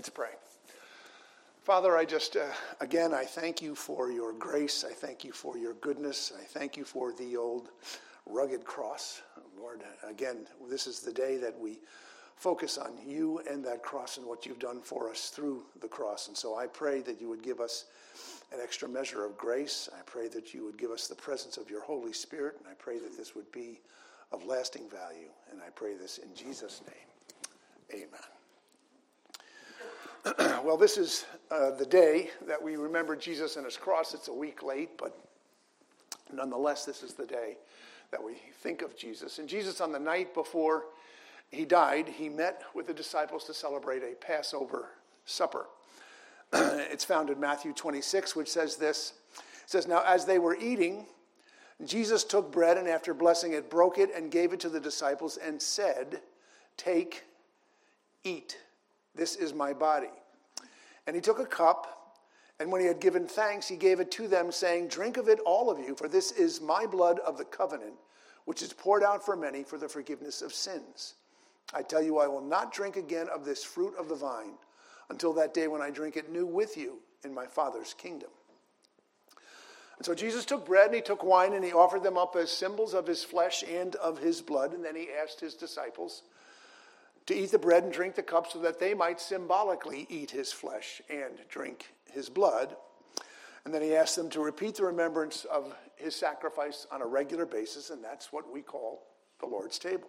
Let's 0.00 0.08
pray. 0.08 0.30
Father, 1.62 1.94
I 1.94 2.06
just, 2.06 2.34
uh, 2.34 2.46
again, 2.80 3.12
I 3.12 3.26
thank 3.26 3.60
you 3.60 3.74
for 3.74 4.10
your 4.10 4.32
grace. 4.32 4.82
I 4.82 4.94
thank 4.94 5.24
you 5.24 5.30
for 5.30 5.58
your 5.58 5.74
goodness. 5.74 6.32
I 6.34 6.42
thank 6.42 6.78
you 6.78 6.84
for 6.84 7.12
the 7.12 7.36
old 7.36 7.68
rugged 8.24 8.64
cross. 8.64 9.20
Lord, 9.58 9.82
again, 10.02 10.46
this 10.70 10.86
is 10.86 11.00
the 11.00 11.12
day 11.12 11.36
that 11.36 11.60
we 11.60 11.80
focus 12.36 12.78
on 12.78 12.92
you 13.06 13.42
and 13.46 13.62
that 13.66 13.82
cross 13.82 14.16
and 14.16 14.26
what 14.26 14.46
you've 14.46 14.58
done 14.58 14.80
for 14.80 15.10
us 15.10 15.28
through 15.28 15.64
the 15.82 15.88
cross. 15.88 16.28
And 16.28 16.36
so 16.36 16.56
I 16.56 16.66
pray 16.66 17.02
that 17.02 17.20
you 17.20 17.28
would 17.28 17.42
give 17.42 17.60
us 17.60 17.84
an 18.54 18.58
extra 18.62 18.88
measure 18.88 19.26
of 19.26 19.36
grace. 19.36 19.90
I 19.94 20.00
pray 20.06 20.28
that 20.28 20.54
you 20.54 20.64
would 20.64 20.78
give 20.78 20.92
us 20.92 21.08
the 21.08 21.14
presence 21.14 21.58
of 21.58 21.68
your 21.68 21.82
Holy 21.82 22.14
Spirit. 22.14 22.54
And 22.58 22.66
I 22.66 22.74
pray 22.78 22.98
that 23.00 23.18
this 23.18 23.34
would 23.34 23.52
be 23.52 23.80
of 24.32 24.46
lasting 24.46 24.88
value. 24.88 25.28
And 25.52 25.60
I 25.60 25.68
pray 25.68 25.92
this 25.92 26.16
in 26.16 26.34
Jesus' 26.34 26.80
name. 26.86 28.02
Amen. 28.02 28.39
well, 30.64 30.76
this 30.76 30.98
is 30.98 31.24
uh, 31.50 31.70
the 31.70 31.86
day 31.86 32.30
that 32.46 32.62
we 32.62 32.76
remember 32.76 33.16
Jesus 33.16 33.56
and 33.56 33.64
his 33.64 33.76
cross. 33.76 34.12
It's 34.12 34.28
a 34.28 34.32
week 34.32 34.62
late, 34.62 34.90
but 34.98 35.16
nonetheless, 36.32 36.84
this 36.84 37.02
is 37.02 37.14
the 37.14 37.26
day 37.26 37.56
that 38.10 38.22
we 38.22 38.34
think 38.62 38.82
of 38.82 38.96
Jesus. 38.96 39.38
And 39.38 39.48
Jesus, 39.48 39.80
on 39.80 39.92
the 39.92 39.98
night 39.98 40.34
before 40.34 40.84
he 41.50 41.64
died, 41.64 42.08
he 42.08 42.28
met 42.28 42.62
with 42.74 42.86
the 42.86 42.92
disciples 42.92 43.44
to 43.44 43.54
celebrate 43.54 44.02
a 44.02 44.14
Passover 44.14 44.90
supper. 45.24 45.66
it's 46.52 47.04
found 47.04 47.30
in 47.30 47.40
Matthew 47.40 47.72
26, 47.72 48.36
which 48.36 48.48
says 48.48 48.76
this. 48.76 49.14
It 49.38 49.70
says, 49.70 49.88
Now 49.88 50.02
as 50.06 50.26
they 50.26 50.38
were 50.38 50.56
eating, 50.56 51.06
Jesus 51.86 52.24
took 52.24 52.52
bread 52.52 52.76
and 52.76 52.88
after 52.88 53.14
blessing 53.14 53.54
it, 53.54 53.70
broke 53.70 53.96
it 53.96 54.10
and 54.14 54.30
gave 54.30 54.52
it 54.52 54.60
to 54.60 54.68
the 54.68 54.80
disciples 54.80 55.38
and 55.38 55.60
said, 55.62 56.20
Take, 56.76 57.24
eat. 58.22 58.58
This 59.14 59.36
is 59.36 59.54
my 59.54 59.72
body. 59.72 60.08
And 61.06 61.16
he 61.16 61.22
took 61.22 61.38
a 61.38 61.46
cup, 61.46 62.18
and 62.58 62.70
when 62.70 62.80
he 62.80 62.86
had 62.86 63.00
given 63.00 63.26
thanks, 63.26 63.66
he 63.66 63.76
gave 63.76 64.00
it 64.00 64.10
to 64.12 64.28
them, 64.28 64.52
saying, 64.52 64.88
Drink 64.88 65.16
of 65.16 65.28
it, 65.28 65.40
all 65.40 65.70
of 65.70 65.78
you, 65.78 65.94
for 65.94 66.08
this 66.08 66.32
is 66.32 66.60
my 66.60 66.86
blood 66.86 67.18
of 67.20 67.38
the 67.38 67.44
covenant, 67.44 67.94
which 68.44 68.62
is 68.62 68.72
poured 68.72 69.02
out 69.02 69.24
for 69.24 69.36
many 69.36 69.62
for 69.62 69.78
the 69.78 69.88
forgiveness 69.88 70.42
of 70.42 70.52
sins. 70.52 71.14
I 71.72 71.82
tell 71.82 72.02
you, 72.02 72.18
I 72.18 72.26
will 72.26 72.42
not 72.42 72.72
drink 72.72 72.96
again 72.96 73.28
of 73.32 73.44
this 73.44 73.64
fruit 73.64 73.94
of 73.98 74.08
the 74.08 74.14
vine 74.14 74.54
until 75.08 75.32
that 75.34 75.54
day 75.54 75.68
when 75.68 75.82
I 75.82 75.90
drink 75.90 76.16
it 76.16 76.30
new 76.30 76.46
with 76.46 76.76
you 76.76 76.98
in 77.24 77.32
my 77.32 77.46
Father's 77.46 77.94
kingdom. 77.94 78.30
And 80.00 80.06
so 80.06 80.14
Jesus 80.14 80.46
took 80.46 80.66
bread 80.66 80.86
and 80.86 80.94
he 80.94 81.02
took 81.02 81.22
wine 81.22 81.52
and 81.52 81.62
he 81.64 81.72
offered 81.72 82.02
them 82.02 82.16
up 82.16 82.34
as 82.34 82.50
symbols 82.50 82.94
of 82.94 83.06
his 83.06 83.22
flesh 83.22 83.62
and 83.62 83.94
of 83.96 84.18
his 84.18 84.40
blood. 84.40 84.72
And 84.72 84.82
then 84.82 84.96
he 84.96 85.08
asked 85.22 85.40
his 85.40 85.54
disciples 85.54 86.22
to 87.30 87.36
eat 87.36 87.52
the 87.52 87.58
bread 87.58 87.84
and 87.84 87.92
drink 87.92 88.16
the 88.16 88.22
cup 88.22 88.50
so 88.50 88.58
that 88.58 88.80
they 88.80 88.92
might 88.92 89.20
symbolically 89.20 90.04
eat 90.10 90.32
his 90.32 90.52
flesh 90.52 91.00
and 91.08 91.38
drink 91.48 91.86
his 92.12 92.28
blood. 92.28 92.74
And 93.64 93.72
then 93.72 93.82
he 93.82 93.94
asked 93.94 94.16
them 94.16 94.28
to 94.30 94.40
repeat 94.40 94.74
the 94.74 94.84
remembrance 94.84 95.44
of 95.44 95.72
his 95.94 96.16
sacrifice 96.16 96.88
on 96.90 97.02
a 97.02 97.06
regular 97.06 97.46
basis, 97.46 97.90
and 97.90 98.02
that's 98.02 98.32
what 98.32 98.52
we 98.52 98.62
call 98.62 99.06
the 99.38 99.46
Lord's 99.46 99.78
table. 99.78 100.08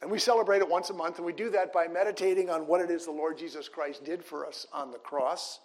And 0.00 0.10
we 0.10 0.18
celebrate 0.18 0.60
it 0.60 0.68
once 0.68 0.88
a 0.88 0.94
month, 0.94 1.18
and 1.18 1.26
we 1.26 1.34
do 1.34 1.50
that 1.50 1.74
by 1.74 1.88
meditating 1.88 2.48
on 2.48 2.66
what 2.66 2.80
it 2.80 2.90
is 2.90 3.04
the 3.04 3.12
Lord 3.12 3.36
Jesus 3.36 3.68
Christ 3.68 4.02
did 4.02 4.24
for 4.24 4.46
us 4.46 4.66
on 4.72 4.92
the 4.92 4.98
cross, 4.98 5.60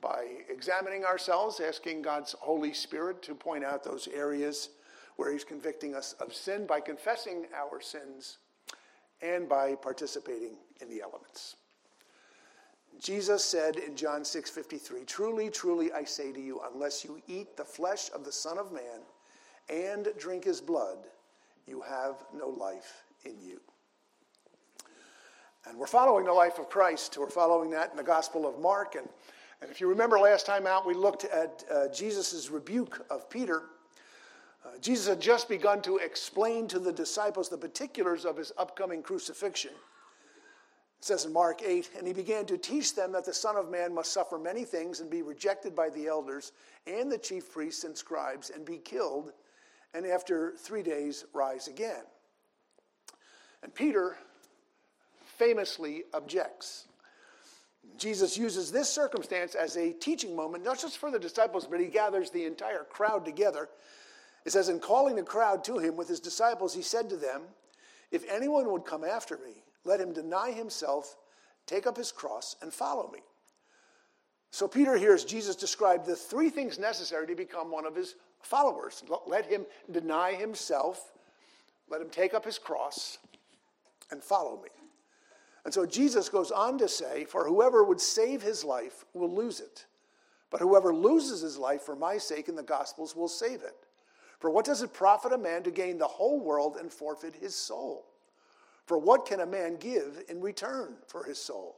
by 0.00 0.24
examining 0.50 1.04
ourselves, 1.04 1.60
asking 1.60 2.02
God's 2.02 2.34
Holy 2.40 2.72
Spirit 2.72 3.22
to 3.22 3.36
point 3.36 3.62
out 3.62 3.84
those 3.84 4.08
areas 4.08 4.70
where 5.14 5.30
He's 5.30 5.44
convicting 5.44 5.94
us 5.94 6.14
of 6.14 6.34
sin, 6.34 6.66
by 6.66 6.80
confessing 6.80 7.46
our 7.56 7.80
sins, 7.80 8.38
and 9.22 9.48
by 9.48 9.74
participating 9.74 10.56
in 10.80 10.88
the 10.88 11.00
elements. 11.00 11.56
Jesus 12.98 13.44
said 13.44 13.76
in 13.76 13.96
John 13.96 14.24
6:53, 14.24 15.04
"Truly, 15.04 15.50
truly 15.50 15.92
I 15.92 16.04
say 16.04 16.32
to 16.32 16.40
you, 16.40 16.60
unless 16.60 17.04
you 17.04 17.22
eat 17.26 17.56
the 17.56 17.64
flesh 17.64 18.10
of 18.12 18.24
the 18.24 18.32
Son 18.32 18.58
of 18.58 18.70
Man 18.70 19.04
and 19.68 20.16
drink 20.18 20.44
his 20.44 20.60
blood, 20.60 21.10
you 21.66 21.80
have 21.80 22.24
no 22.32 22.48
life 22.48 23.04
in 23.24 23.40
you." 23.40 23.60
And 25.64 25.78
we're 25.78 25.86
following 25.86 26.24
the 26.24 26.32
life 26.32 26.58
of 26.58 26.68
Christ. 26.68 27.16
We're 27.16 27.30
following 27.30 27.70
that 27.70 27.90
in 27.90 27.96
the 27.96 28.02
Gospel 28.02 28.46
of 28.46 28.58
Mark. 28.58 28.96
And, 28.96 29.08
and 29.60 29.70
if 29.70 29.80
you 29.80 29.88
remember 29.88 30.18
last 30.18 30.44
time 30.44 30.66
out, 30.66 30.84
we 30.84 30.94
looked 30.94 31.24
at 31.24 31.64
uh, 31.70 31.88
Jesus' 31.88 32.50
rebuke 32.50 33.04
of 33.10 33.30
Peter. 33.30 33.62
Uh, 34.64 34.78
Jesus 34.80 35.08
had 35.08 35.20
just 35.20 35.48
begun 35.48 35.82
to 35.82 35.96
explain 35.96 36.68
to 36.68 36.78
the 36.78 36.92
disciples 36.92 37.48
the 37.48 37.58
particulars 37.58 38.24
of 38.24 38.36
his 38.36 38.52
upcoming 38.56 39.02
crucifixion. 39.02 39.72
It 39.72 41.04
says 41.04 41.24
in 41.24 41.32
Mark 41.32 41.62
8, 41.64 41.90
and 41.98 42.06
he 42.06 42.12
began 42.12 42.46
to 42.46 42.56
teach 42.56 42.94
them 42.94 43.10
that 43.12 43.24
the 43.24 43.34
Son 43.34 43.56
of 43.56 43.70
Man 43.70 43.92
must 43.92 44.12
suffer 44.12 44.38
many 44.38 44.64
things 44.64 45.00
and 45.00 45.10
be 45.10 45.22
rejected 45.22 45.74
by 45.74 45.88
the 45.90 46.06
elders 46.06 46.52
and 46.86 47.10
the 47.10 47.18
chief 47.18 47.50
priests 47.50 47.82
and 47.82 47.96
scribes 47.96 48.50
and 48.50 48.64
be 48.64 48.78
killed, 48.78 49.32
and 49.94 50.06
after 50.06 50.54
three 50.56 50.82
days 50.82 51.24
rise 51.32 51.66
again. 51.66 52.04
And 53.64 53.74
Peter 53.74 54.16
famously 55.24 56.04
objects. 56.14 56.86
Jesus 57.98 58.38
uses 58.38 58.70
this 58.70 58.88
circumstance 58.88 59.56
as 59.56 59.76
a 59.76 59.92
teaching 59.92 60.36
moment, 60.36 60.64
not 60.64 60.78
just 60.78 60.98
for 60.98 61.10
the 61.10 61.18
disciples, 61.18 61.66
but 61.66 61.80
he 61.80 61.86
gathers 61.86 62.30
the 62.30 62.44
entire 62.44 62.84
crowd 62.84 63.24
together. 63.24 63.68
It 64.44 64.52
says, 64.52 64.68
In 64.68 64.80
calling 64.80 65.16
the 65.16 65.22
crowd 65.22 65.64
to 65.64 65.78
him 65.78 65.96
with 65.96 66.08
his 66.08 66.20
disciples, 66.20 66.74
he 66.74 66.82
said 66.82 67.08
to 67.10 67.16
them, 67.16 67.42
If 68.10 68.24
anyone 68.28 68.70
would 68.72 68.84
come 68.84 69.04
after 69.04 69.36
me, 69.36 69.62
let 69.84 70.00
him 70.00 70.12
deny 70.12 70.52
himself, 70.52 71.16
take 71.66 71.86
up 71.86 71.96
his 71.96 72.12
cross, 72.12 72.56
and 72.62 72.72
follow 72.72 73.10
me. 73.12 73.20
So 74.50 74.68
Peter 74.68 74.96
hears 74.96 75.24
Jesus 75.24 75.56
describe 75.56 76.04
the 76.04 76.14
three 76.14 76.50
things 76.50 76.78
necessary 76.78 77.26
to 77.26 77.34
become 77.34 77.70
one 77.70 77.86
of 77.86 77.94
his 77.94 78.16
followers. 78.42 79.02
Let 79.26 79.46
him 79.46 79.64
deny 79.90 80.34
himself, 80.34 81.12
let 81.88 82.02
him 82.02 82.10
take 82.10 82.34
up 82.34 82.44
his 82.44 82.58
cross, 82.58 83.18
and 84.10 84.22
follow 84.22 84.60
me. 84.62 84.68
And 85.64 85.72
so 85.72 85.86
Jesus 85.86 86.28
goes 86.28 86.50
on 86.50 86.76
to 86.78 86.88
say, 86.88 87.24
For 87.24 87.46
whoever 87.46 87.84
would 87.84 88.00
save 88.00 88.42
his 88.42 88.64
life 88.64 89.04
will 89.14 89.32
lose 89.32 89.60
it. 89.60 89.86
But 90.50 90.60
whoever 90.60 90.92
loses 90.92 91.40
his 91.40 91.56
life 91.56 91.82
for 91.82 91.96
my 91.96 92.18
sake 92.18 92.48
in 92.48 92.56
the 92.56 92.62
Gospels 92.62 93.16
will 93.16 93.28
save 93.28 93.62
it. 93.62 93.86
For 94.42 94.50
what 94.50 94.64
does 94.64 94.82
it 94.82 94.92
profit 94.92 95.32
a 95.32 95.38
man 95.38 95.62
to 95.62 95.70
gain 95.70 95.98
the 95.98 96.08
whole 96.08 96.40
world 96.40 96.76
and 96.76 96.92
forfeit 96.92 97.36
his 97.36 97.54
soul? 97.54 98.06
For 98.86 98.98
what 98.98 99.24
can 99.24 99.38
a 99.38 99.46
man 99.46 99.76
give 99.76 100.24
in 100.28 100.40
return 100.40 100.96
for 101.06 101.22
his 101.22 101.38
soul? 101.38 101.76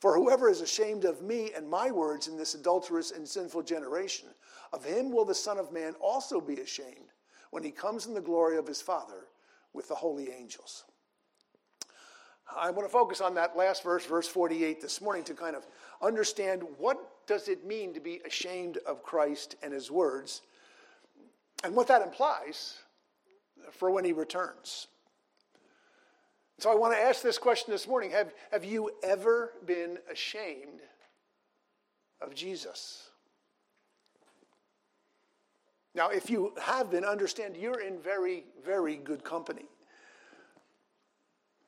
For 0.00 0.16
whoever 0.16 0.48
is 0.48 0.62
ashamed 0.62 1.04
of 1.04 1.20
me 1.20 1.50
and 1.54 1.68
my 1.68 1.90
words 1.90 2.28
in 2.28 2.38
this 2.38 2.54
adulterous 2.54 3.10
and 3.10 3.28
sinful 3.28 3.64
generation, 3.64 4.30
of 4.72 4.82
him 4.82 5.12
will 5.12 5.26
the 5.26 5.34
Son 5.34 5.58
of 5.58 5.70
Man 5.70 5.92
also 6.00 6.40
be 6.40 6.60
ashamed 6.60 7.12
when 7.50 7.62
he 7.62 7.70
comes 7.70 8.06
in 8.06 8.14
the 8.14 8.22
glory 8.22 8.56
of 8.56 8.66
his 8.66 8.80
Father 8.80 9.26
with 9.74 9.86
the 9.88 9.94
holy 9.94 10.30
angels. 10.30 10.84
I 12.56 12.70
want 12.70 12.88
to 12.88 12.92
focus 12.92 13.20
on 13.20 13.34
that 13.34 13.54
last 13.54 13.82
verse, 13.82 14.06
verse 14.06 14.26
48 14.26 14.80
this 14.80 15.02
morning 15.02 15.24
to 15.24 15.34
kind 15.34 15.54
of 15.54 15.66
understand 16.00 16.62
what 16.78 17.26
does 17.26 17.48
it 17.48 17.66
mean 17.66 17.92
to 17.92 18.00
be 18.00 18.22
ashamed 18.26 18.78
of 18.86 19.02
Christ 19.02 19.56
and 19.62 19.74
his 19.74 19.90
words 19.90 20.40
and 21.62 21.74
what 21.74 21.88
that 21.88 22.02
implies 22.02 22.76
for 23.70 23.90
when 23.90 24.04
he 24.04 24.12
returns. 24.12 24.88
So 26.58 26.70
I 26.70 26.74
want 26.74 26.94
to 26.94 27.00
ask 27.00 27.22
this 27.22 27.38
question 27.38 27.72
this 27.72 27.88
morning. 27.88 28.10
Have, 28.12 28.32
have 28.52 28.64
you 28.64 28.90
ever 29.02 29.52
been 29.66 29.98
ashamed 30.10 30.80
of 32.20 32.34
Jesus? 32.34 33.10
Now, 35.94 36.08
if 36.08 36.30
you 36.30 36.54
have 36.60 36.90
been, 36.90 37.04
understand 37.04 37.56
you're 37.56 37.80
in 37.80 37.98
very, 37.98 38.44
very 38.64 38.96
good 38.96 39.24
company. 39.24 39.66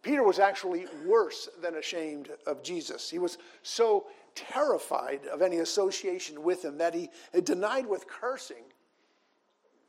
Peter 0.02 0.22
was 0.22 0.38
actually 0.38 0.86
worse 1.06 1.48
than 1.62 1.76
ashamed 1.76 2.28
of 2.46 2.62
Jesus. 2.62 3.10
He 3.10 3.18
was 3.18 3.38
so 3.62 4.06
terrified 4.34 5.26
of 5.32 5.42
any 5.42 5.58
association 5.58 6.42
with 6.42 6.64
him 6.64 6.78
that 6.78 6.94
he 6.94 7.10
denied 7.42 7.86
with 7.86 8.06
cursing, 8.06 8.64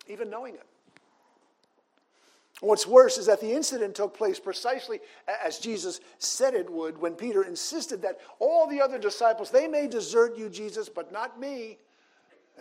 even 0.08 0.30
knowing 0.30 0.56
it. 0.56 0.66
What's 2.62 2.88
worse 2.88 3.18
is 3.18 3.26
that 3.26 3.42
the 3.42 3.52
incident 3.52 3.96
took 3.96 4.18
place 4.18 4.40
precisely 4.40 5.00
as 5.46 5.60
Jesus 5.60 6.00
said 6.20 6.54
it 6.54 6.70
would 6.70 6.98
when 6.98 7.14
Peter 7.14 7.44
insisted 7.44 8.02
that 8.04 8.20
all 8.40 8.66
the 8.66 8.82
other 8.82 8.98
disciples, 8.98 9.52
they 9.52 9.68
may 9.68 9.88
desert 9.88 10.38
you, 10.38 10.50
Jesus, 10.50 10.88
but 10.88 11.12
not 11.12 11.40
me. 11.40 11.78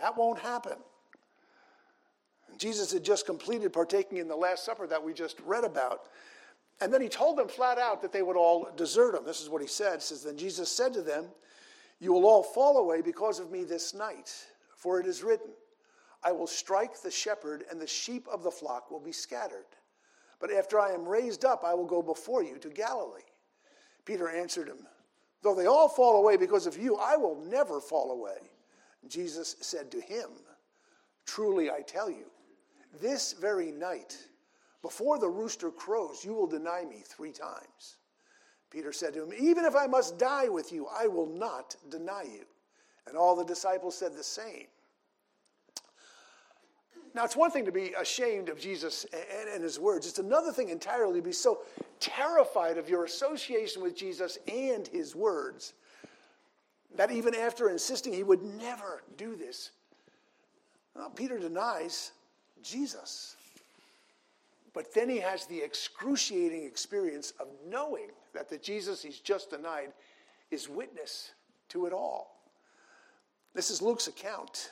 That 0.01 0.17
won't 0.17 0.39
happen. 0.39 0.77
Jesus 2.57 2.91
had 2.91 3.03
just 3.03 3.25
completed 3.25 3.71
partaking 3.71 4.17
in 4.17 4.27
the 4.27 4.35
Last 4.35 4.65
Supper 4.65 4.87
that 4.87 5.03
we 5.03 5.13
just 5.13 5.39
read 5.45 5.63
about. 5.63 6.07
And 6.81 6.93
then 6.93 7.01
he 7.01 7.07
told 7.07 7.37
them 7.37 7.47
flat 7.47 7.77
out 7.77 8.01
that 8.01 8.11
they 8.11 8.21
would 8.21 8.35
all 8.35 8.69
desert 8.75 9.15
him. 9.15 9.23
This 9.25 9.41
is 9.41 9.49
what 9.49 9.61
he 9.61 9.67
said. 9.67 9.95
He 9.95 10.01
says, 10.01 10.23
Then 10.23 10.37
Jesus 10.37 10.69
said 10.69 10.93
to 10.93 11.01
them, 11.01 11.25
You 11.99 12.11
will 12.11 12.25
all 12.25 12.43
fall 12.43 12.77
away 12.77 13.01
because 13.01 13.39
of 13.39 13.49
me 13.49 13.63
this 13.63 13.93
night, 13.93 14.33
for 14.75 14.99
it 14.99 15.05
is 15.05 15.23
written, 15.23 15.51
I 16.25 16.31
will 16.31 16.47
strike 16.47 16.99
the 16.99 17.11
shepherd, 17.11 17.65
and 17.69 17.79
the 17.79 17.85
sheep 17.85 18.27
of 18.27 18.41
the 18.41 18.49
flock 18.49 18.89
will 18.89 18.99
be 18.99 19.11
scattered. 19.11 19.65
But 20.39 20.51
after 20.51 20.79
I 20.79 20.91
am 20.91 21.07
raised 21.07 21.45
up, 21.45 21.63
I 21.63 21.75
will 21.75 21.85
go 21.85 22.01
before 22.01 22.43
you 22.43 22.57
to 22.57 22.69
Galilee. 22.69 23.21
Peter 24.05 24.27
answered 24.27 24.67
him, 24.67 24.87
Though 25.43 25.53
they 25.53 25.67
all 25.67 25.87
fall 25.87 26.17
away 26.17 26.35
because 26.35 26.65
of 26.65 26.77
you, 26.77 26.95
I 26.95 27.15
will 27.15 27.35
never 27.45 27.79
fall 27.79 28.11
away. 28.11 28.49
Jesus 29.07 29.55
said 29.61 29.91
to 29.91 30.01
him, 30.01 30.29
Truly 31.27 31.69
I 31.69 31.81
tell 31.81 32.09
you, 32.09 32.31
this 32.99 33.33
very 33.33 33.71
night, 33.71 34.17
before 34.81 35.19
the 35.19 35.29
rooster 35.29 35.69
crows, 35.69 36.25
you 36.25 36.33
will 36.33 36.47
deny 36.47 36.85
me 36.85 37.03
three 37.05 37.31
times. 37.31 37.97
Peter 38.71 38.91
said 38.91 39.13
to 39.13 39.23
him, 39.23 39.33
Even 39.39 39.63
if 39.63 39.75
I 39.75 39.85
must 39.85 40.17
die 40.17 40.49
with 40.49 40.71
you, 40.71 40.87
I 40.87 41.07
will 41.07 41.27
not 41.27 41.75
deny 41.89 42.23
you. 42.23 42.45
And 43.07 43.15
all 43.15 43.35
the 43.35 43.45
disciples 43.45 43.95
said 43.95 44.15
the 44.15 44.23
same. 44.23 44.67
Now, 47.15 47.23
it's 47.23 47.37
one 47.37 47.49
thing 47.49 47.63
to 47.63 47.71
be 47.71 47.93
ashamed 47.97 48.49
of 48.49 48.59
Jesus 48.59 49.05
and, 49.13 49.49
and, 49.49 49.63
his 49.63 49.79
words. 49.79 50.05
It's 50.05 50.19
another 50.19 50.51
thing 50.51 50.67
entirely 50.67 51.21
to 51.21 51.25
be 51.25 51.31
so 51.31 51.59
terrified 52.01 52.77
of 52.77 52.89
your 52.89 53.05
association 53.05 53.81
with 53.81 53.95
Jesus 53.95 54.37
and 54.51 54.85
his 54.85 55.15
words 55.15 55.73
that 56.97 57.11
even 57.11 57.33
after 57.33 57.69
insisting 57.69 58.11
he 58.11 58.23
would 58.23 58.43
never 58.43 59.01
do 59.15 59.37
this, 59.37 59.71
well, 60.93 61.09
Peter 61.09 61.39
denies 61.39 62.11
Jesus. 62.61 63.37
But 64.73 64.93
then 64.93 65.07
he 65.07 65.19
has 65.19 65.45
the 65.45 65.61
excruciating 65.61 66.65
experience 66.65 67.31
of 67.39 67.47
knowing 67.65 68.09
that 68.33 68.49
the 68.49 68.57
Jesus 68.57 69.01
he's 69.01 69.19
just 69.19 69.51
denied 69.51 69.93
is 70.51 70.67
witness 70.67 71.31
to 71.69 71.85
it 71.85 71.93
all. 71.93 72.41
This 73.53 73.69
is 73.69 73.81
Luke's 73.81 74.07
account. 74.07 74.71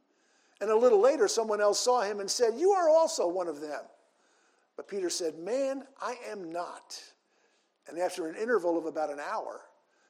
And 0.61 0.69
a 0.69 0.75
little 0.75 1.01
later, 1.01 1.27
someone 1.27 1.59
else 1.59 1.79
saw 1.79 2.01
him 2.01 2.19
and 2.19 2.29
said, 2.29 2.53
You 2.55 2.71
are 2.71 2.87
also 2.87 3.27
one 3.27 3.47
of 3.47 3.59
them. 3.59 3.81
But 4.77 4.87
Peter 4.87 5.09
said, 5.09 5.39
Man, 5.39 5.83
I 5.99 6.15
am 6.29 6.51
not. 6.51 7.01
And 7.89 7.97
after 7.97 8.27
an 8.27 8.35
interval 8.35 8.77
of 8.77 8.85
about 8.85 9.11
an 9.11 9.19
hour, 9.19 9.61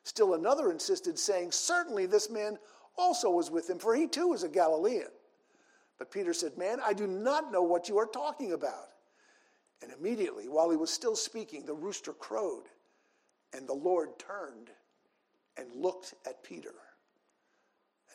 still 0.03 0.33
another 0.33 0.69
insisted, 0.69 1.17
saying, 1.17 1.53
Certainly 1.53 2.07
this 2.07 2.29
man 2.29 2.57
also 2.97 3.31
was 3.31 3.49
with 3.49 3.69
him, 3.69 3.79
for 3.79 3.95
he 3.95 4.07
too 4.07 4.27
was 4.27 4.43
a 4.43 4.49
Galilean. 4.49 5.07
But 5.97 6.11
Peter 6.11 6.33
said, 6.33 6.57
Man, 6.57 6.79
I 6.85 6.91
do 6.91 7.07
not 7.07 7.51
know 7.51 7.63
what 7.63 7.87
you 7.87 7.97
are 7.97 8.05
talking 8.05 8.51
about. 8.51 8.89
And 9.81 9.91
immediately, 9.97 10.49
while 10.49 10.69
he 10.69 10.77
was 10.77 10.91
still 10.91 11.15
speaking, 11.15 11.65
the 11.65 11.73
rooster 11.73 12.11
crowed, 12.11 12.65
and 13.53 13.67
the 13.67 13.73
Lord 13.73 14.19
turned 14.19 14.69
and 15.57 15.73
looked 15.73 16.13
at 16.27 16.43
Peter. 16.43 16.73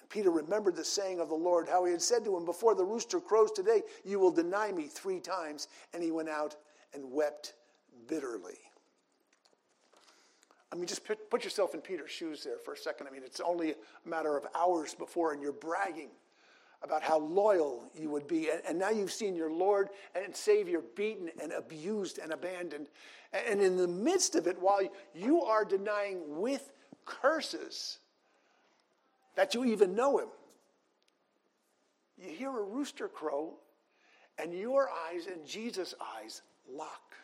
Peter 0.08 0.30
remembered 0.30 0.76
the 0.76 0.84
saying 0.84 1.20
of 1.20 1.28
the 1.28 1.34
Lord, 1.34 1.68
how 1.68 1.84
he 1.84 1.92
had 1.92 2.02
said 2.02 2.24
to 2.24 2.36
him, 2.36 2.44
Before 2.44 2.74
the 2.74 2.84
rooster 2.84 3.20
crows 3.20 3.50
today, 3.52 3.82
you 4.04 4.18
will 4.18 4.30
deny 4.30 4.72
me 4.72 4.86
three 4.86 5.20
times. 5.20 5.68
And 5.92 6.02
he 6.02 6.10
went 6.10 6.28
out 6.28 6.56
and 6.94 7.10
wept 7.10 7.54
bitterly. 8.08 8.58
I 10.72 10.76
mean, 10.76 10.86
just 10.86 11.02
put 11.30 11.44
yourself 11.44 11.74
in 11.74 11.80
Peter's 11.80 12.10
shoes 12.10 12.42
there 12.44 12.58
for 12.58 12.74
a 12.74 12.76
second. 12.76 13.06
I 13.06 13.10
mean, 13.10 13.22
it's 13.24 13.40
only 13.40 13.70
a 13.70 14.08
matter 14.08 14.36
of 14.36 14.46
hours 14.54 14.94
before, 14.94 15.32
and 15.32 15.40
you're 15.40 15.52
bragging 15.52 16.10
about 16.82 17.02
how 17.02 17.18
loyal 17.18 17.84
you 17.94 18.10
would 18.10 18.26
be. 18.26 18.50
And, 18.66 18.78
now 18.78 18.90
you've 18.90 19.12
seen 19.12 19.34
your 19.34 19.50
Lord 19.50 19.88
and 20.14 20.34
Savior 20.34 20.82
beaten 20.94 21.30
and 21.40 21.52
abused 21.52 22.18
and 22.18 22.32
abandoned. 22.32 22.88
And 23.32 23.60
in 23.60 23.76
the 23.76 23.88
midst 23.88 24.34
of 24.34 24.46
it, 24.46 24.60
while 24.60 24.80
you 25.14 25.42
are 25.42 25.64
denying 25.64 26.20
with 26.40 26.72
curses, 27.04 27.98
that 29.36 29.54
you 29.54 29.64
even 29.64 29.94
know 29.94 30.18
him. 30.18 30.28
You 32.18 32.30
hear 32.30 32.50
a 32.50 32.62
rooster 32.62 33.08
crow, 33.08 33.54
and 34.38 34.52
your 34.52 34.88
eyes 35.08 35.26
and 35.26 35.46
Jesus' 35.46 35.94
eyes 36.18 36.42
lock. 36.68 37.14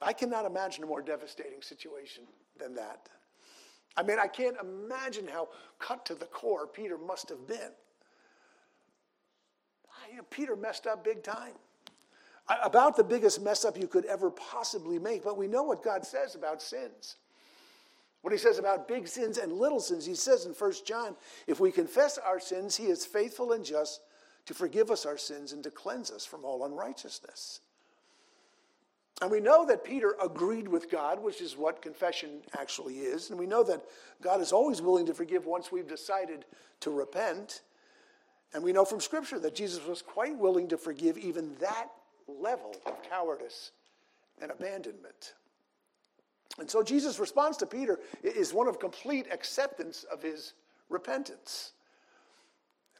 I 0.00 0.12
cannot 0.12 0.46
imagine 0.46 0.82
a 0.82 0.86
more 0.86 1.02
devastating 1.02 1.62
situation 1.62 2.24
than 2.58 2.74
that. 2.74 3.08
I 3.96 4.02
mean, 4.02 4.18
I 4.18 4.26
can't 4.26 4.56
imagine 4.60 5.28
how 5.28 5.48
cut 5.78 6.04
to 6.06 6.14
the 6.14 6.24
core 6.26 6.66
Peter 6.66 6.98
must 6.98 7.28
have 7.28 7.46
been. 7.46 7.70
Ah, 9.88 10.06
you 10.10 10.16
know, 10.16 10.24
Peter 10.30 10.56
messed 10.56 10.86
up 10.86 11.04
big 11.04 11.22
time. 11.22 11.52
About 12.64 12.96
the 12.96 13.04
biggest 13.04 13.40
mess 13.40 13.64
up 13.64 13.78
you 13.78 13.86
could 13.86 14.04
ever 14.06 14.30
possibly 14.30 14.98
make, 14.98 15.22
but 15.22 15.36
we 15.36 15.46
know 15.46 15.62
what 15.62 15.84
God 15.84 16.04
says 16.04 16.34
about 16.34 16.60
sins. 16.60 17.16
What 18.22 18.32
he 18.32 18.38
says 18.38 18.58
about 18.58 18.88
big 18.88 19.08
sins 19.08 19.36
and 19.36 19.52
little 19.52 19.80
sins, 19.80 20.06
he 20.06 20.14
says 20.14 20.46
in 20.46 20.52
1 20.52 20.72
John, 20.86 21.16
if 21.46 21.60
we 21.60 21.72
confess 21.72 22.18
our 22.18 22.40
sins, 22.40 22.76
he 22.76 22.84
is 22.84 23.04
faithful 23.04 23.52
and 23.52 23.64
just 23.64 24.00
to 24.46 24.54
forgive 24.54 24.90
us 24.90 25.04
our 25.04 25.18
sins 25.18 25.52
and 25.52 25.62
to 25.64 25.70
cleanse 25.70 26.10
us 26.10 26.24
from 26.24 26.44
all 26.44 26.64
unrighteousness. 26.64 27.60
And 29.20 29.30
we 29.30 29.40
know 29.40 29.64
that 29.66 29.84
Peter 29.84 30.16
agreed 30.22 30.66
with 30.66 30.90
God, 30.90 31.22
which 31.22 31.40
is 31.40 31.56
what 31.56 31.82
confession 31.82 32.40
actually 32.58 32.94
is. 32.94 33.30
And 33.30 33.38
we 33.38 33.46
know 33.46 33.62
that 33.64 33.82
God 34.20 34.40
is 34.40 34.52
always 34.52 34.82
willing 34.82 35.06
to 35.06 35.14
forgive 35.14 35.46
once 35.46 35.70
we've 35.70 35.86
decided 35.86 36.44
to 36.80 36.90
repent. 36.90 37.62
And 38.52 38.64
we 38.64 38.72
know 38.72 38.84
from 38.84 39.00
Scripture 39.00 39.38
that 39.40 39.54
Jesus 39.54 39.84
was 39.86 40.02
quite 40.02 40.36
willing 40.36 40.66
to 40.68 40.76
forgive 40.76 41.18
even 41.18 41.54
that 41.60 41.88
level 42.26 42.74
of 42.84 43.00
cowardice 43.08 43.70
and 44.40 44.50
abandonment. 44.50 45.34
And 46.58 46.70
so 46.70 46.82
Jesus' 46.82 47.18
response 47.18 47.56
to 47.58 47.66
Peter 47.66 48.00
is 48.22 48.52
one 48.52 48.68
of 48.68 48.78
complete 48.78 49.26
acceptance 49.32 50.04
of 50.04 50.22
his 50.22 50.52
repentance. 50.88 51.72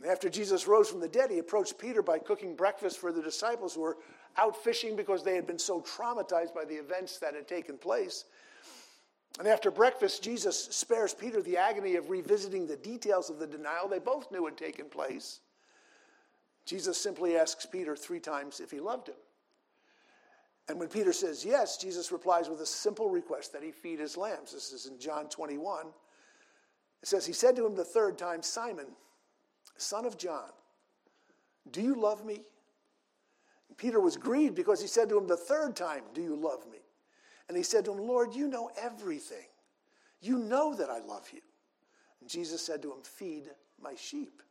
And 0.00 0.10
after 0.10 0.28
Jesus 0.28 0.66
rose 0.66 0.88
from 0.88 1.00
the 1.00 1.08
dead, 1.08 1.30
he 1.30 1.38
approached 1.38 1.78
Peter 1.78 2.02
by 2.02 2.18
cooking 2.18 2.56
breakfast 2.56 2.98
for 2.98 3.12
the 3.12 3.22
disciples 3.22 3.74
who 3.74 3.82
were 3.82 3.98
out 4.36 4.56
fishing 4.56 4.96
because 4.96 5.22
they 5.22 5.36
had 5.36 5.46
been 5.46 5.58
so 5.58 5.80
traumatized 5.82 6.54
by 6.54 6.64
the 6.64 6.74
events 6.74 7.18
that 7.18 7.34
had 7.34 7.46
taken 7.46 7.76
place. 7.76 8.24
And 9.38 9.46
after 9.46 9.70
breakfast, 9.70 10.22
Jesus 10.22 10.58
spares 10.58 11.14
Peter 11.14 11.40
the 11.40 11.56
agony 11.56 11.96
of 11.96 12.10
revisiting 12.10 12.66
the 12.66 12.76
details 12.76 13.30
of 13.30 13.38
the 13.38 13.46
denial 13.46 13.88
they 13.88 13.98
both 13.98 14.30
knew 14.30 14.44
had 14.44 14.56
taken 14.56 14.86
place. 14.86 15.40
Jesus 16.66 16.98
simply 16.98 17.36
asks 17.36 17.66
Peter 17.66 17.96
three 17.96 18.20
times 18.20 18.60
if 18.60 18.70
he 18.70 18.80
loved 18.80 19.08
him. 19.08 19.16
And 20.68 20.78
when 20.78 20.88
Peter 20.88 21.12
says 21.12 21.44
yes, 21.44 21.76
Jesus 21.76 22.12
replies 22.12 22.48
with 22.48 22.60
a 22.60 22.66
simple 22.66 23.10
request 23.10 23.52
that 23.52 23.62
he 23.62 23.72
feed 23.72 23.98
his 23.98 24.16
lambs. 24.16 24.52
This 24.52 24.72
is 24.72 24.86
in 24.86 24.98
John 24.98 25.28
21. 25.28 25.86
It 27.02 27.08
says, 27.08 27.26
He 27.26 27.32
said 27.32 27.56
to 27.56 27.66
him 27.66 27.74
the 27.74 27.84
third 27.84 28.16
time, 28.16 28.42
Simon, 28.42 28.86
son 29.76 30.04
of 30.04 30.16
John, 30.16 30.50
do 31.70 31.80
you 31.80 31.94
love 31.94 32.24
me? 32.24 32.42
And 33.68 33.76
Peter 33.76 34.00
was 34.00 34.16
grieved 34.16 34.54
because 34.54 34.80
he 34.80 34.86
said 34.86 35.08
to 35.08 35.18
him 35.18 35.26
the 35.26 35.36
third 35.36 35.76
time, 35.76 36.02
Do 36.14 36.22
you 36.22 36.36
love 36.36 36.64
me? 36.70 36.78
And 37.48 37.56
he 37.56 37.62
said 37.62 37.84
to 37.86 37.92
him, 37.92 37.98
Lord, 37.98 38.34
you 38.34 38.48
know 38.48 38.70
everything. 38.80 39.46
You 40.20 40.38
know 40.38 40.74
that 40.74 40.88
I 40.88 41.00
love 41.00 41.28
you. 41.32 41.40
And 42.20 42.30
Jesus 42.30 42.64
said 42.64 42.82
to 42.82 42.92
him, 42.92 43.02
Feed 43.02 43.50
my 43.80 43.94
sheep. 43.96 44.42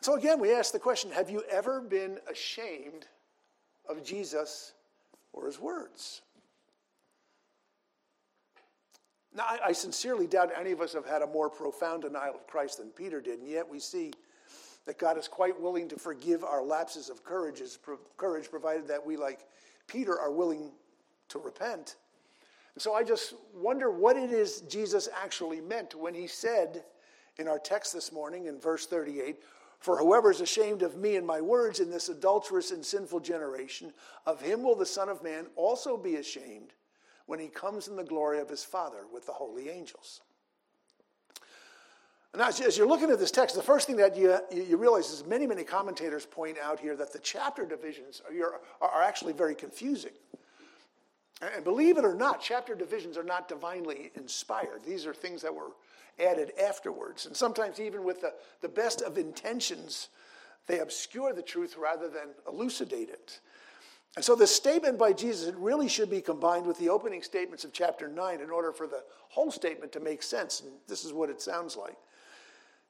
So 0.00 0.16
again, 0.16 0.40
we 0.40 0.52
ask 0.52 0.72
the 0.72 0.78
question 0.78 1.10
Have 1.12 1.30
you 1.30 1.42
ever 1.50 1.80
been 1.80 2.18
ashamed 2.30 3.06
of 3.88 4.04
Jesus 4.04 4.72
or 5.32 5.46
his 5.46 5.60
words. 5.60 6.22
Now, 9.34 9.44
I, 9.44 9.58
I, 9.66 9.72
sincerely 9.72 10.26
doubt 10.26 10.50
any 10.58 10.72
of 10.72 10.80
us 10.80 10.94
have 10.94 11.06
had 11.06 11.22
a 11.22 11.26
more 11.26 11.50
profound 11.50 12.02
denial 12.02 12.34
of 12.34 12.46
Christ 12.46 12.78
than 12.78 12.88
Peter 12.88 13.20
did, 13.20 13.40
and 13.40 13.48
yet 13.48 13.68
we 13.68 13.78
see 13.78 14.12
that 14.86 14.98
God 14.98 15.18
is 15.18 15.28
quite 15.28 15.60
willing 15.60 15.86
to 15.88 15.96
forgive 15.96 16.42
our 16.42 16.62
lapses 16.62 17.10
of 17.10 17.22
courage, 17.22 17.60
courage 18.16 18.50
provided 18.50 18.88
that 18.88 19.04
we, 19.04 19.16
like 19.16 19.40
Peter, 19.86 20.18
are 20.18 20.32
willing 20.32 20.72
to 21.28 21.38
repent. 21.38 21.96
And 22.74 22.82
so 22.82 22.94
I 22.94 23.02
just 23.02 23.34
wonder 23.54 23.90
what 23.90 24.16
it 24.16 24.30
is 24.30 24.62
Jesus 24.62 25.08
actually 25.22 25.60
meant 25.60 25.94
when 25.94 26.14
he 26.14 26.26
said 26.26 26.84
in 27.36 27.48
our 27.48 27.58
text 27.58 27.92
this 27.92 28.12
morning 28.12 28.46
in 28.46 28.58
verse 28.58 28.86
38 28.86 29.36
for 29.78 29.96
whoever 29.96 30.30
is 30.30 30.40
ashamed 30.40 30.82
of 30.82 30.96
me 30.96 31.16
and 31.16 31.26
my 31.26 31.40
words 31.40 31.80
in 31.80 31.90
this 31.90 32.08
adulterous 32.08 32.70
and 32.72 32.84
sinful 32.84 33.20
generation, 33.20 33.92
of 34.26 34.40
him 34.40 34.62
will 34.62 34.74
the 34.74 34.86
Son 34.86 35.08
of 35.08 35.22
Man 35.22 35.46
also 35.56 35.96
be 35.96 36.16
ashamed 36.16 36.72
when 37.26 37.38
he 37.38 37.48
comes 37.48 37.88
in 37.88 37.96
the 37.96 38.04
glory 38.04 38.40
of 38.40 38.48
his 38.48 38.64
Father 38.64 39.04
with 39.12 39.26
the 39.26 39.32
holy 39.32 39.68
angels. 39.68 40.22
Now, 42.36 42.48
as 42.48 42.76
you're 42.76 42.86
looking 42.86 43.10
at 43.10 43.18
this 43.18 43.30
text, 43.30 43.56
the 43.56 43.62
first 43.62 43.86
thing 43.86 43.96
that 43.96 44.16
you, 44.16 44.38
you 44.52 44.76
realize 44.76 45.10
is 45.10 45.24
many, 45.26 45.46
many 45.46 45.64
commentators 45.64 46.26
point 46.26 46.58
out 46.62 46.78
here 46.78 46.94
that 46.94 47.12
the 47.12 47.18
chapter 47.20 47.64
divisions 47.64 48.20
are, 48.30 48.60
are 48.80 49.02
actually 49.02 49.32
very 49.32 49.54
confusing. 49.54 50.12
And 51.40 51.64
believe 51.64 51.98
it 51.98 52.04
or 52.04 52.14
not, 52.14 52.40
chapter 52.40 52.74
divisions 52.74 53.16
are 53.16 53.24
not 53.24 53.48
divinely 53.48 54.10
inspired. 54.14 54.82
These 54.84 55.06
are 55.06 55.14
things 55.14 55.40
that 55.42 55.54
were 55.54 55.70
added 56.20 56.52
afterwards. 56.62 57.26
And 57.26 57.36
sometimes, 57.36 57.80
even 57.80 58.04
with 58.04 58.20
the, 58.20 58.32
the 58.60 58.68
best 58.68 59.02
of 59.02 59.18
intentions, 59.18 60.08
they 60.66 60.80
obscure 60.80 61.32
the 61.32 61.42
truth 61.42 61.76
rather 61.78 62.08
than 62.08 62.28
elucidate 62.46 63.08
it. 63.08 63.40
And 64.16 64.24
so, 64.24 64.34
the 64.34 64.46
statement 64.46 64.98
by 64.98 65.12
Jesus, 65.12 65.48
it 65.48 65.56
really 65.56 65.88
should 65.88 66.10
be 66.10 66.20
combined 66.20 66.66
with 66.66 66.78
the 66.78 66.88
opening 66.88 67.22
statements 67.22 67.64
of 67.64 67.72
chapter 67.72 68.08
9 68.08 68.40
in 68.40 68.50
order 68.50 68.72
for 68.72 68.86
the 68.86 69.04
whole 69.28 69.50
statement 69.50 69.92
to 69.92 70.00
make 70.00 70.22
sense. 70.22 70.60
And 70.60 70.72
this 70.88 71.04
is 71.04 71.12
what 71.12 71.30
it 71.30 71.40
sounds 71.40 71.76
like. 71.76 71.96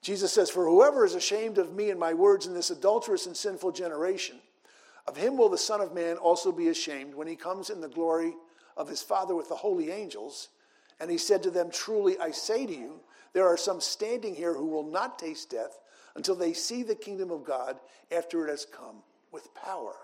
Jesus 0.00 0.32
says, 0.32 0.50
For 0.50 0.64
whoever 0.64 1.04
is 1.04 1.14
ashamed 1.14 1.58
of 1.58 1.74
me 1.74 1.90
and 1.90 1.98
my 1.98 2.14
words 2.14 2.46
in 2.46 2.54
this 2.54 2.70
adulterous 2.70 3.26
and 3.26 3.36
sinful 3.36 3.72
generation, 3.72 4.36
of 5.06 5.16
him 5.16 5.36
will 5.36 5.48
the 5.48 5.58
Son 5.58 5.80
of 5.80 5.94
Man 5.94 6.16
also 6.16 6.52
be 6.52 6.68
ashamed 6.68 7.14
when 7.14 7.26
he 7.26 7.36
comes 7.36 7.70
in 7.70 7.80
the 7.80 7.88
glory 7.88 8.34
of 8.76 8.88
his 8.88 9.02
Father 9.02 9.34
with 9.34 9.48
the 9.48 9.56
holy 9.56 9.90
angels. 9.90 10.48
And 11.00 11.10
he 11.10 11.18
said 11.18 11.42
to 11.42 11.50
them, 11.50 11.70
Truly 11.70 12.18
I 12.18 12.30
say 12.30 12.66
to 12.66 12.74
you, 12.74 13.00
there 13.32 13.46
are 13.46 13.56
some 13.56 13.80
standing 13.80 14.34
here 14.34 14.54
who 14.54 14.66
will 14.66 14.88
not 14.88 15.18
taste 15.18 15.50
death 15.50 15.78
until 16.16 16.34
they 16.34 16.52
see 16.52 16.82
the 16.82 16.94
kingdom 16.94 17.30
of 17.30 17.44
God 17.44 17.78
after 18.10 18.46
it 18.46 18.50
has 18.50 18.64
come 18.64 18.96
with 19.32 19.54
power. 19.54 19.94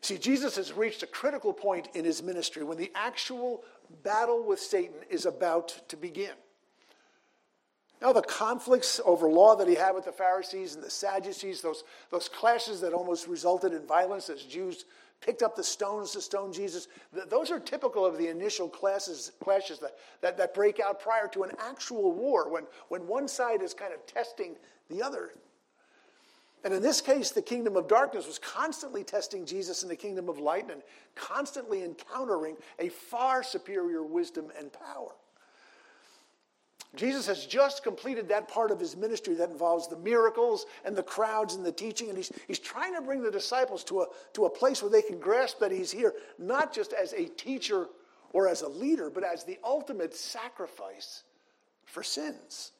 See, 0.00 0.18
Jesus 0.18 0.56
has 0.56 0.72
reached 0.72 1.02
a 1.02 1.06
critical 1.06 1.52
point 1.52 1.88
in 1.94 2.04
his 2.04 2.22
ministry 2.22 2.62
when 2.62 2.76
the 2.76 2.92
actual 2.94 3.64
battle 4.02 4.44
with 4.44 4.60
Satan 4.60 4.96
is 5.08 5.24
about 5.24 5.80
to 5.88 5.96
begin. 5.96 6.34
Now, 8.02 8.12
the 8.12 8.20
conflicts 8.20 9.00
over 9.02 9.28
law 9.28 9.56
that 9.56 9.66
he 9.66 9.74
had 9.74 9.94
with 9.94 10.04
the 10.04 10.12
Pharisees 10.12 10.74
and 10.74 10.84
the 10.84 10.90
Sadducees, 10.90 11.62
those, 11.62 11.84
those 12.10 12.28
clashes 12.28 12.82
that 12.82 12.92
almost 12.92 13.26
resulted 13.26 13.72
in 13.72 13.86
violence 13.86 14.28
as 14.28 14.42
Jews 14.42 14.84
picked 15.24 15.42
up 15.42 15.56
the 15.56 15.64
stones 15.64 16.12
to 16.12 16.20
stone 16.20 16.52
Jesus, 16.52 16.88
those 17.28 17.50
are 17.50 17.58
typical 17.58 18.04
of 18.04 18.18
the 18.18 18.28
initial 18.28 18.68
classes, 18.68 19.32
clashes 19.40 19.78
that, 19.78 19.96
that, 20.20 20.36
that 20.36 20.52
break 20.52 20.80
out 20.80 21.00
prior 21.00 21.26
to 21.28 21.44
an 21.44 21.50
actual 21.58 22.12
war 22.12 22.50
when, 22.50 22.64
when 22.88 23.06
one 23.06 23.26
side 23.26 23.62
is 23.62 23.72
kind 23.72 23.94
of 23.94 24.04
testing 24.06 24.54
the 24.90 25.02
other. 25.02 25.30
And 26.62 26.72
in 26.72 26.82
this 26.82 27.00
case, 27.00 27.30
the 27.30 27.42
kingdom 27.42 27.76
of 27.76 27.88
darkness 27.88 28.26
was 28.26 28.38
constantly 28.38 29.02
testing 29.04 29.46
Jesus 29.46 29.82
in 29.82 29.88
the 29.88 29.96
kingdom 29.96 30.28
of 30.28 30.38
light 30.38 30.70
and 30.70 30.82
constantly 31.14 31.84
encountering 31.84 32.56
a 32.78 32.88
far 32.88 33.42
superior 33.42 34.02
wisdom 34.02 34.46
and 34.58 34.70
power. 34.72 35.12
Jesus 36.96 37.26
has 37.26 37.46
just 37.46 37.82
completed 37.82 38.28
that 38.28 38.48
part 38.48 38.70
of 38.70 38.78
his 38.78 38.96
ministry 38.96 39.34
that 39.34 39.50
involves 39.50 39.88
the 39.88 39.96
miracles 39.96 40.66
and 40.84 40.94
the 40.94 41.02
crowds 41.02 41.54
and 41.54 41.64
the 41.64 41.72
teaching. 41.72 42.08
And 42.08 42.16
he's, 42.16 42.32
he's 42.46 42.58
trying 42.58 42.94
to 42.94 43.00
bring 43.00 43.22
the 43.22 43.30
disciples 43.30 43.82
to 43.84 44.02
a, 44.02 44.06
to 44.34 44.44
a 44.44 44.50
place 44.50 44.82
where 44.82 44.90
they 44.90 45.02
can 45.02 45.18
grasp 45.18 45.58
that 45.60 45.72
he's 45.72 45.90
here, 45.90 46.14
not 46.38 46.72
just 46.72 46.92
as 46.92 47.12
a 47.12 47.26
teacher 47.26 47.88
or 48.32 48.48
as 48.48 48.62
a 48.62 48.68
leader, 48.68 49.10
but 49.10 49.24
as 49.24 49.44
the 49.44 49.58
ultimate 49.64 50.14
sacrifice 50.14 51.22
for 51.86 52.02
sins. 52.02 52.72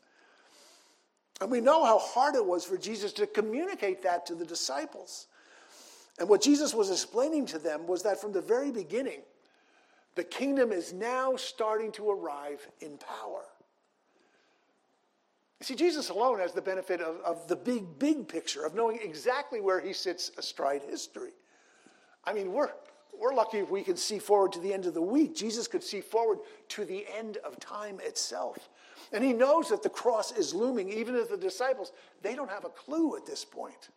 And 1.40 1.50
we 1.50 1.60
know 1.60 1.84
how 1.84 1.98
hard 1.98 2.34
it 2.34 2.44
was 2.44 2.64
for 2.64 2.76
Jesus 2.76 3.12
to 3.14 3.26
communicate 3.26 4.02
that 4.02 4.26
to 4.26 4.34
the 4.34 4.44
disciples. 4.44 5.26
And 6.18 6.28
what 6.28 6.42
Jesus 6.42 6.74
was 6.74 6.90
explaining 6.90 7.46
to 7.46 7.58
them 7.58 7.86
was 7.86 8.02
that 8.02 8.20
from 8.20 8.32
the 8.32 8.40
very 8.40 8.70
beginning, 8.70 9.22
the 10.14 10.24
kingdom 10.24 10.72
is 10.72 10.92
now 10.92 11.34
starting 11.34 11.90
to 11.92 12.10
arrive 12.10 12.66
in 12.80 12.98
power. 12.98 13.42
See, 15.60 15.74
Jesus 15.74 16.10
alone 16.10 16.40
has 16.40 16.52
the 16.52 16.60
benefit 16.60 17.00
of, 17.00 17.20
of 17.22 17.48
the 17.48 17.56
big, 17.56 17.98
big 17.98 18.28
picture, 18.28 18.64
of 18.64 18.74
knowing 18.74 18.98
exactly 19.02 19.60
where 19.60 19.80
he 19.80 19.92
sits 19.92 20.30
astride 20.36 20.82
history. 20.82 21.30
I 22.24 22.32
mean, 22.32 22.52
we're, 22.52 22.70
we're 23.18 23.34
lucky 23.34 23.58
if 23.58 23.70
we 23.70 23.82
can 23.82 23.96
see 23.96 24.18
forward 24.18 24.52
to 24.52 24.60
the 24.60 24.72
end 24.72 24.86
of 24.86 24.94
the 24.94 25.02
week. 25.02 25.34
Jesus 25.34 25.68
could 25.68 25.82
see 25.82 26.00
forward 26.00 26.38
to 26.68 26.84
the 26.84 27.06
end 27.16 27.38
of 27.38 27.58
time 27.60 27.98
itself. 28.02 28.68
And 29.12 29.22
he 29.22 29.32
knows 29.32 29.68
that 29.68 29.82
the 29.82 29.88
cross 29.88 30.32
is 30.36 30.54
looming, 30.54 30.90
even 30.90 31.14
as 31.14 31.28
the 31.28 31.36
disciples, 31.36 31.92
they 32.22 32.34
don't 32.34 32.50
have 32.50 32.64
a 32.64 32.70
clue 32.70 33.16
at 33.16 33.26
this 33.26 33.44
point. 33.44 33.90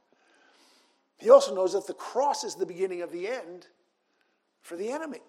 He 1.17 1.29
also 1.29 1.55
knows 1.55 1.73
that 1.73 1.87
the 1.87 1.93
cross 1.93 2.43
is 2.43 2.55
the 2.55 2.65
beginning 2.65 3.01
of 3.01 3.11
the 3.11 3.27
end 3.27 3.67
for 4.61 4.75
the 4.75 4.91
enemy. 4.91 5.21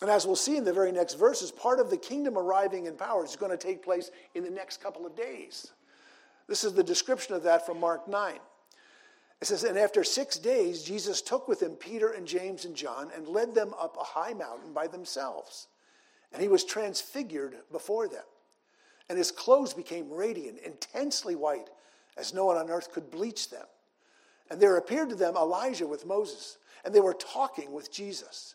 And 0.00 0.10
as 0.10 0.26
we'll 0.26 0.36
see 0.36 0.56
in 0.56 0.64
the 0.64 0.72
very 0.72 0.92
next 0.92 1.14
verses, 1.14 1.50
part 1.50 1.78
of 1.78 1.90
the 1.90 1.96
kingdom 1.96 2.38
arriving 2.38 2.86
in 2.86 2.94
power 2.94 3.24
is 3.24 3.36
going 3.36 3.50
to 3.50 3.58
take 3.58 3.82
place 3.82 4.10
in 4.34 4.44
the 4.44 4.50
next 4.50 4.82
couple 4.82 5.06
of 5.06 5.14
days. 5.14 5.72
This 6.48 6.64
is 6.64 6.72
the 6.72 6.82
description 6.82 7.34
of 7.34 7.42
that 7.42 7.66
from 7.66 7.78
Mark 7.78 8.08
9. 8.08 8.34
It 9.40 9.46
says, 9.46 9.64
And 9.64 9.78
after 9.78 10.02
six 10.02 10.38
days, 10.38 10.82
Jesus 10.82 11.20
took 11.22 11.48
with 11.48 11.62
him 11.62 11.72
Peter 11.72 12.10
and 12.10 12.26
James 12.26 12.64
and 12.64 12.74
John 12.74 13.10
and 13.14 13.28
led 13.28 13.54
them 13.54 13.74
up 13.78 13.96
a 13.98 14.04
high 14.04 14.34
mountain 14.34 14.72
by 14.72 14.86
themselves. 14.86 15.68
And 16.32 16.42
he 16.42 16.48
was 16.48 16.64
transfigured 16.64 17.56
before 17.70 18.08
them. 18.08 18.24
And 19.08 19.18
his 19.18 19.30
clothes 19.30 19.74
became 19.74 20.10
radiant, 20.10 20.58
intensely 20.60 21.34
white, 21.34 21.68
as 22.16 22.32
no 22.32 22.44
one 22.44 22.56
on 22.56 22.70
earth 22.70 22.92
could 22.92 23.10
bleach 23.10 23.50
them. 23.50 23.66
And 24.50 24.60
there 24.60 24.76
appeared 24.76 25.10
to 25.10 25.14
them 25.14 25.36
Elijah 25.36 25.86
with 25.86 26.06
Moses, 26.06 26.58
and 26.84 26.94
they 26.94 27.00
were 27.00 27.14
talking 27.14 27.72
with 27.72 27.92
Jesus. 27.92 28.54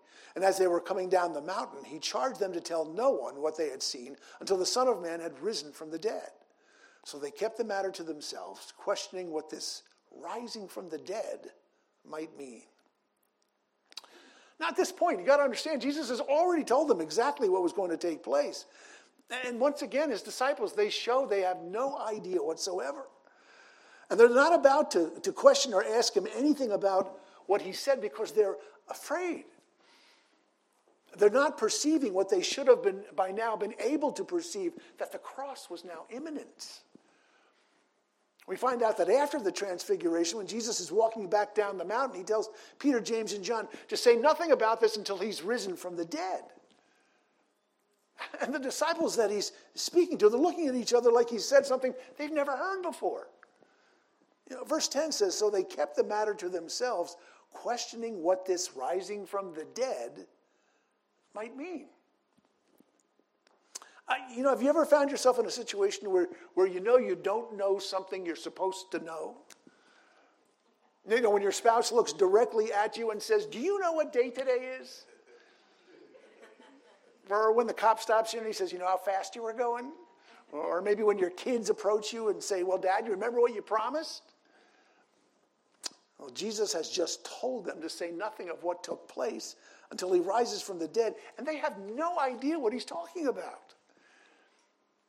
And 0.35 0.43
as 0.43 0.57
they 0.57 0.67
were 0.67 0.79
coming 0.79 1.09
down 1.09 1.33
the 1.33 1.41
mountain, 1.41 1.83
he 1.83 1.99
charged 1.99 2.39
them 2.39 2.53
to 2.53 2.61
tell 2.61 2.85
no 2.85 3.11
one 3.11 3.41
what 3.41 3.57
they 3.57 3.69
had 3.69 3.83
seen 3.83 4.15
until 4.39 4.57
the 4.57 4.65
Son 4.65 4.87
of 4.87 5.01
Man 5.01 5.19
had 5.19 5.39
risen 5.41 5.71
from 5.71 5.91
the 5.91 5.99
dead. 5.99 6.29
So 7.03 7.17
they 7.17 7.31
kept 7.31 7.57
the 7.57 7.63
matter 7.63 7.91
to 7.91 8.03
themselves, 8.03 8.73
questioning 8.77 9.31
what 9.31 9.49
this 9.49 9.83
rising 10.11 10.67
from 10.67 10.89
the 10.89 10.97
dead 10.97 11.51
might 12.07 12.37
mean. 12.37 12.63
Now, 14.59 14.67
at 14.67 14.75
this 14.75 14.91
point, 14.91 15.19
you 15.19 15.25
got 15.25 15.37
to 15.37 15.43
understand, 15.43 15.81
Jesus 15.81 16.09
has 16.09 16.19
already 16.19 16.63
told 16.63 16.87
them 16.87 17.01
exactly 17.01 17.49
what 17.49 17.63
was 17.63 17.73
going 17.73 17.89
to 17.89 17.97
take 17.97 18.23
place. 18.23 18.65
And 19.47 19.59
once 19.59 19.81
again, 19.81 20.11
his 20.11 20.21
disciples, 20.21 20.73
they 20.73 20.89
show 20.89 21.25
they 21.25 21.41
have 21.41 21.61
no 21.63 21.97
idea 21.97 22.37
whatsoever. 22.37 23.07
And 24.09 24.19
they're 24.19 24.29
not 24.29 24.53
about 24.53 24.91
to, 24.91 25.11
to 25.21 25.31
question 25.31 25.73
or 25.73 25.83
ask 25.83 26.15
him 26.15 26.27
anything 26.35 26.73
about 26.73 27.17
what 27.47 27.61
he 27.61 27.71
said 27.71 28.01
because 28.01 28.33
they're 28.33 28.57
afraid. 28.89 29.45
They're 31.17 31.29
not 31.29 31.57
perceiving 31.57 32.13
what 32.13 32.29
they 32.29 32.41
should 32.41 32.67
have 32.67 32.83
been 32.83 33.03
by 33.15 33.31
now 33.31 33.55
been 33.55 33.75
able 33.79 34.11
to 34.13 34.23
perceive 34.23 34.73
that 34.97 35.11
the 35.11 35.17
cross 35.17 35.69
was 35.69 35.83
now 35.83 36.05
imminent. 36.09 36.81
We 38.47 38.55
find 38.55 38.81
out 38.81 38.97
that 38.97 39.09
after 39.09 39.39
the 39.39 39.51
transfiguration, 39.51 40.37
when 40.37 40.47
Jesus 40.47 40.79
is 40.79 40.91
walking 40.91 41.29
back 41.29 41.53
down 41.53 41.77
the 41.77 41.85
mountain, 41.85 42.17
he 42.17 42.23
tells 42.23 42.49
Peter, 42.79 42.99
James, 42.99 43.33
and 43.33 43.43
John 43.43 43.67
to 43.89 43.97
say 43.97 44.15
nothing 44.15 44.51
about 44.51 44.81
this 44.81 44.97
until 44.97 45.17
he's 45.17 45.43
risen 45.43 45.75
from 45.75 45.95
the 45.95 46.05
dead. 46.05 46.43
And 48.41 48.53
the 48.53 48.59
disciples 48.59 49.15
that 49.15 49.31
he's 49.31 49.51
speaking 49.73 50.17
to, 50.19 50.29
they're 50.29 50.39
looking 50.39 50.67
at 50.67 50.75
each 50.75 50.93
other 50.93 51.11
like 51.11 51.29
he 51.29 51.39
said 51.39 51.65
something 51.65 51.93
they've 52.17 52.31
never 52.31 52.55
heard 52.55 52.83
before. 52.83 53.29
You 54.49 54.57
know, 54.57 54.63
verse 54.63 54.87
10 54.87 55.11
says, 55.11 55.35
So 55.35 55.49
they 55.49 55.63
kept 55.63 55.95
the 55.95 56.03
matter 56.03 56.33
to 56.35 56.49
themselves, 56.49 57.17
questioning 57.51 58.21
what 58.21 58.45
this 58.45 58.75
rising 58.75 59.25
from 59.25 59.53
the 59.53 59.65
dead 59.73 60.27
might 61.33 61.55
mean. 61.55 61.85
You 64.35 64.43
know, 64.43 64.49
have 64.49 64.61
you 64.61 64.69
ever 64.69 64.85
found 64.85 65.09
yourself 65.09 65.39
in 65.39 65.45
a 65.45 65.51
situation 65.51 66.11
where, 66.11 66.27
where 66.55 66.67
you 66.67 66.81
know 66.81 66.97
you 66.97 67.15
don't 67.15 67.55
know 67.55 67.79
something 67.79 68.25
you're 68.25 68.35
supposed 68.35 68.91
to 68.91 68.99
know? 68.99 69.37
You 71.09 71.21
know, 71.21 71.29
when 71.29 71.41
your 71.41 71.51
spouse 71.51 71.91
looks 71.91 72.13
directly 72.13 72.73
at 72.73 72.97
you 72.97 73.11
and 73.11 73.21
says, 73.21 73.45
Do 73.45 73.59
you 73.59 73.79
know 73.79 73.93
what 73.93 74.11
day 74.13 74.29
today 74.29 74.75
is? 74.79 75.05
Or 77.29 77.53
when 77.53 77.67
the 77.67 77.73
cop 77.73 77.99
stops 77.99 78.33
you 78.33 78.39
and 78.39 78.47
he 78.47 78.53
says, 78.53 78.73
You 78.73 78.79
know 78.79 78.87
how 78.87 78.97
fast 78.97 79.35
you 79.35 79.43
were 79.43 79.53
going? 79.53 79.91
Or 80.51 80.81
maybe 80.81 81.03
when 81.03 81.17
your 81.17 81.29
kids 81.29 81.69
approach 81.69 82.11
you 82.11 82.29
and 82.29 82.43
say, 82.43 82.63
Well, 82.63 82.77
Dad, 82.77 83.05
you 83.05 83.11
remember 83.11 83.39
what 83.39 83.55
you 83.55 83.61
promised? 83.61 84.23
Well, 86.19 86.29
Jesus 86.29 86.71
has 86.73 86.89
just 86.89 87.25
told 87.25 87.65
them 87.65 87.81
to 87.81 87.89
say 87.89 88.11
nothing 88.11 88.49
of 88.49 88.61
what 88.63 88.83
took 88.83 89.07
place 89.07 89.55
until 89.91 90.11
he 90.11 90.19
rises 90.19 90.61
from 90.61 90.79
the 90.79 90.87
dead, 90.87 91.15
and 91.37 91.45
they 91.45 91.57
have 91.57 91.77
no 91.77 92.17
idea 92.17 92.57
what 92.57 92.73
he's 92.73 92.85
talking 92.85 93.27
about. 93.27 93.75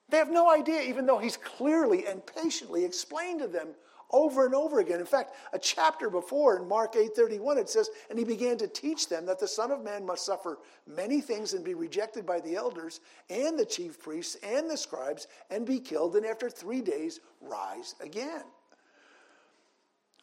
They 0.09 0.19
have 0.19 0.31
no 0.31 0.51
idea, 0.51 0.83
even 0.83 1.07
though 1.07 1.19
he's 1.19 1.39
clearly 1.39 2.07
and 2.07 2.25
patiently 2.27 2.85
explained 2.85 3.41
to 3.41 3.49
them 3.49 3.69
over 4.11 4.45
and 4.45 4.55
over 4.55 4.81
again. 4.81 5.01
In 5.01 5.07
fact, 5.07 5.35
a 5.55 5.59
chapter 5.59 6.11
before 6.11 6.59
in 6.59 6.69
Mark 6.69 6.97
8:31 6.97 7.57
it 7.57 7.71
says, 7.71 7.89
"And 8.11 8.19
he 8.19 8.25
began 8.27 8.59
to 8.59 8.69
teach 8.69 9.09
them 9.09 9.25
that 9.25 9.39
the 9.39 9.49
Son 9.49 9.71
of 9.71 9.83
Man 9.83 10.05
must 10.05 10.27
suffer 10.27 10.59
many 10.87 11.23
things 11.23 11.55
and 11.55 11.65
be 11.65 11.73
rejected 11.73 12.27
by 12.27 12.41
the 12.41 12.55
elders 12.55 13.01
and 13.31 13.59
the 13.59 13.65
chief 13.65 13.99
priests 13.99 14.37
and 14.43 14.69
the 14.69 14.77
scribes 14.77 15.29
and 15.49 15.65
be 15.65 15.81
killed 15.81 16.15
and 16.15 16.27
after 16.27 16.51
3 16.51 16.83
days 16.83 17.21
rise 17.41 17.95
again." 18.01 18.45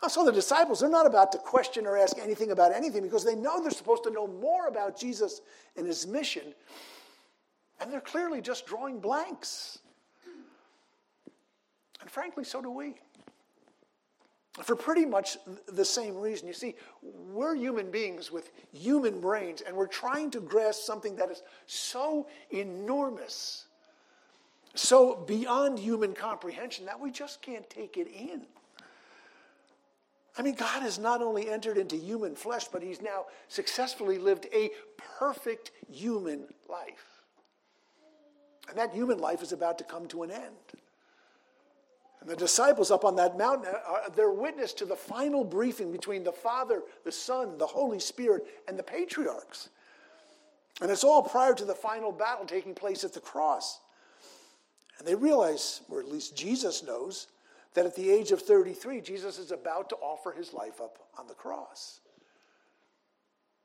Oh, 0.01 0.07
so 0.07 0.23
the 0.23 0.31
disciples, 0.31 0.79
they're 0.79 0.89
not 0.89 1.05
about 1.05 1.31
to 1.33 1.37
question 1.37 1.85
or 1.85 1.97
ask 1.97 2.17
anything 2.19 2.51
about 2.51 2.73
anything 2.73 3.03
because 3.03 3.25
they 3.25 3.35
know 3.35 3.61
they're 3.61 3.71
supposed 3.71 4.03
to 4.03 4.11
know 4.11 4.27
more 4.27 4.67
about 4.67 4.97
Jesus 4.97 5.41
and 5.75 5.85
his 5.85 6.07
mission. 6.07 6.53
And 7.81 7.91
they're 7.91 7.99
clearly 7.99 8.41
just 8.41 8.65
drawing 8.65 8.99
blanks. 8.99 9.79
And 12.01 12.09
frankly, 12.09 12.45
so 12.45 12.61
do 12.61 12.71
we. 12.71 12.95
For 14.63 14.75
pretty 14.75 15.05
much 15.05 15.37
the 15.67 15.85
same 15.85 16.17
reason. 16.17 16.47
You 16.47 16.53
see, 16.53 16.75
we're 17.01 17.55
human 17.55 17.91
beings 17.91 18.31
with 18.31 18.51
human 18.73 19.19
brains, 19.21 19.61
and 19.61 19.75
we're 19.75 19.87
trying 19.87 20.31
to 20.31 20.39
grasp 20.39 20.83
something 20.83 21.15
that 21.17 21.29
is 21.29 21.43
so 21.65 22.27
enormous, 22.51 23.65
so 24.75 25.15
beyond 25.15 25.77
human 25.79 26.13
comprehension 26.13 26.85
that 26.85 26.99
we 26.99 27.11
just 27.11 27.41
can't 27.41 27.69
take 27.69 27.97
it 27.97 28.07
in. 28.07 28.45
I 30.39 30.41
mean, 30.41 30.55
God 30.55 30.83
has 30.83 30.97
not 30.97 31.21
only 31.21 31.49
entered 31.49 31.77
into 31.77 31.97
human 31.97 32.33
flesh, 32.33 32.69
but 32.69 32.81
He's 32.81 33.01
now 33.01 33.25
successfully 33.49 34.17
lived 34.17 34.47
a 34.53 34.69
perfect 35.19 35.71
human 35.91 36.45
life. 36.69 37.23
And 38.69 38.77
that 38.77 38.93
human 38.93 39.19
life 39.19 39.43
is 39.43 39.51
about 39.51 39.77
to 39.79 39.83
come 39.83 40.07
to 40.07 40.23
an 40.23 40.31
end. 40.31 40.55
And 42.21 42.29
the 42.29 42.37
disciples 42.37 42.89
up 42.89 43.03
on 43.03 43.17
that 43.17 43.37
mountain 43.37 43.67
uh, 43.67 43.79
uh, 43.85 43.91
are 44.05 44.09
their 44.11 44.31
witness 44.31 44.71
to 44.75 44.85
the 44.85 44.95
final 44.95 45.43
briefing 45.43 45.91
between 45.91 46.23
the 46.23 46.31
Father, 46.31 46.83
the 47.03 47.11
Son, 47.11 47.57
the 47.57 47.67
Holy 47.67 47.99
Spirit, 47.99 48.45
and 48.69 48.79
the 48.79 48.83
patriarchs. 48.83 49.67
And 50.81 50.89
it's 50.89 51.03
all 51.03 51.21
prior 51.21 51.53
to 51.53 51.65
the 51.65 51.75
final 51.75 52.13
battle 52.13 52.45
taking 52.45 52.73
place 52.73 53.03
at 53.03 53.11
the 53.11 53.19
cross. 53.19 53.81
And 54.99 55.05
they 55.05 55.15
realize, 55.15 55.81
or 55.89 55.99
at 55.99 56.09
least 56.09 56.37
Jesus 56.37 56.81
knows, 56.81 57.27
that 57.79 57.85
at 57.85 57.95
the 57.95 58.11
age 58.11 58.31
of 58.31 58.41
33, 58.41 58.99
Jesus 58.99 59.39
is 59.39 59.51
about 59.51 59.87
to 59.87 59.95
offer 60.01 60.33
his 60.33 60.51
life 60.51 60.81
up 60.81 60.99
on 61.17 61.27
the 61.27 61.33
cross. 61.33 62.01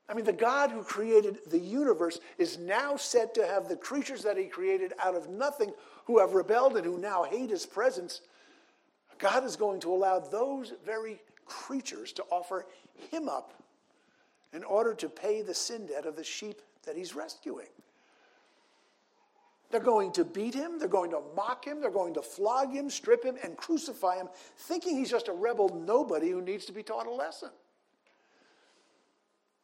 I 0.07 0.13
mean, 0.13 0.23
the 0.23 0.31
God 0.31 0.71
who 0.71 0.83
created 0.83 1.39
the 1.47 1.59
universe 1.59 2.21
is 2.37 2.57
now 2.57 2.95
said 2.95 3.33
to 3.33 3.45
have 3.45 3.67
the 3.67 3.75
creatures 3.75 4.23
that 4.23 4.37
he 4.37 4.45
created 4.45 4.93
out 5.03 5.15
of 5.15 5.27
nothing 5.27 5.73
who 6.05 6.19
have 6.19 6.31
rebelled 6.31 6.77
and 6.77 6.85
who 6.85 6.97
now 6.97 7.23
hate 7.23 7.49
his 7.49 7.65
presence. 7.65 8.21
God 9.17 9.43
is 9.43 9.57
going 9.57 9.81
to 9.81 9.91
allow 9.91 10.19
those 10.19 10.71
very 10.85 11.19
creatures 11.45 12.13
to 12.13 12.23
offer 12.31 12.67
him 13.11 13.27
up 13.27 13.51
in 14.53 14.63
order 14.63 14.93
to 14.93 15.09
pay 15.09 15.41
the 15.41 15.53
sin 15.53 15.87
debt 15.87 16.05
of 16.05 16.15
the 16.15 16.23
sheep 16.23 16.61
that 16.85 16.95
he's 16.95 17.13
rescuing. 17.13 17.67
They're 19.71 19.79
going 19.79 20.11
to 20.13 20.23
beat 20.23 20.53
him, 20.53 20.79
they're 20.79 20.87
going 20.87 21.11
to 21.11 21.21
mock 21.35 21.65
him, 21.65 21.81
they're 21.81 21.89
going 21.89 22.13
to 22.13 22.21
flog 22.21 22.71
him, 22.71 22.89
strip 22.89 23.23
him, 23.23 23.35
and 23.43 23.57
crucify 23.57 24.17
him, 24.17 24.29
thinking 24.57 24.97
he's 24.97 25.09
just 25.09 25.27
a 25.27 25.33
rebel 25.33 25.69
nobody 25.69 26.29
who 26.29 26.41
needs 26.41 26.65
to 26.65 26.71
be 26.71 26.83
taught 26.83 27.07
a 27.07 27.11
lesson. 27.11 27.49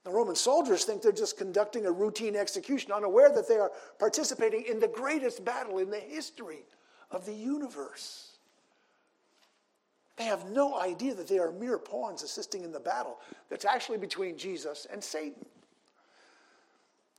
The 0.04 0.10
Roman 0.10 0.36
soldiers 0.36 0.84
think 0.84 1.04
they're 1.04 1.12
just 1.12 1.38
conducting 1.38 1.86
a 1.86 1.92
routine 1.92 2.36
execution, 2.36 2.92
unaware 2.92 3.30
that 3.30 3.48
they 3.48 3.58
are 3.58 3.72
participating 4.00 4.66
in 4.68 4.80
the 4.80 4.88
greatest 4.88 5.46
battle 5.46 5.78
in 5.78 5.92
the 5.92 6.00
history 6.00 6.66
of 7.12 7.26
the 7.26 7.34
universe. 7.34 8.32
They 10.18 10.24
have 10.26 10.50
no 10.50 10.80
idea 10.80 11.14
that 11.16 11.28
they 11.28 11.40
are 11.40 11.52
mere 11.52 11.78
pawns 11.78 12.24
assisting 12.24 12.64
in 12.64 12.72
the 12.72 12.80
battle 12.80 13.20
that's 13.50 13.66
actually 13.66 13.98
between 13.98 14.38
Jesus 14.38 14.88
and 14.92 15.04
Satan. 15.04 15.46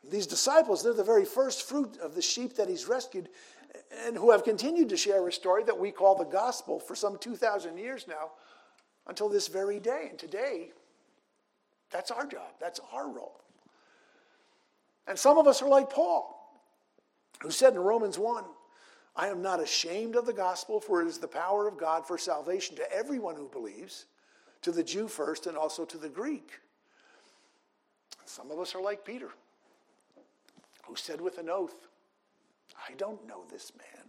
These 0.08 0.26
disciples, 0.26 0.82
they're 0.82 0.92
the 0.92 1.04
very 1.04 1.24
first 1.24 1.62
fruit 1.62 1.96
of 2.02 2.14
the 2.14 2.22
sheep 2.22 2.56
that 2.56 2.68
he's 2.68 2.88
rescued 2.88 3.28
and 4.04 4.16
who 4.16 4.30
have 4.30 4.44
continued 4.44 4.88
to 4.88 4.96
share 4.96 5.26
a 5.26 5.32
story 5.32 5.64
that 5.64 5.78
we 5.78 5.90
call 5.90 6.16
the 6.16 6.24
gospel 6.24 6.80
for 6.80 6.94
some 6.94 7.18
2,000 7.18 7.76
years 7.78 8.06
now 8.08 8.32
until 9.06 9.28
this 9.28 9.48
very 9.48 9.78
day. 9.78 10.06
And 10.10 10.18
today, 10.18 10.70
that's 11.90 12.10
our 12.10 12.26
job, 12.26 12.52
that's 12.60 12.80
our 12.92 13.08
role. 13.08 13.40
And 15.06 15.18
some 15.18 15.38
of 15.38 15.46
us 15.46 15.62
are 15.62 15.68
like 15.68 15.90
Paul, 15.90 16.38
who 17.40 17.50
said 17.50 17.74
in 17.74 17.80
Romans 17.80 18.18
1 18.18 18.44
I 19.14 19.28
am 19.28 19.42
not 19.42 19.60
ashamed 19.60 20.16
of 20.16 20.24
the 20.26 20.32
gospel, 20.32 20.80
for 20.80 21.02
it 21.02 21.06
is 21.06 21.18
the 21.18 21.28
power 21.28 21.68
of 21.68 21.76
God 21.76 22.06
for 22.06 22.16
salvation 22.16 22.76
to 22.76 22.92
everyone 22.92 23.36
who 23.36 23.48
believes, 23.48 24.06
to 24.62 24.72
the 24.72 24.82
Jew 24.82 25.06
first 25.06 25.46
and 25.46 25.56
also 25.56 25.84
to 25.84 25.98
the 25.98 26.08
Greek. 26.08 26.50
Some 28.24 28.50
of 28.50 28.58
us 28.58 28.74
are 28.74 28.80
like 28.80 29.04
Peter 29.04 29.30
who 30.92 30.96
said 30.96 31.22
with 31.22 31.38
an 31.38 31.48
oath, 31.48 31.88
I 32.86 32.92
don't 32.98 33.26
know 33.26 33.44
this 33.50 33.72
man. 33.78 34.06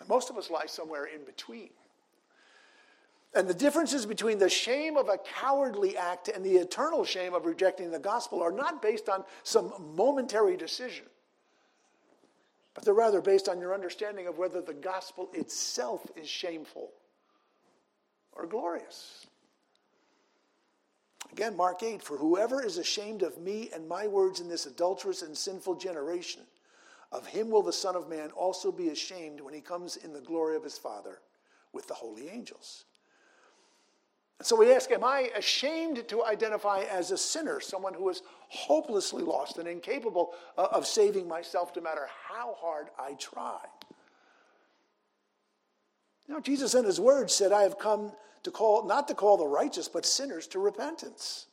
And 0.00 0.08
most 0.08 0.30
of 0.30 0.36
us 0.36 0.50
lie 0.50 0.66
somewhere 0.66 1.04
in 1.04 1.24
between. 1.24 1.70
And 3.32 3.46
the 3.46 3.54
differences 3.54 4.04
between 4.04 4.38
the 4.38 4.48
shame 4.48 4.96
of 4.96 5.08
a 5.08 5.18
cowardly 5.18 5.96
act 5.96 6.26
and 6.26 6.44
the 6.44 6.56
eternal 6.56 7.04
shame 7.04 7.34
of 7.34 7.46
rejecting 7.46 7.92
the 7.92 8.00
gospel 8.00 8.42
are 8.42 8.50
not 8.50 8.82
based 8.82 9.08
on 9.08 9.22
some 9.44 9.72
momentary 9.94 10.56
decision, 10.56 11.04
but 12.74 12.84
they're 12.84 12.92
rather 12.92 13.20
based 13.20 13.48
on 13.48 13.60
your 13.60 13.74
understanding 13.74 14.26
of 14.26 14.38
whether 14.38 14.60
the 14.60 14.74
gospel 14.74 15.28
itself 15.34 16.04
is 16.16 16.28
shameful 16.28 16.90
or 18.32 18.46
glorious. 18.46 19.25
Again, 21.36 21.54
Mark 21.54 21.82
8 21.82 22.02
For 22.02 22.16
whoever 22.16 22.64
is 22.64 22.78
ashamed 22.78 23.20
of 23.20 23.36
me 23.36 23.68
and 23.74 23.86
my 23.86 24.06
words 24.06 24.40
in 24.40 24.48
this 24.48 24.64
adulterous 24.64 25.20
and 25.20 25.36
sinful 25.36 25.74
generation, 25.74 26.40
of 27.12 27.26
him 27.26 27.50
will 27.50 27.62
the 27.62 27.74
Son 27.74 27.94
of 27.94 28.08
Man 28.08 28.30
also 28.30 28.72
be 28.72 28.88
ashamed 28.88 29.42
when 29.42 29.52
he 29.52 29.60
comes 29.60 29.96
in 29.96 30.14
the 30.14 30.20
glory 30.22 30.56
of 30.56 30.64
his 30.64 30.78
Father 30.78 31.18
with 31.74 31.88
the 31.88 31.94
holy 31.94 32.30
angels. 32.30 32.86
And 34.38 34.46
so 34.46 34.56
we 34.56 34.72
ask 34.72 34.90
Am 34.90 35.04
I 35.04 35.30
ashamed 35.36 36.08
to 36.08 36.24
identify 36.24 36.84
as 36.90 37.10
a 37.10 37.18
sinner, 37.18 37.60
someone 37.60 37.92
who 37.92 38.08
is 38.08 38.22
hopelessly 38.48 39.22
lost 39.22 39.58
and 39.58 39.68
incapable 39.68 40.32
of 40.56 40.86
saving 40.86 41.28
myself 41.28 41.70
no 41.76 41.82
matter 41.82 42.08
how 42.30 42.54
hard 42.54 42.86
I 42.98 43.12
try? 43.12 43.60
Now, 46.28 46.40
Jesus 46.40 46.74
in 46.74 46.86
his 46.86 46.98
words 46.98 47.34
said, 47.34 47.52
I 47.52 47.60
have 47.64 47.78
come 47.78 48.12
to 48.46 48.52
call, 48.52 48.84
not 48.84 49.08
to 49.08 49.14
call 49.14 49.36
the 49.36 49.46
righteous, 49.46 49.88
but 49.88 50.06
sinners 50.06 50.46
to 50.46 50.60
repentance. 50.60 51.46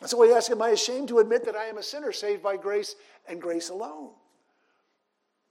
And 0.00 0.08
so 0.08 0.18
we 0.18 0.32
ask, 0.32 0.50
Am 0.50 0.62
I 0.62 0.70
ashamed 0.70 1.08
to 1.08 1.18
admit 1.18 1.44
that 1.44 1.54
I 1.54 1.66
am 1.66 1.76
a 1.76 1.82
sinner 1.82 2.12
saved 2.12 2.42
by 2.42 2.56
grace 2.56 2.96
and 3.28 3.42
grace 3.42 3.68
alone? 3.68 4.12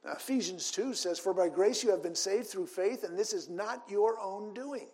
Now, 0.04 0.14
Ephesians 0.14 0.72
2 0.72 0.96
says, 0.96 1.20
For 1.20 1.32
by 1.32 1.48
grace 1.48 1.84
you 1.84 1.92
have 1.92 2.02
been 2.02 2.16
saved 2.16 2.48
through 2.48 2.66
faith, 2.66 3.04
and 3.04 3.18
this 3.18 3.34
is 3.34 3.50
not 3.50 3.84
your 3.88 4.20
own 4.20 4.56
doing. 4.56 4.88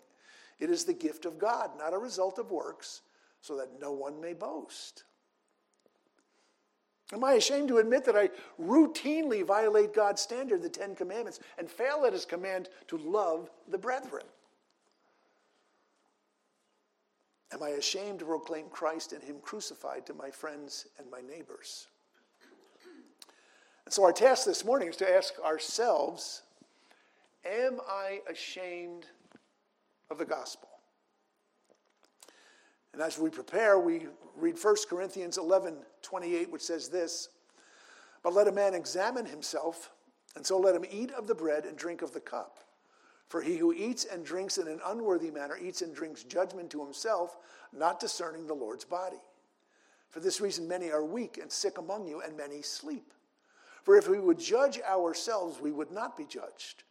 It 0.59 0.69
is 0.69 0.83
the 0.83 0.93
gift 0.93 1.23
of 1.23 1.39
God, 1.39 1.71
not 1.79 1.93
a 1.93 1.97
result 1.97 2.38
of 2.38 2.51
works, 2.51 2.99
so 3.39 3.55
that 3.55 3.79
no 3.79 3.93
one 3.93 4.19
may 4.19 4.33
boast. 4.33 5.05
Am 7.13 7.23
I 7.23 7.33
ashamed 7.35 7.69
to 7.69 7.77
admit 7.77 8.03
that 8.03 8.17
I 8.17 8.29
routinely 8.62 9.45
violate 9.45 9.93
God's 9.93 10.21
standard, 10.21 10.62
the 10.62 10.67
Ten 10.67 10.93
Commandments, 10.93 11.39
and 11.57 11.71
fail 11.71 12.03
at 12.05 12.12
his 12.12 12.25
command 12.25 12.67
to 12.89 12.97
love 12.97 13.49
the 13.69 13.77
brethren? 13.77 14.25
Am 17.51 17.63
I 17.63 17.69
ashamed 17.69 18.19
to 18.19 18.25
proclaim 18.25 18.65
Christ 18.69 19.13
and 19.13 19.23
Him 19.23 19.38
crucified 19.41 20.05
to 20.05 20.13
my 20.13 20.29
friends 20.29 20.88
and 20.97 21.09
my 21.09 21.21
neighbors? 21.21 21.88
And 23.85 23.93
so, 23.93 24.03
our 24.03 24.13
task 24.13 24.45
this 24.45 24.63
morning 24.63 24.89
is 24.89 24.95
to 24.97 25.12
ask 25.12 25.39
ourselves 25.39 26.43
Am 27.45 27.79
I 27.89 28.19
ashamed 28.29 29.07
of 30.12 30.17
the 30.17 30.25
gospel? 30.25 30.69
And 32.93 33.01
as 33.01 33.17
we 33.17 33.29
prepare, 33.29 33.79
we 33.79 34.07
read 34.35 34.62
1 34.62 34.75
Corinthians 34.89 35.38
11 35.38 35.77
28, 36.01 36.51
which 36.51 36.62
says 36.62 36.89
this 36.89 37.29
But 38.21 38.33
let 38.33 38.47
a 38.47 38.51
man 38.51 38.75
examine 38.75 39.25
himself, 39.25 39.91
and 40.35 40.45
so 40.45 40.59
let 40.59 40.75
him 40.75 40.85
eat 40.91 41.12
of 41.12 41.25
the 41.25 41.35
bread 41.35 41.65
and 41.65 41.75
drink 41.75 42.03
of 42.03 42.13
the 42.13 42.19
cup. 42.19 42.59
For 43.29 43.41
he 43.41 43.57
who 43.57 43.71
eats 43.71 44.05
and 44.05 44.25
drinks 44.25 44.57
in 44.57 44.67
an 44.67 44.81
unworthy 44.87 45.29
manner 45.29 45.55
eats 45.55 45.83
and 45.83 45.95
drinks 45.95 46.23
judgment 46.23 46.71
to 46.71 46.83
himself, 46.83 47.37
not 47.71 47.99
discerning 47.99 48.47
the 48.47 48.55
Lord's 48.55 48.85
body. 48.85 49.21
For 50.09 50.19
this 50.19 50.41
reason, 50.41 50.67
many 50.67 50.91
are 50.91 51.05
weak 51.05 51.37
and 51.39 51.51
sick 51.51 51.77
among 51.77 52.07
you, 52.07 52.21
and 52.21 52.35
many 52.35 52.63
sleep. 52.63 53.13
For 53.83 53.95
if 53.95 54.07
we 54.07 54.19
would 54.19 54.39
judge 54.39 54.79
ourselves, 54.81 55.61
we 55.61 55.71
would 55.71 55.91
not 55.91 56.17
be 56.17 56.25
judged. 56.25 56.83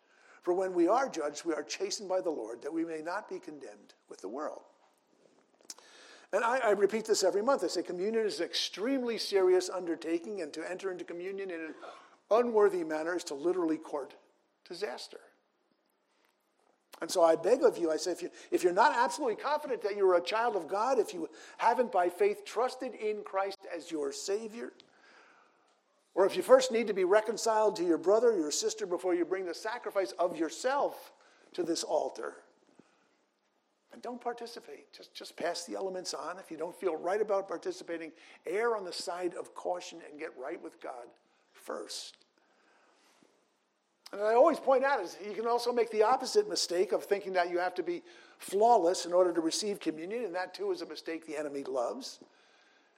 For 0.42 0.54
when 0.54 0.72
we 0.72 0.86
are 0.86 1.08
judged, 1.08 1.44
we 1.44 1.52
are 1.52 1.64
chastened 1.64 2.08
by 2.08 2.20
the 2.20 2.30
Lord, 2.30 2.62
that 2.62 2.72
we 2.72 2.84
may 2.84 3.02
not 3.02 3.28
be 3.28 3.40
condemned 3.40 3.94
with 4.08 4.20
the 4.20 4.28
world. 4.28 4.62
And 6.32 6.44
I, 6.44 6.58
I, 6.58 6.70
repeat 6.70 7.06
this 7.06 7.24
every 7.24 7.42
month. 7.42 7.64
I 7.64 7.68
say 7.68 7.82
communion 7.82 8.24
is 8.24 8.38
an 8.38 8.46
extremely 8.46 9.18
serious 9.18 9.70
undertaking, 9.70 10.42
and 10.42 10.52
to 10.52 10.70
enter 10.70 10.92
into 10.92 11.04
communion 11.04 11.50
in 11.50 11.60
an 11.60 11.74
unworthy 12.30 12.84
manner 12.84 13.16
is 13.16 13.24
to 13.24 13.34
literally 13.34 13.78
court 13.78 14.14
disaster. 14.68 15.20
And 17.00 17.10
so 17.10 17.22
I 17.22 17.36
beg 17.36 17.62
of 17.62 17.78
you, 17.78 17.90
I 17.92 17.96
say, 17.96 18.10
if, 18.12 18.22
you, 18.22 18.30
if 18.50 18.64
you're 18.64 18.72
not 18.72 18.96
absolutely 18.96 19.36
confident 19.36 19.82
that 19.82 19.96
you're 19.96 20.16
a 20.16 20.20
child 20.20 20.56
of 20.56 20.66
God, 20.66 20.98
if 20.98 21.14
you 21.14 21.28
haven't 21.58 21.92
by 21.92 22.08
faith 22.08 22.44
trusted 22.44 22.94
in 22.94 23.22
Christ 23.22 23.58
as 23.74 23.90
your 23.90 24.12
Savior, 24.12 24.72
or 26.14 26.26
if 26.26 26.36
you 26.36 26.42
first 26.42 26.72
need 26.72 26.88
to 26.88 26.94
be 26.94 27.04
reconciled 27.04 27.76
to 27.76 27.84
your 27.84 27.98
brother 27.98 28.30
or 28.30 28.38
your 28.38 28.50
sister 28.50 28.84
before 28.84 29.14
you 29.14 29.24
bring 29.24 29.46
the 29.46 29.54
sacrifice 29.54 30.12
of 30.12 30.36
yourself 30.36 31.12
to 31.54 31.62
this 31.62 31.84
altar, 31.84 32.34
and 33.92 34.02
don't 34.02 34.20
participate. 34.20 34.92
Just, 34.92 35.14
just 35.14 35.36
pass 35.36 35.64
the 35.64 35.74
elements 35.74 36.14
on. 36.14 36.38
If 36.38 36.50
you 36.50 36.56
don't 36.56 36.78
feel 36.78 36.96
right 36.96 37.20
about 37.20 37.48
participating, 37.48 38.12
err 38.46 38.76
on 38.76 38.84
the 38.84 38.92
side 38.92 39.34
of 39.34 39.54
caution 39.54 40.00
and 40.08 40.20
get 40.20 40.30
right 40.38 40.62
with 40.62 40.80
God 40.80 41.06
first. 41.52 42.16
And 44.12 44.22
I 44.22 44.34
always 44.34 44.58
point 44.58 44.84
out 44.84 45.00
is 45.00 45.16
you 45.26 45.34
can 45.34 45.46
also 45.46 45.72
make 45.72 45.90
the 45.90 46.02
opposite 46.02 46.48
mistake 46.48 46.92
of 46.92 47.04
thinking 47.04 47.32
that 47.34 47.50
you 47.50 47.58
have 47.58 47.74
to 47.74 47.82
be 47.82 48.02
flawless 48.38 49.04
in 49.04 49.12
order 49.12 49.32
to 49.32 49.40
receive 49.40 49.80
communion, 49.80 50.24
and 50.24 50.34
that 50.34 50.54
too 50.54 50.70
is 50.70 50.80
a 50.80 50.86
mistake 50.86 51.26
the 51.26 51.36
enemy 51.36 51.64
loves. 51.64 52.20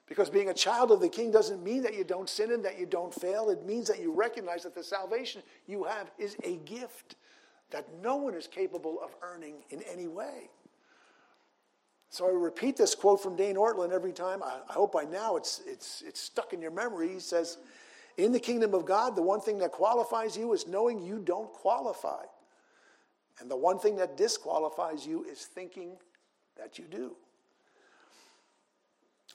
Because 0.07 0.29
being 0.29 0.49
a 0.49 0.53
child 0.53 0.91
of 0.91 0.99
the 0.99 1.09
king 1.09 1.31
doesn't 1.31 1.63
mean 1.63 1.83
that 1.83 1.95
you 1.95 2.03
don't 2.03 2.29
sin 2.29 2.51
and 2.51 2.63
that 2.65 2.77
you 2.77 2.85
don't 2.85 3.13
fail. 3.13 3.49
It 3.49 3.65
means 3.65 3.87
that 3.87 4.01
you 4.01 4.11
recognize 4.11 4.63
that 4.63 4.75
the 4.75 4.83
salvation 4.83 5.41
you 5.67 5.85
have 5.85 6.11
is 6.17 6.35
a 6.43 6.57
gift 6.57 7.15
that 7.71 7.87
no 8.03 8.17
one 8.17 8.33
is 8.33 8.45
capable 8.45 8.99
of 9.01 9.15
earning 9.21 9.55
in 9.69 9.81
any 9.83 10.07
way. 10.07 10.49
So 12.09 12.27
I 12.27 12.31
repeat 12.31 12.75
this 12.75 12.93
quote 12.93 13.23
from 13.23 13.37
Dane 13.37 13.55
Ortlund 13.55 13.93
every 13.93 14.11
time. 14.11 14.43
I, 14.43 14.59
hope 14.67 14.91
by 14.91 15.05
now 15.05 15.37
it's, 15.37 15.61
it's, 15.65 16.03
it's 16.05 16.19
stuck 16.19 16.51
in 16.51 16.61
your 16.61 16.71
memory. 16.71 17.07
He 17.07 17.21
says, 17.21 17.57
In 18.17 18.31
the 18.31 18.39
kingdom 18.39 18.73
of 18.73 18.85
God, 18.85 19.15
the 19.15 19.21
one 19.21 19.41
thing 19.41 19.59
that 19.59 19.71
qualifies 19.71 20.37
you 20.37 20.53
is 20.53 20.67
knowing 20.67 21.01
you 21.01 21.19
don't 21.19 21.51
qualify. 21.51 22.23
And 23.39 23.49
the 23.49 23.57
one 23.57 23.79
thing 23.79 23.95
that 23.97 24.17
disqualifies 24.17 25.05
you 25.05 25.23
is 25.23 25.45
thinking 25.45 25.97
that 26.57 26.77
you 26.77 26.85
do. 26.85 27.15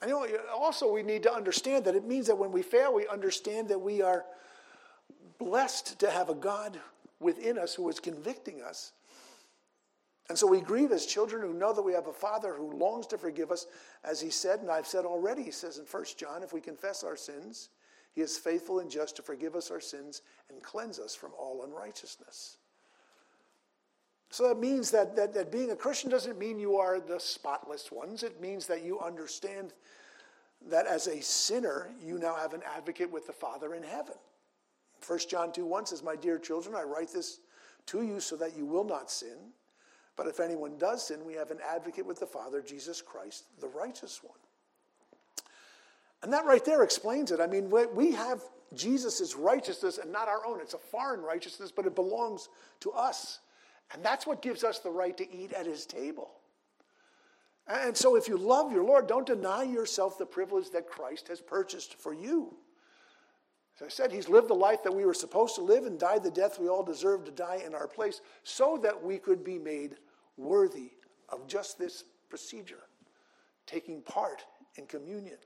And 0.01 0.13
also, 0.55 0.91
we 0.91 1.01
need 1.01 1.23
to 1.23 1.33
understand 1.33 1.85
that 1.85 1.95
it 1.95 2.05
means 2.05 2.27
that 2.27 2.37
when 2.37 2.51
we 2.51 2.61
fail, 2.61 2.93
we 2.93 3.07
understand 3.07 3.67
that 3.69 3.79
we 3.79 4.01
are 4.01 4.25
blessed 5.39 5.99
to 5.99 6.11
have 6.11 6.29
a 6.29 6.35
God 6.35 6.79
within 7.19 7.57
us 7.57 7.73
who 7.73 7.89
is 7.89 7.99
convicting 7.99 8.61
us 8.61 8.93
and 10.29 10.37
so 10.37 10.45
we 10.45 10.59
grieve 10.59 10.91
as 10.91 11.05
children 11.05 11.41
who 11.41 11.53
know 11.53 11.73
that 11.73 11.81
we 11.81 11.93
have 11.93 12.07
a 12.07 12.13
Father 12.13 12.53
who 12.53 12.77
longs 12.77 13.07
to 13.07 13.17
forgive 13.17 13.49
us, 13.49 13.67
as 14.03 14.19
he 14.19 14.29
said, 14.29 14.59
and 14.59 14.69
I've 14.69 14.87
said 14.87 15.05
already, 15.05 15.43
he 15.43 15.51
says 15.51 15.77
in 15.77 15.85
1 15.85 16.05
John, 16.17 16.43
if 16.43 16.51
we 16.51 16.59
confess 16.59 17.03
our 17.03 17.15
sins, 17.15 17.69
he 18.17 18.23
is 18.23 18.35
faithful 18.35 18.79
and 18.79 18.89
just 18.89 19.15
to 19.17 19.21
forgive 19.21 19.55
us 19.55 19.69
our 19.69 19.79
sins 19.79 20.23
and 20.49 20.63
cleanse 20.63 20.97
us 20.97 21.13
from 21.13 21.33
all 21.37 21.63
unrighteousness. 21.63 22.57
So 24.31 24.47
that 24.47 24.57
means 24.57 24.89
that, 24.89 25.15
that, 25.15 25.35
that 25.35 25.51
being 25.51 25.69
a 25.69 25.75
Christian 25.75 26.09
doesn't 26.09 26.39
mean 26.39 26.57
you 26.59 26.77
are 26.77 26.99
the 26.99 27.19
spotless 27.19 27.91
ones. 27.91 28.23
It 28.23 28.41
means 28.41 28.65
that 28.65 28.83
you 28.83 28.99
understand 28.99 29.73
that 30.67 30.87
as 30.87 31.05
a 31.05 31.21
sinner, 31.21 31.91
you 32.03 32.17
now 32.17 32.33
have 32.33 32.55
an 32.55 32.63
advocate 32.75 33.11
with 33.11 33.27
the 33.27 33.33
Father 33.33 33.75
in 33.75 33.83
heaven. 33.83 34.15
1 35.05 35.19
John 35.29 35.53
2 35.53 35.63
1 35.63 35.85
says, 35.85 36.01
My 36.01 36.15
dear 36.15 36.39
children, 36.39 36.73
I 36.73 36.81
write 36.81 37.13
this 37.13 37.41
to 37.85 38.01
you 38.01 38.19
so 38.19 38.35
that 38.37 38.57
you 38.57 38.65
will 38.65 38.83
not 38.83 39.11
sin. 39.11 39.53
But 40.15 40.25
if 40.25 40.39
anyone 40.39 40.79
does 40.79 41.05
sin, 41.05 41.23
we 41.23 41.35
have 41.35 41.51
an 41.51 41.59
advocate 41.63 42.07
with 42.07 42.19
the 42.19 42.25
Father, 42.25 42.63
Jesus 42.63 42.99
Christ, 42.99 43.43
the 43.61 43.67
righteous 43.67 44.21
one. 44.23 44.39
And 46.27 46.33
that 46.33 46.43
right 46.43 46.65
there 46.65 46.83
explains 46.83 47.31
it. 47.31 47.39
I 47.39 47.47
mean, 47.47 47.69
we 47.69 48.11
have 48.11 48.41
Jesus' 48.73 49.33
righteousness 49.33 49.97
and 49.97 50.11
not 50.11 50.27
our 50.27 50.45
own. 50.45 50.59
It's 50.59 50.73
a 50.73 50.77
foreign 50.77 51.21
righteousness, 51.21 51.71
but 51.73 51.85
it 51.85 51.95
belongs 51.95 52.49
to 52.81 52.91
us. 52.91 53.39
And 53.93 54.03
that's 54.03 54.27
what 54.27 54.41
gives 54.41 54.65
us 54.65 54.79
the 54.79 54.91
right 54.91 55.15
to 55.15 55.33
eat 55.33 55.53
at 55.53 55.65
his 55.65 55.85
table. 55.85 56.31
And 57.65 57.95
so, 57.95 58.17
if 58.17 58.27
you 58.27 58.35
love 58.35 58.73
your 58.73 58.83
Lord, 58.83 59.07
don't 59.07 59.25
deny 59.25 59.63
yourself 59.63 60.17
the 60.17 60.25
privilege 60.25 60.69
that 60.71 60.85
Christ 60.85 61.29
has 61.29 61.39
purchased 61.39 61.93
for 61.93 62.13
you. 62.13 62.57
As 63.79 63.85
I 63.85 63.89
said, 63.89 64.11
he's 64.11 64.27
lived 64.27 64.49
the 64.49 64.53
life 64.53 64.83
that 64.83 64.93
we 64.93 65.05
were 65.05 65.13
supposed 65.13 65.55
to 65.55 65.61
live 65.61 65.85
and 65.85 65.97
died 65.97 66.23
the 66.23 66.29
death 66.29 66.59
we 66.59 66.67
all 66.67 66.83
deserve 66.83 67.23
to 67.23 67.31
die 67.31 67.61
in 67.65 67.73
our 67.73 67.87
place 67.87 68.19
so 68.43 68.77
that 68.83 69.01
we 69.01 69.17
could 69.17 69.45
be 69.45 69.57
made 69.57 69.95
worthy 70.35 70.91
of 71.29 71.47
just 71.47 71.79
this 71.79 72.03
procedure, 72.29 72.83
taking 73.65 74.01
part 74.01 74.43
in 74.75 74.87
communion. 74.87 75.37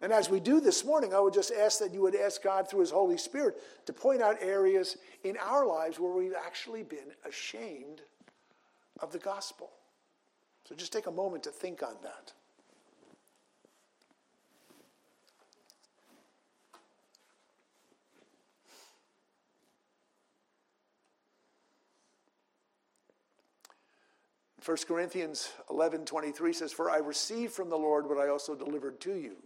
And 0.00 0.12
as 0.12 0.28
we 0.28 0.40
do 0.40 0.60
this 0.60 0.84
morning, 0.84 1.14
I 1.14 1.20
would 1.20 1.32
just 1.32 1.52
ask 1.52 1.78
that 1.78 1.94
you 1.94 2.02
would 2.02 2.14
ask 2.14 2.42
God 2.42 2.68
through 2.68 2.80
His 2.80 2.90
Holy 2.90 3.16
Spirit 3.16 3.56
to 3.86 3.92
point 3.92 4.20
out 4.20 4.36
areas 4.40 4.98
in 5.22 5.36
our 5.38 5.66
lives 5.66 5.98
where 5.98 6.12
we've 6.12 6.34
actually 6.34 6.82
been 6.82 7.12
ashamed 7.26 8.02
of 9.00 9.12
the 9.12 9.18
gospel. 9.18 9.70
So 10.68 10.74
just 10.74 10.92
take 10.92 11.06
a 11.06 11.10
moment 11.10 11.44
to 11.44 11.50
think 11.50 11.82
on 11.82 11.94
that. 12.02 12.32
1 24.64 24.76
Corinthians 24.88 25.52
11 25.68 26.06
23 26.06 26.52
says, 26.54 26.72
For 26.72 26.90
I 26.90 26.96
received 26.96 27.52
from 27.52 27.68
the 27.68 27.76
Lord 27.76 28.08
what 28.08 28.18
I 28.18 28.28
also 28.28 28.54
delivered 28.54 28.98
to 29.02 29.14
you. 29.14 29.36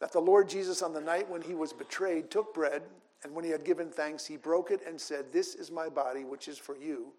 That 0.00 0.12
the 0.12 0.20
Lord 0.20 0.48
Jesus, 0.48 0.82
on 0.82 0.92
the 0.92 1.00
night 1.00 1.28
when 1.28 1.42
he 1.42 1.54
was 1.54 1.72
betrayed, 1.72 2.30
took 2.30 2.54
bread, 2.54 2.82
and 3.22 3.34
when 3.34 3.44
he 3.44 3.50
had 3.50 3.64
given 3.64 3.90
thanks, 3.90 4.26
he 4.26 4.36
broke 4.36 4.70
it 4.70 4.80
and 4.86 4.98
said, 4.98 5.32
This 5.32 5.54
is 5.54 5.70
my 5.70 5.88
body, 5.88 6.24
which 6.24 6.48
is 6.48 6.58
for 6.58 6.76
you. 6.76 7.12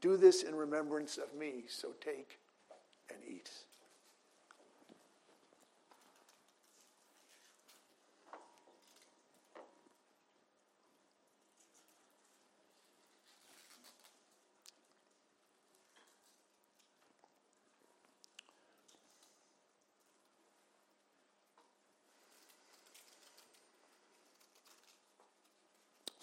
Do 0.00 0.16
this 0.16 0.42
in 0.42 0.54
remembrance 0.54 1.18
of 1.18 1.32
me. 1.38 1.64
So 1.68 1.90
take 2.00 2.38
and 3.08 3.18
eat. 3.26 3.50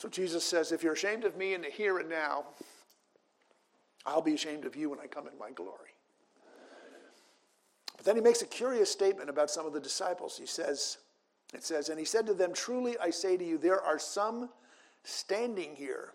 So 0.04 0.10
Jesus 0.10 0.44
says, 0.44 0.74
If 0.74 0.84
you're 0.84 0.92
ashamed 0.92 1.24
of 1.24 1.38
me 1.38 1.54
in 1.54 1.62
the 1.62 1.70
here 1.70 2.00
and 2.00 2.10
now, 2.10 2.44
I'll 4.06 4.22
be 4.22 4.34
ashamed 4.34 4.66
of 4.66 4.76
you 4.76 4.90
when 4.90 5.00
I 5.00 5.08
come 5.08 5.30
in 5.30 5.40
my 5.40 5.50
glory. 5.52 5.96
But 7.96 8.06
then 8.06 8.18
he 8.18 8.22
makes 8.22 8.42
a 8.42 8.46
curious 8.46 8.92
statement 8.92 9.30
about 9.30 9.50
some 9.50 9.66
of 9.66 9.72
the 9.72 9.80
disciples. 9.80 10.38
He 10.38 10.46
says, 10.46 10.98
It 11.54 11.64
says, 11.64 11.88
And 11.88 11.98
he 11.98 12.04
said 12.04 12.28
to 12.28 12.34
them, 12.34 12.52
Truly 12.54 12.98
I 13.02 13.12
say 13.12 13.38
to 13.38 13.46
you, 13.46 13.58
there 13.58 13.80
are 13.80 13.98
some 13.98 14.50
standing 15.06 15.74
here 15.74 16.12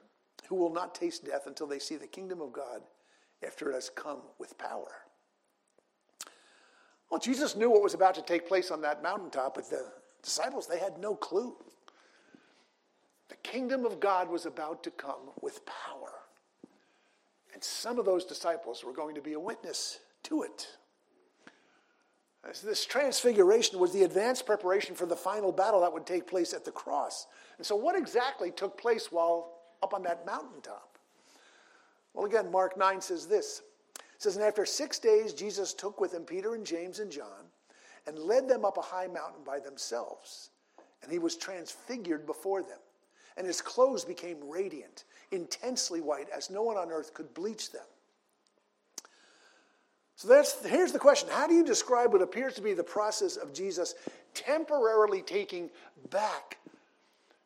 who 0.51 0.57
will 0.57 0.71
not 0.71 0.95
taste 0.95 1.25
death 1.25 1.47
until 1.47 1.67
they 1.67 1.79
see 1.79 1.97
the 1.97 2.07
kingdom 2.07 2.43
of 2.43 2.53
God 2.53 2.83
after 3.43 3.71
it 3.71 3.75
has 3.75 3.89
come 3.89 4.21
with 4.39 4.59
power. 4.59 4.93
Well, 7.11 7.21
Jesus 7.21 7.57
knew 7.57 7.71
what 7.71 7.83
was 7.83 7.95
about 7.95 8.17
to 8.17 8.23
take 8.23 8.47
place 8.47 8.71
on 8.71 8.83
that 8.83 9.03
mountaintop, 9.03 9.55
but 9.55 9.71
the 9.71 9.91
disciples, 10.23 10.67
they 10.67 10.79
had 10.79 10.99
no 10.99 11.15
clue. 11.15 11.57
The 13.29 13.37
kingdom 13.37 13.85
of 13.85 14.01
God 14.01 14.31
was 14.31 14.47
about 14.47 14.83
to 14.85 14.91
come 14.91 15.31
with 15.41 15.61
power. 15.67 16.13
And 17.53 17.63
some 17.63 17.99
of 17.99 18.05
those 18.05 18.25
disciples 18.25 18.85
were 18.85 18.93
going 18.93 19.15
to 19.15 19.21
be 19.21 19.35
a 19.35 19.41
witness 19.41 20.01
to 20.25 20.43
it. 20.43 20.69
As 22.49 22.63
this 22.63 22.87
transfiguration 22.87 23.79
was 23.79 23.93
the 23.93 24.05
advanced 24.05 24.47
preparation 24.47 24.95
for 24.95 25.07
the 25.07 25.17
final 25.17 25.53
battle 25.53 25.81
that 25.81 25.93
would 25.93 26.07
take 26.07 26.27
place 26.27 26.55
at 26.55 26.65
the 26.65 26.71
cross. 26.71 27.27
And 27.59 27.67
so, 27.67 27.75
what 27.75 27.97
exactly 27.97 28.51
took 28.51 28.79
place 28.79 29.11
while 29.11 29.59
up 29.83 29.93
on 29.93 30.03
that 30.05 30.25
mountaintop? 30.25 30.99
Well, 32.15 32.27
again, 32.27 32.51
Mark 32.51 32.79
9 32.79 33.01
says 33.01 33.27
this. 33.27 33.63
It 33.97 34.23
says, 34.23 34.37
And 34.37 34.45
after 34.45 34.65
six 34.65 34.99
days, 34.99 35.35
Jesus 35.35 35.75
took 35.75 36.01
with 36.01 36.15
him 36.15 36.23
Peter 36.23 36.55
and 36.55 36.65
James 36.65 37.01
and 37.01 37.11
John 37.11 37.47
and 38.07 38.19
led 38.19 38.49
them 38.49 38.65
up 38.65 38.79
a 38.79 38.83
high 38.83 39.09
mountain 39.09 39.45
by 39.45 39.59
themselves. 39.59 40.51
And 41.03 41.13
he 41.13 41.19
was 41.19 41.37
transfigured 41.37 42.27
before 42.27 42.63
them 42.63 42.79
and 43.39 43.47
his 43.47 43.63
clothes 43.63 44.05
became 44.05 44.37
radiant, 44.47 45.05
intensely 45.31 46.01
white, 46.01 46.29
as 46.37 46.51
no 46.51 46.63
one 46.63 46.77
on 46.77 46.91
earth 46.91 47.15
could 47.15 47.33
bleach 47.33 47.71
them. 47.71 47.87
So 50.17 50.27
that's, 50.27 50.67
here's 50.67 50.91
the 50.91 50.99
question 50.99 51.29
How 51.31 51.47
do 51.47 51.55
you 51.55 51.65
describe 51.65 52.13
what 52.13 52.21
appears 52.21 52.55
to 52.55 52.63
be 52.63 52.75
the 52.75 52.83
process 52.83 53.37
of 53.37 53.55
Jesus 53.55 53.95
temporarily 54.35 55.23
taking 55.23 55.71
back 56.11 56.59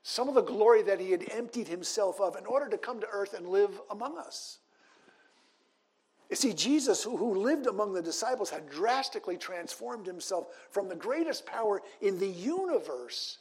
some 0.03 0.29
of 0.29 0.35
the 0.35 0.43
glory 0.43 0.83
that 0.83 0.99
he 0.99 1.11
had 1.11 1.31
emptied 1.31 1.69
himself 1.69 2.21
of 2.21 2.35
in 2.37 2.47
order 2.47 2.69
to 2.71 2.79
come 2.79 2.99
to 3.01 3.07
earth 3.13 3.35
and 3.35 3.47
live 3.47 3.79
among 3.91 4.17
us? 4.17 4.59
You 6.31 6.37
see, 6.37 6.55
Jesus, 6.55 7.05
who, 7.05 7.15
who 7.19 7.35
lived 7.35 7.67
among 7.67 7.93
the 7.93 8.01
disciples, 8.01 8.49
had 8.49 8.71
drastically 8.71 9.37
transformed 9.37 10.07
himself 10.07 10.47
from 10.71 10.89
the 10.89 10.97
greatest 10.97 11.45
power 11.45 11.83
in 12.01 12.19
the 12.19 12.27
universe 12.27 13.37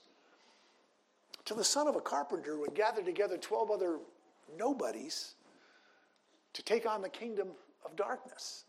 to 1.45 1.53
the 1.53 1.63
son 1.63 1.87
of 1.87 1.95
a 1.95 2.01
carpenter 2.01 2.55
who 2.55 2.63
had 2.63 2.75
gathered 2.75 3.05
together 3.05 3.37
12 3.37 3.71
other 3.71 3.99
nobodies 4.57 5.35
to 6.53 6.63
take 6.63 6.85
on 6.85 7.01
the 7.01 7.09
kingdom 7.09 7.49
of 7.85 7.95
darkness. 7.95 8.65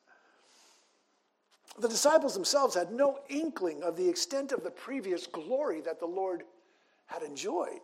The 1.79 1.89
disciples 1.89 2.35
themselves 2.35 2.75
had 2.75 2.93
no 2.93 3.21
inkling 3.29 3.83
of 3.83 3.97
the 3.97 4.09
extent 4.09 4.53
of 4.53 4.63
the 4.63 4.71
previous 4.71 5.27
glory 5.27 5.81
that 5.83 5.99
the 5.99 6.07
Lord 6.07 6.45
had 7.07 7.23
enjoyed. 7.23 7.81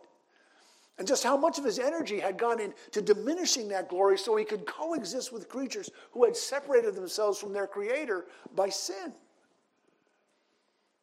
And 0.97 1.07
just 1.07 1.23
how 1.23 1.37
much 1.37 1.57
of 1.57 1.63
his 1.63 1.79
energy 1.79 2.19
had 2.19 2.37
gone 2.37 2.59
into 2.59 3.01
diminishing 3.01 3.69
that 3.69 3.87
glory 3.87 4.17
so 4.17 4.35
he 4.35 4.43
could 4.43 4.65
coexist 4.65 5.31
with 5.31 5.47
creatures 5.47 5.89
who 6.11 6.25
had 6.25 6.35
separated 6.35 6.93
themselves 6.93 7.39
from 7.39 7.53
their 7.53 7.67
creator 7.67 8.25
by 8.55 8.69
sin. 8.69 9.13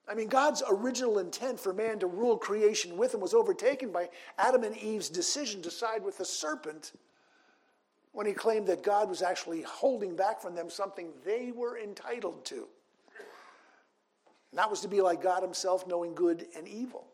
I 0.08 0.14
mean, 0.14 0.28
God's 0.28 0.62
original 0.70 1.18
intent 1.18 1.58
for 1.58 1.72
man 1.72 1.98
to 1.98 2.06
rule 2.06 2.36
creation 2.36 2.96
with 2.96 3.12
him 3.12 3.20
was 3.20 3.34
overtaken 3.34 3.90
by 3.90 4.08
Adam 4.38 4.62
and 4.62 4.76
Eve's 4.76 5.08
decision 5.08 5.62
to 5.62 5.70
side 5.70 6.04
with 6.04 6.18
the 6.18 6.24
serpent 6.24 6.92
when 8.12 8.26
he 8.26 8.32
claimed 8.32 8.68
that 8.68 8.82
God 8.82 9.08
was 9.08 9.20
actually 9.20 9.62
holding 9.62 10.14
back 10.14 10.40
from 10.40 10.54
them 10.54 10.70
something 10.70 11.08
they 11.24 11.50
were 11.50 11.76
entitled 11.78 12.44
to. 12.46 12.68
And 14.52 14.58
that 14.58 14.70
was 14.70 14.80
to 14.82 14.88
be 14.88 15.00
like 15.00 15.20
God 15.20 15.42
himself, 15.42 15.86
knowing 15.86 16.14
good 16.14 16.46
and 16.56 16.68
evil. 16.68 17.08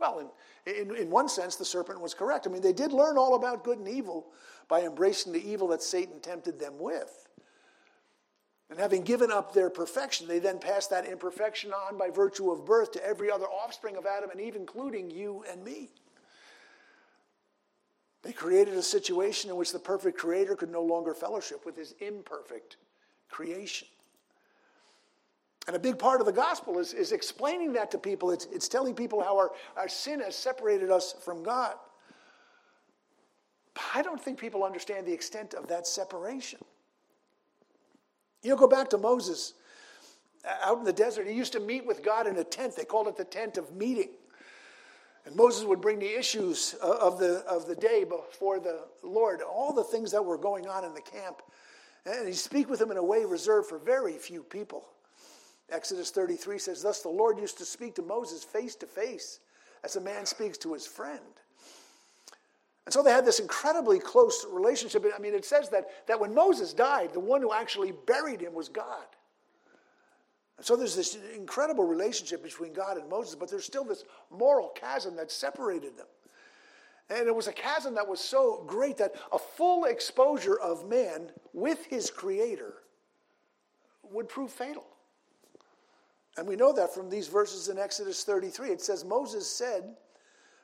Well, 0.00 0.32
in, 0.66 0.74
in, 0.74 0.96
in, 0.96 1.10
one 1.10 1.28
sense, 1.28 1.56
the 1.56 1.64
serpent 1.64 2.00
was 2.00 2.14
correct. 2.14 2.46
I 2.46 2.50
mean, 2.50 2.62
they 2.62 2.72
did 2.72 2.92
learn 2.92 3.18
all 3.18 3.34
about 3.34 3.64
good 3.64 3.78
and 3.78 3.88
evil 3.88 4.28
by 4.66 4.82
embracing 4.82 5.32
the 5.32 5.46
evil 5.46 5.68
that 5.68 5.82
Satan 5.82 6.20
tempted 6.20 6.58
them 6.58 6.78
with. 6.78 7.27
And 8.70 8.78
having 8.78 9.02
given 9.02 9.32
up 9.32 9.54
their 9.54 9.70
perfection, 9.70 10.28
they 10.28 10.38
then 10.38 10.58
passed 10.58 10.90
that 10.90 11.06
imperfection 11.06 11.72
on 11.72 11.96
by 11.96 12.10
virtue 12.10 12.50
of 12.50 12.66
birth 12.66 12.92
to 12.92 13.04
every 13.04 13.30
other 13.30 13.46
offspring 13.46 13.96
of 13.96 14.04
Adam 14.04 14.30
and 14.30 14.40
Eve, 14.40 14.56
including 14.56 15.10
you 15.10 15.44
and 15.50 15.64
me. 15.64 15.88
They 18.22 18.32
created 18.32 18.74
a 18.74 18.82
situation 18.82 19.48
in 19.48 19.56
which 19.56 19.72
the 19.72 19.78
perfect 19.78 20.18
creator 20.18 20.54
could 20.54 20.70
no 20.70 20.82
longer 20.82 21.14
fellowship 21.14 21.64
with 21.64 21.76
his 21.76 21.94
imperfect 22.00 22.76
creation. 23.30 23.88
And 25.66 25.76
a 25.76 25.78
big 25.78 25.98
part 25.98 26.20
of 26.20 26.26
the 26.26 26.32
gospel 26.32 26.78
is, 26.78 26.94
is 26.94 27.12
explaining 27.12 27.74
that 27.74 27.90
to 27.92 27.98
people. 27.98 28.30
It's, 28.30 28.46
it's 28.46 28.68
telling 28.68 28.94
people 28.94 29.22
how 29.22 29.36
our, 29.36 29.52
our 29.76 29.88
sin 29.88 30.20
has 30.20 30.34
separated 30.34 30.90
us 30.90 31.14
from 31.22 31.42
God. 31.42 31.74
But 33.74 33.84
I 33.94 34.02
don't 34.02 34.20
think 34.20 34.38
people 34.38 34.64
understand 34.64 35.06
the 35.06 35.12
extent 35.12 35.54
of 35.54 35.68
that 35.68 35.86
separation. 35.86 36.58
You 38.42 38.56
go 38.56 38.68
back 38.68 38.90
to 38.90 38.98
Moses 38.98 39.54
uh, 40.44 40.70
out 40.70 40.78
in 40.78 40.84
the 40.84 40.92
desert. 40.92 41.26
He 41.26 41.34
used 41.34 41.52
to 41.52 41.60
meet 41.60 41.86
with 41.86 42.02
God 42.02 42.26
in 42.26 42.36
a 42.36 42.44
tent. 42.44 42.76
They 42.76 42.84
called 42.84 43.08
it 43.08 43.16
the 43.16 43.24
tent 43.24 43.58
of 43.58 43.74
meeting. 43.74 44.10
And 45.24 45.34
Moses 45.36 45.64
would 45.64 45.80
bring 45.80 45.98
the 45.98 46.18
issues 46.18 46.74
uh, 46.82 46.96
of 47.00 47.18
the, 47.18 47.44
of 47.48 47.66
the 47.66 47.74
day 47.74 48.04
before 48.04 48.60
the 48.60 48.86
Lord, 49.02 49.42
all 49.42 49.72
the 49.72 49.84
things 49.84 50.10
that 50.12 50.24
were 50.24 50.38
going 50.38 50.68
on 50.68 50.84
in 50.84 50.94
the 50.94 51.00
camp. 51.00 51.42
And 52.06 52.26
he'd 52.26 52.34
speak 52.34 52.70
with 52.70 52.80
him 52.80 52.90
in 52.90 52.96
a 52.96 53.04
way 53.04 53.24
reserved 53.24 53.68
for 53.68 53.78
very 53.78 54.14
few 54.14 54.42
people. 54.42 54.88
Exodus 55.70 56.10
33 56.10 56.58
says, 56.58 56.82
Thus 56.82 57.02
the 57.02 57.10
Lord 57.10 57.38
used 57.38 57.58
to 57.58 57.64
speak 57.64 57.94
to 57.96 58.02
Moses 58.02 58.42
face 58.42 58.74
to 58.76 58.86
face 58.86 59.40
as 59.84 59.96
a 59.96 60.00
man 60.00 60.24
speaks 60.24 60.56
to 60.58 60.72
his 60.72 60.86
friend. 60.86 61.20
And 62.88 62.92
so 62.94 63.02
they 63.02 63.10
had 63.10 63.26
this 63.26 63.38
incredibly 63.38 63.98
close 63.98 64.46
relationship. 64.50 65.04
I 65.14 65.20
mean, 65.20 65.34
it 65.34 65.44
says 65.44 65.68
that, 65.68 66.06
that 66.06 66.18
when 66.18 66.34
Moses 66.34 66.72
died, 66.72 67.12
the 67.12 67.20
one 67.20 67.42
who 67.42 67.52
actually 67.52 67.92
buried 68.06 68.40
him 68.40 68.54
was 68.54 68.70
God. 68.70 69.04
And 70.56 70.64
so 70.64 70.74
there's 70.74 70.96
this 70.96 71.18
incredible 71.34 71.84
relationship 71.84 72.42
between 72.42 72.72
God 72.72 72.96
and 72.96 73.06
Moses, 73.10 73.34
but 73.34 73.50
there's 73.50 73.66
still 73.66 73.84
this 73.84 74.04
moral 74.30 74.70
chasm 74.70 75.16
that 75.16 75.30
separated 75.30 75.98
them. 75.98 76.06
And 77.10 77.28
it 77.28 77.36
was 77.36 77.46
a 77.46 77.52
chasm 77.52 77.94
that 77.96 78.08
was 78.08 78.20
so 78.20 78.64
great 78.66 78.96
that 78.96 79.12
a 79.32 79.38
full 79.38 79.84
exposure 79.84 80.58
of 80.58 80.88
man 80.88 81.30
with 81.52 81.84
his 81.84 82.10
creator 82.10 82.72
would 84.02 84.30
prove 84.30 84.50
fatal. 84.50 84.86
And 86.38 86.48
we 86.48 86.56
know 86.56 86.72
that 86.72 86.94
from 86.94 87.10
these 87.10 87.28
verses 87.28 87.68
in 87.68 87.76
Exodus 87.76 88.24
33. 88.24 88.70
It 88.70 88.80
says, 88.80 89.04
Moses 89.04 89.46
said, 89.46 89.94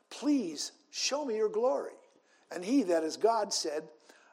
Please 0.08 0.72
show 0.90 1.26
me 1.26 1.36
your 1.36 1.50
glory. 1.50 1.92
And 2.54 2.64
he, 2.64 2.84
that 2.84 3.02
is 3.02 3.16
God, 3.16 3.52
said, 3.52 3.82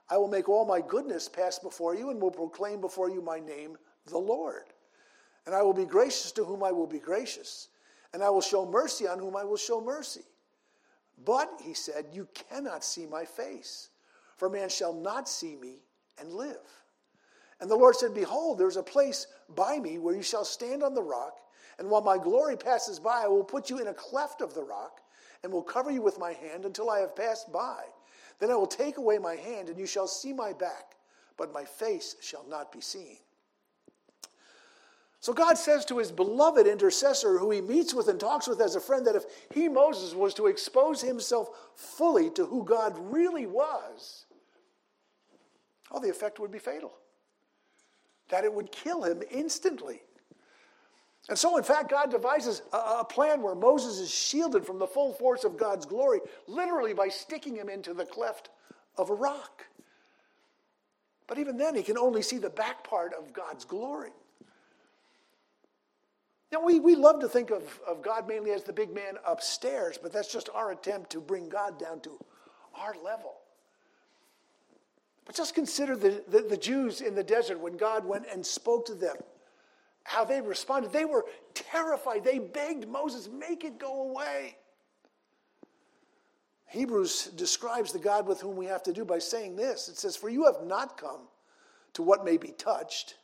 I 0.10 0.18
will 0.18 0.28
make 0.28 0.48
all 0.48 0.66
my 0.66 0.80
goodness 0.80 1.28
pass 1.28 1.58
before 1.58 1.96
you 1.96 2.12
and 2.12 2.22
will 2.22 2.32
proclaim 2.32 2.80
before 2.80 3.10
you 3.10 3.22
my 3.22 3.40
name, 3.40 3.78
the 4.06 4.18
Lord. 4.18 4.66
And 5.46 5.56
I 5.56 5.64
will 5.64 5.74
be 5.74 5.86
gracious 5.86 6.32
to 6.34 6.44
whom 6.44 6.64
I 6.64 6.72
will 6.72 6.86
be 6.86 7.00
gracious, 7.00 7.70
and 8.14 8.22
I 8.22 8.30
will 8.30 8.42
show 8.42 8.66
mercy 8.66 9.08
on 9.08 9.18
whom 9.18 9.36
I 9.36 9.44
will 9.44 9.58
show 9.58 9.82
mercy. 9.82 10.22
But, 11.26 11.50
he 11.64 11.74
said, 11.74 12.06
you 12.14 12.28
cannot 12.34 12.84
see 12.84 13.08
my 13.08 13.26
face, 13.26 13.90
for 14.38 14.50
man 14.50 14.70
shall 14.70 14.94
not 14.94 15.28
see 15.28 15.56
me 15.56 15.84
and 16.20 16.32
live. 16.32 16.58
And 17.60 17.70
the 17.70 17.76
Lord 17.76 17.96
said, 17.96 18.14
Behold, 18.14 18.60
there 18.60 18.68
is 18.68 18.78
a 18.78 18.84
place 18.84 19.28
by 19.56 19.80
me 19.80 19.98
where 19.98 20.16
you 20.16 20.24
shall 20.24 20.46
stand 20.46 20.84
on 20.84 20.94
the 20.94 21.02
rock, 21.02 21.38
and 21.80 21.90
while 21.90 22.02
my 22.02 22.18
glory 22.18 22.58
passes 22.58 23.00
by, 23.00 23.22
I 23.24 23.28
will 23.28 23.44
put 23.44 23.70
you 23.70 23.80
in 23.80 23.88
a 23.88 23.94
cleft 23.94 24.42
of 24.42 24.54
the 24.54 24.64
rock, 24.64 25.00
and 25.44 25.52
will 25.52 25.64
cover 25.64 25.90
you 25.90 26.02
with 26.02 26.20
my 26.20 26.34
hand 26.34 26.66
until 26.66 26.90
I 26.90 27.00
have 27.00 27.16
passed 27.16 27.52
by. 27.52 27.84
Then 28.42 28.52
I 28.52 28.56
will 28.56 28.68
take 28.68 28.98
away 28.98 29.20
my 29.20 29.36
hand, 29.36 29.70
and 29.70 29.78
you 29.78 29.86
shall 29.86 30.08
see 30.08 30.34
my 30.34 30.52
back, 30.52 30.96
but 31.38 31.54
my 31.54 31.64
face 31.64 32.16
shall 32.22 32.44
not 32.50 32.72
be 32.72 32.82
seen. 32.82 33.18
So 35.20 35.32
God 35.32 35.60
says 35.60 35.86
to 35.86 36.00
his 36.00 36.12
beloved 36.12 36.66
intercessor, 36.66 37.38
who 37.38 37.52
he 37.52 37.62
meets 37.62 37.94
with 37.94 38.08
and 38.08 38.20
talks 38.20 38.48
with 38.48 38.60
as 38.60 38.76
a 38.76 38.80
friend, 38.80 39.06
that 39.06 39.16
if 39.16 39.26
he, 39.54 39.70
Moses, 39.70 40.16
was 40.16 40.34
to 40.34 40.48
expose 40.48 41.02
himself 41.02 41.50
fully 41.76 42.32
to 42.32 42.46
who 42.48 42.66
God 42.66 42.96
really 42.98 43.46
was, 43.46 44.26
oh, 45.92 46.00
the 46.00 46.10
effect 46.10 46.40
would 46.40 46.52
be 46.52 46.58
fatal 46.58 46.92
that 48.30 48.46
it 48.46 48.54
would 48.54 48.72
kill 48.72 49.04
him 49.04 49.22
instantly. 49.30 50.02
And 51.32 51.40
so, 51.40 51.56
in 51.56 51.64
fact, 51.64 51.90
God 51.90 52.12
devises 52.12 52.62
a, 52.74 52.78
a, 52.78 53.06
plan 53.06 53.42
where 53.42 53.56
Moses 53.56 54.00
is 54.00 54.14
shielded 54.14 54.66
from 54.66 54.80
the 54.80 54.86
full 54.86 55.14
force 55.14 55.46
of 55.46 55.56
God's 55.56 55.86
glory, 55.86 56.20
literally 56.46 56.94
by 56.94 57.08
sticking 57.08 57.56
him 57.56 57.70
into 57.70 57.94
the 57.94 58.04
cleft 58.04 58.50
of 58.98 59.10
a 59.10 59.14
rock. 59.14 59.66
But 61.28 61.40
even 61.40 61.56
then, 61.56 61.74
he 61.74 61.84
can 61.84 61.98
only 61.98 62.22
see 62.22 62.38
the 62.38 62.50
back 62.50 62.84
part 62.84 63.14
of 63.14 63.32
God's 63.32 63.64
glory. 63.64 64.10
Now, 66.52 66.66
we, 66.66 66.82
we 66.82 66.96
love 66.96 67.22
to 67.22 67.30
think 67.30 67.50
of, 67.50 67.64
of 67.88 68.02
God 68.02 68.28
mainly 68.28 68.52
as 68.52 68.64
the 68.64 68.74
big 68.74 68.94
man 68.94 69.14
upstairs, 69.26 69.98
but 69.98 70.12
that's 70.12 70.30
just 70.30 70.50
our 70.54 70.72
attempt 70.72 71.12
to 71.12 71.22
bring 71.22 71.48
God 71.48 71.80
down 71.80 72.02
to 72.02 72.20
our 72.76 72.94
level. 73.06 73.36
But 75.24 75.36
just 75.36 75.56
consider 75.56 75.96
the, 75.96 76.26
the, 76.28 76.42
the, 76.42 76.58
Jews 76.58 77.00
in 77.00 77.16
the 77.16 77.24
desert 77.24 77.58
when 77.58 77.78
God 77.78 78.04
went 78.04 78.26
and 78.30 78.46
spoke 78.46 78.86
to 78.88 78.96
them, 78.96 79.16
how 80.04 80.26
they 80.26 80.42
responded. 80.42 80.92
They 80.92 81.06
were 81.06 81.26
terrified. 81.54 82.24
They 82.24 82.40
begged 82.40 82.88
Moses, 82.88 83.30
make 83.30 83.64
it 83.64 83.80
go 83.80 84.10
away. 84.10 84.58
Hebrews 86.68 87.32
describes 87.36 87.92
the 87.92 88.00
God 88.00 88.28
with 88.28 88.40
whom 88.40 88.56
we 88.56 88.66
have 88.68 88.84
to 88.84 88.94
do 88.94 89.04
by 89.04 89.20
saying 89.20 89.56
this 89.56 89.90
it 89.90 89.98
says, 89.98 90.16
For 90.16 90.30
you 90.30 90.46
have 90.46 90.64
not 90.64 90.98
come 90.98 91.28
to 91.94 92.02
what 92.02 92.24
may 92.24 92.38
be 92.38 92.52
touched 92.52 93.16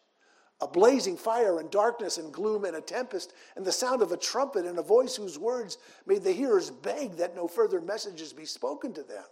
a 0.60 0.68
blazing 0.68 1.18
fire 1.18 1.60
and 1.60 1.70
darkness 1.70 2.18
and 2.18 2.34
gloom 2.34 2.66
and 2.66 2.76
a 2.76 2.82
tempest, 2.82 3.34
and 3.56 3.64
the 3.64 3.72
sound 3.72 4.02
of 4.02 4.12
a 4.12 4.18
trumpet 4.18 4.66
and 4.66 4.80
a 4.80 4.84
voice 4.84 5.16
whose 5.16 5.38
words 5.38 5.78
made 6.06 6.24
the 6.24 6.32
hearers 6.32 6.72
beg 6.72 7.18
that 7.18 7.36
no 7.36 7.48
further 7.48 7.80
messages 7.80 8.34
be 8.34 8.46
spoken 8.46 8.92
to 8.94 9.04
them. 9.04 9.24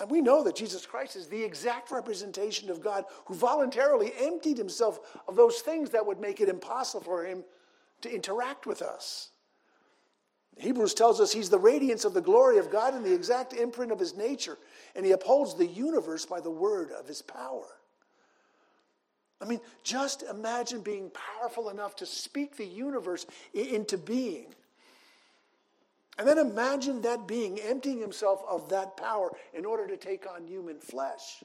And 0.00 0.10
we 0.10 0.20
know 0.20 0.44
that 0.44 0.54
Jesus 0.54 0.86
Christ 0.86 1.16
is 1.16 1.26
the 1.26 1.42
exact 1.42 1.90
representation 1.90 2.70
of 2.70 2.80
God 2.80 3.04
who 3.26 3.34
voluntarily 3.34 4.12
emptied 4.20 4.56
himself 4.56 5.00
of 5.26 5.34
those 5.34 5.58
things 5.60 5.90
that 5.90 6.06
would 6.06 6.20
make 6.20 6.40
it 6.40 6.48
impossible 6.48 7.02
for 7.02 7.24
him 7.24 7.44
to 8.02 8.14
interact 8.14 8.66
with 8.66 8.80
us. 8.80 9.30
Hebrews 10.56 10.94
tells 10.94 11.20
us 11.20 11.32
he's 11.32 11.50
the 11.50 11.58
radiance 11.58 12.04
of 12.04 12.14
the 12.14 12.20
glory 12.20 12.58
of 12.58 12.70
God 12.70 12.94
and 12.94 13.04
the 13.04 13.14
exact 13.14 13.52
imprint 13.52 13.92
of 13.92 13.98
his 13.98 14.16
nature, 14.16 14.58
and 14.94 15.04
he 15.04 15.12
upholds 15.12 15.54
the 15.54 15.66
universe 15.66 16.26
by 16.26 16.40
the 16.40 16.50
word 16.50 16.90
of 16.92 17.06
his 17.06 17.22
power. 17.22 17.66
I 19.40 19.44
mean, 19.44 19.60
just 19.84 20.24
imagine 20.24 20.80
being 20.80 21.10
powerful 21.10 21.68
enough 21.70 21.94
to 21.96 22.06
speak 22.06 22.56
the 22.56 22.66
universe 22.66 23.24
into 23.54 23.96
being. 23.96 24.52
And 26.18 26.26
then 26.26 26.38
imagine 26.38 27.00
that 27.02 27.28
being 27.28 27.60
emptying 27.60 28.00
himself 28.00 28.42
of 28.48 28.68
that 28.70 28.96
power 28.96 29.30
in 29.54 29.64
order 29.64 29.86
to 29.86 29.96
take 29.96 30.26
on 30.28 30.44
human 30.44 30.80
flesh. 30.80 31.44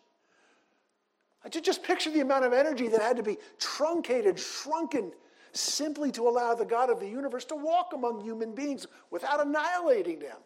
I 1.45 1.49
just 1.49 1.83
picture 1.83 2.09
the 2.09 2.21
amount 2.21 2.45
of 2.45 2.53
energy 2.53 2.87
that 2.87 3.01
had 3.01 3.17
to 3.17 3.23
be 3.23 3.37
truncated, 3.59 4.39
shrunken, 4.39 5.11
simply 5.51 6.11
to 6.13 6.27
allow 6.27 6.55
the 6.55 6.65
God 6.65 6.89
of 6.89 6.99
the 6.99 7.07
universe 7.07 7.45
to 7.45 7.55
walk 7.55 7.91
among 7.93 8.21
human 8.21 8.55
beings 8.55 8.87
without 9.11 9.45
annihilating 9.45 10.19
them. 10.19 10.37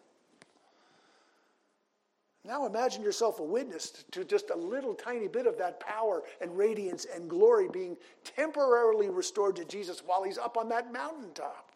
Now 2.44 2.66
imagine 2.66 3.02
yourself 3.02 3.40
a 3.40 3.44
witness 3.44 4.04
to 4.10 4.24
just 4.24 4.50
a 4.50 4.56
little 4.56 4.94
tiny 4.94 5.28
bit 5.28 5.46
of 5.46 5.56
that 5.58 5.80
power 5.80 6.22
and 6.40 6.56
radiance 6.56 7.06
and 7.14 7.28
glory 7.28 7.68
being 7.68 7.96
temporarily 8.24 9.08
restored 9.08 9.56
to 9.56 9.64
Jesus 9.64 10.02
while 10.04 10.22
he's 10.22 10.38
up 10.38 10.56
on 10.56 10.68
that 10.70 10.92
mountaintop. 10.92 11.67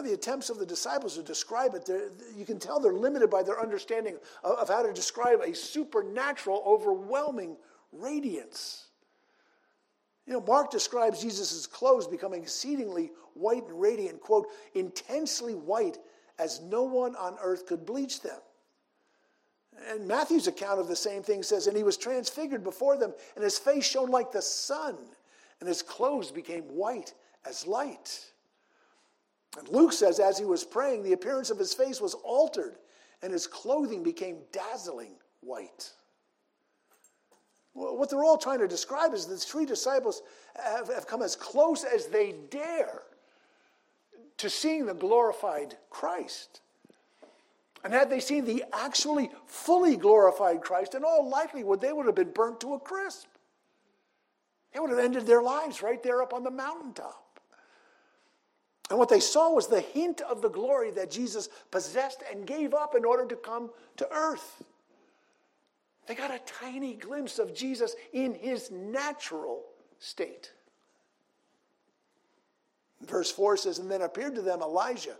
The 0.00 0.14
attempts 0.14 0.48
of 0.48 0.58
the 0.58 0.66
disciples 0.66 1.16
to 1.16 1.22
describe 1.22 1.74
it, 1.74 1.88
you 2.36 2.46
can 2.46 2.58
tell 2.58 2.80
they're 2.80 2.92
limited 2.92 3.28
by 3.28 3.42
their 3.42 3.60
understanding 3.60 4.16
of, 4.42 4.52
of 4.58 4.68
how 4.68 4.82
to 4.82 4.92
describe 4.92 5.40
a 5.40 5.54
supernatural, 5.54 6.62
overwhelming 6.66 7.56
radiance. 7.92 8.86
You 10.26 10.32
know, 10.32 10.40
Mark 10.40 10.70
describes 10.70 11.20
Jesus' 11.20 11.66
clothes 11.66 12.06
becoming 12.06 12.42
exceedingly 12.42 13.10
white 13.34 13.66
and 13.66 13.80
radiant, 13.80 14.20
quote, 14.20 14.46
intensely 14.74 15.54
white 15.54 15.98
as 16.38 16.60
no 16.60 16.84
one 16.84 17.16
on 17.16 17.36
earth 17.42 17.66
could 17.66 17.84
bleach 17.84 18.20
them. 18.20 18.38
And 19.88 20.06
Matthew's 20.06 20.46
account 20.46 20.80
of 20.80 20.88
the 20.88 20.96
same 20.96 21.22
thing 21.22 21.42
says, 21.42 21.66
And 21.66 21.76
he 21.76 21.82
was 21.82 21.96
transfigured 21.96 22.62
before 22.62 22.96
them, 22.96 23.12
and 23.34 23.42
his 23.42 23.58
face 23.58 23.84
shone 23.84 24.10
like 24.10 24.30
the 24.30 24.42
sun, 24.42 24.96
and 25.60 25.68
his 25.68 25.82
clothes 25.82 26.30
became 26.30 26.62
white 26.64 27.14
as 27.46 27.66
light. 27.66 28.31
And 29.58 29.68
Luke 29.68 29.92
says, 29.92 30.18
as 30.18 30.38
he 30.38 30.44
was 30.44 30.64
praying, 30.64 31.02
the 31.02 31.12
appearance 31.12 31.50
of 31.50 31.58
his 31.58 31.74
face 31.74 32.00
was 32.00 32.14
altered, 32.14 32.76
and 33.22 33.32
his 33.32 33.46
clothing 33.46 34.02
became 34.02 34.38
dazzling 34.50 35.14
white. 35.40 35.90
What 37.74 38.10
they're 38.10 38.24
all 38.24 38.38
trying 38.38 38.58
to 38.58 38.68
describe 38.68 39.14
is 39.14 39.26
that 39.26 39.34
the 39.34 39.40
three 39.40 39.64
disciples 39.64 40.22
have, 40.62 40.88
have 40.88 41.06
come 41.06 41.22
as 41.22 41.36
close 41.36 41.84
as 41.84 42.06
they 42.06 42.34
dare 42.50 43.02
to 44.38 44.50
seeing 44.50 44.86
the 44.86 44.94
glorified 44.94 45.76
Christ. 45.88 46.60
And 47.84 47.92
had 47.92 48.10
they 48.10 48.20
seen 48.20 48.44
the 48.44 48.64
actually 48.72 49.30
fully 49.46 49.96
glorified 49.96 50.60
Christ, 50.60 50.94
in 50.94 51.04
all 51.04 51.28
likelihood, 51.28 51.80
they 51.80 51.92
would 51.92 52.06
have 52.06 52.14
been 52.14 52.30
burnt 52.30 52.60
to 52.60 52.74
a 52.74 52.80
crisp. 52.80 53.26
They 54.72 54.80
would 54.80 54.90
have 54.90 54.98
ended 54.98 55.26
their 55.26 55.42
lives 55.42 55.82
right 55.82 56.02
there 56.02 56.22
up 56.22 56.32
on 56.32 56.44
the 56.44 56.50
mountaintop. 56.50 57.21
And 58.92 58.98
what 58.98 59.08
they 59.08 59.20
saw 59.20 59.50
was 59.50 59.68
the 59.68 59.80
hint 59.80 60.20
of 60.20 60.42
the 60.42 60.50
glory 60.50 60.90
that 60.90 61.10
Jesus 61.10 61.48
possessed 61.70 62.22
and 62.30 62.46
gave 62.46 62.74
up 62.74 62.94
in 62.94 63.06
order 63.06 63.24
to 63.24 63.36
come 63.36 63.70
to 63.96 64.06
earth. 64.12 64.62
They 66.06 66.14
got 66.14 66.30
a 66.30 66.40
tiny 66.40 66.92
glimpse 66.92 67.38
of 67.38 67.54
Jesus 67.54 67.96
in 68.12 68.34
his 68.34 68.70
natural 68.70 69.62
state. 69.98 70.52
Verse 73.00 73.30
4 73.30 73.56
says, 73.56 73.78
And 73.78 73.90
then 73.90 74.02
appeared 74.02 74.34
to 74.34 74.42
them 74.42 74.60
Elijah 74.60 75.16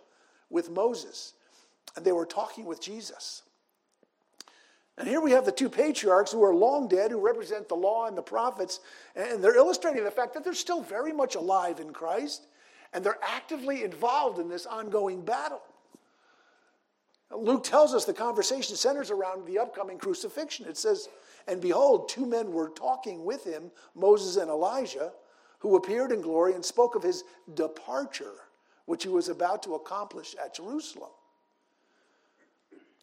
with 0.51 0.69
Moses, 0.69 1.33
and 1.97 2.05
they 2.05 2.13
were 2.13 2.27
talking 2.27 2.67
with 2.67 2.79
Jesus. 2.79 3.41
And 4.99 5.09
here 5.09 5.23
we 5.23 5.31
have 5.31 5.47
the 5.47 5.51
two 5.51 5.71
patriarchs 5.71 6.31
who 6.31 6.45
are 6.45 6.55
long 6.55 6.89
dead, 6.89 7.11
who 7.11 7.27
represent 7.27 7.71
the 7.71 7.75
law 7.75 8.07
and 8.07 8.19
the 8.19 8.23
prophets, 8.23 8.81
and 9.17 9.43
they're 9.43 9.57
illustrating 9.57 10.05
the 10.05 10.11
fact 10.11 10.35
that 10.35 10.45
they're 10.45 10.53
still 10.53 10.83
very 10.83 11.15
much 11.15 11.37
alive 11.37 11.81
in 11.81 11.95
Christ, 11.95 12.49
and 12.93 13.05
they're 13.05 13.19
actively 13.23 13.85
involved 13.85 14.39
in 14.39 14.49
this 14.49 14.67
ongoing 14.67 15.23
battle. 15.23 15.63
Luke 17.35 17.65
tells 17.65 17.95
us 17.95 18.05
the 18.05 18.13
conversation 18.13 18.77
centers 18.77 19.11
around 19.11 19.47
the 19.47 19.59
upcoming 19.59 19.99
crucifixion. 19.99 20.67
It 20.67 20.77
says, 20.77 21.09
And 21.47 21.61
behold, 21.61 22.09
two 22.09 22.27
men 22.27 22.53
were 22.53 22.69
talking 22.69 23.25
with 23.25 23.45
him, 23.45 23.71
Moses 23.95 24.37
and 24.37 24.51
Elijah, 24.51 25.13
who 25.61 25.77
appeared 25.77 26.13
in 26.13 26.21
glory 26.21 26.55
and 26.55 26.65
spoke 26.65 26.95
of 26.95 27.03
his 27.03 27.25
departure, 27.55 28.35
which 28.85 29.05
he 29.05 29.09
was 29.09 29.29
about 29.29 29.63
to 29.63 29.75
accomplish 29.75 30.35
at 30.43 30.55
Jerusalem. 30.55 31.11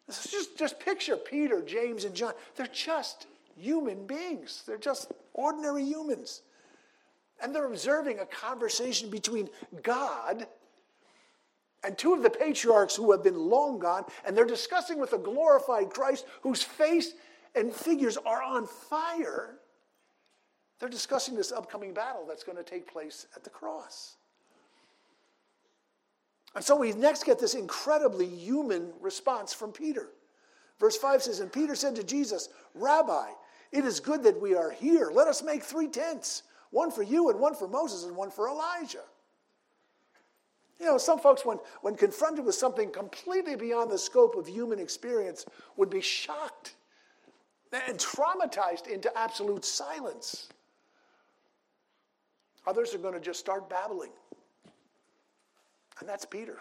Just, 0.06 0.58
just 0.58 0.80
picture 0.80 1.16
Peter, 1.16 1.62
James, 1.62 2.04
and 2.04 2.14
John. 2.14 2.34
They're 2.56 2.66
just 2.66 3.26
human 3.56 4.06
beings, 4.06 4.62
they're 4.66 4.78
just 4.78 5.12
ordinary 5.34 5.84
humans. 5.84 6.42
And 7.42 7.54
they're 7.54 7.66
observing 7.66 8.18
a 8.18 8.26
conversation 8.26 9.10
between 9.10 9.48
God 9.82 10.46
and 11.82 11.96
two 11.96 12.12
of 12.12 12.22
the 12.22 12.30
patriarchs 12.30 12.94
who 12.94 13.10
have 13.12 13.22
been 13.22 13.38
long 13.38 13.78
gone, 13.78 14.04
and 14.24 14.36
they're 14.36 14.44
discussing 14.44 14.98
with 14.98 15.12
a 15.12 15.18
glorified 15.18 15.90
Christ 15.90 16.26
whose 16.42 16.62
face 16.62 17.14
and 17.54 17.72
figures 17.72 18.16
are 18.18 18.42
on 18.42 18.66
fire. 18.66 19.56
They're 20.78 20.88
discussing 20.88 21.34
this 21.34 21.52
upcoming 21.52 21.92
battle 21.94 22.24
that's 22.28 22.44
going 22.44 22.58
to 22.58 22.64
take 22.64 22.90
place 22.90 23.26
at 23.34 23.44
the 23.44 23.50
cross. 23.50 24.16
And 26.54 26.64
so 26.64 26.76
we 26.76 26.92
next 26.92 27.24
get 27.24 27.38
this 27.38 27.54
incredibly 27.54 28.26
human 28.26 28.92
response 29.00 29.52
from 29.52 29.72
Peter. 29.72 30.10
Verse 30.78 30.96
5 30.96 31.22
says, 31.22 31.40
And 31.40 31.52
Peter 31.52 31.74
said 31.74 31.94
to 31.96 32.02
Jesus, 32.02 32.48
Rabbi, 32.74 33.28
it 33.72 33.84
is 33.84 34.00
good 34.00 34.22
that 34.24 34.40
we 34.40 34.54
are 34.54 34.70
here. 34.70 35.10
Let 35.12 35.28
us 35.28 35.42
make 35.42 35.62
three 35.62 35.88
tents 35.88 36.42
one 36.70 36.90
for 36.90 37.02
you, 37.02 37.30
and 37.30 37.40
one 37.40 37.54
for 37.54 37.68
Moses, 37.68 38.04
and 38.04 38.16
one 38.16 38.30
for 38.30 38.48
Elijah. 38.48 39.04
You 40.78 40.86
know, 40.86 40.98
some 40.98 41.18
folks, 41.18 41.44
when, 41.44 41.58
when 41.82 41.94
confronted 41.94 42.44
with 42.44 42.54
something 42.54 42.90
completely 42.90 43.54
beyond 43.54 43.90
the 43.90 43.98
scope 43.98 44.34
of 44.34 44.46
human 44.46 44.78
experience, 44.78 45.44
would 45.76 45.90
be 45.90 46.00
shocked 46.00 46.74
and 47.72 47.98
traumatized 47.98 48.88
into 48.88 49.16
absolute 49.16 49.64
silence. 49.64 50.48
Others 52.66 52.94
are 52.94 52.98
going 52.98 53.14
to 53.14 53.20
just 53.20 53.40
start 53.40 53.68
babbling. 53.68 54.10
And 55.98 56.08
that's 56.08 56.24
Peter. 56.24 56.58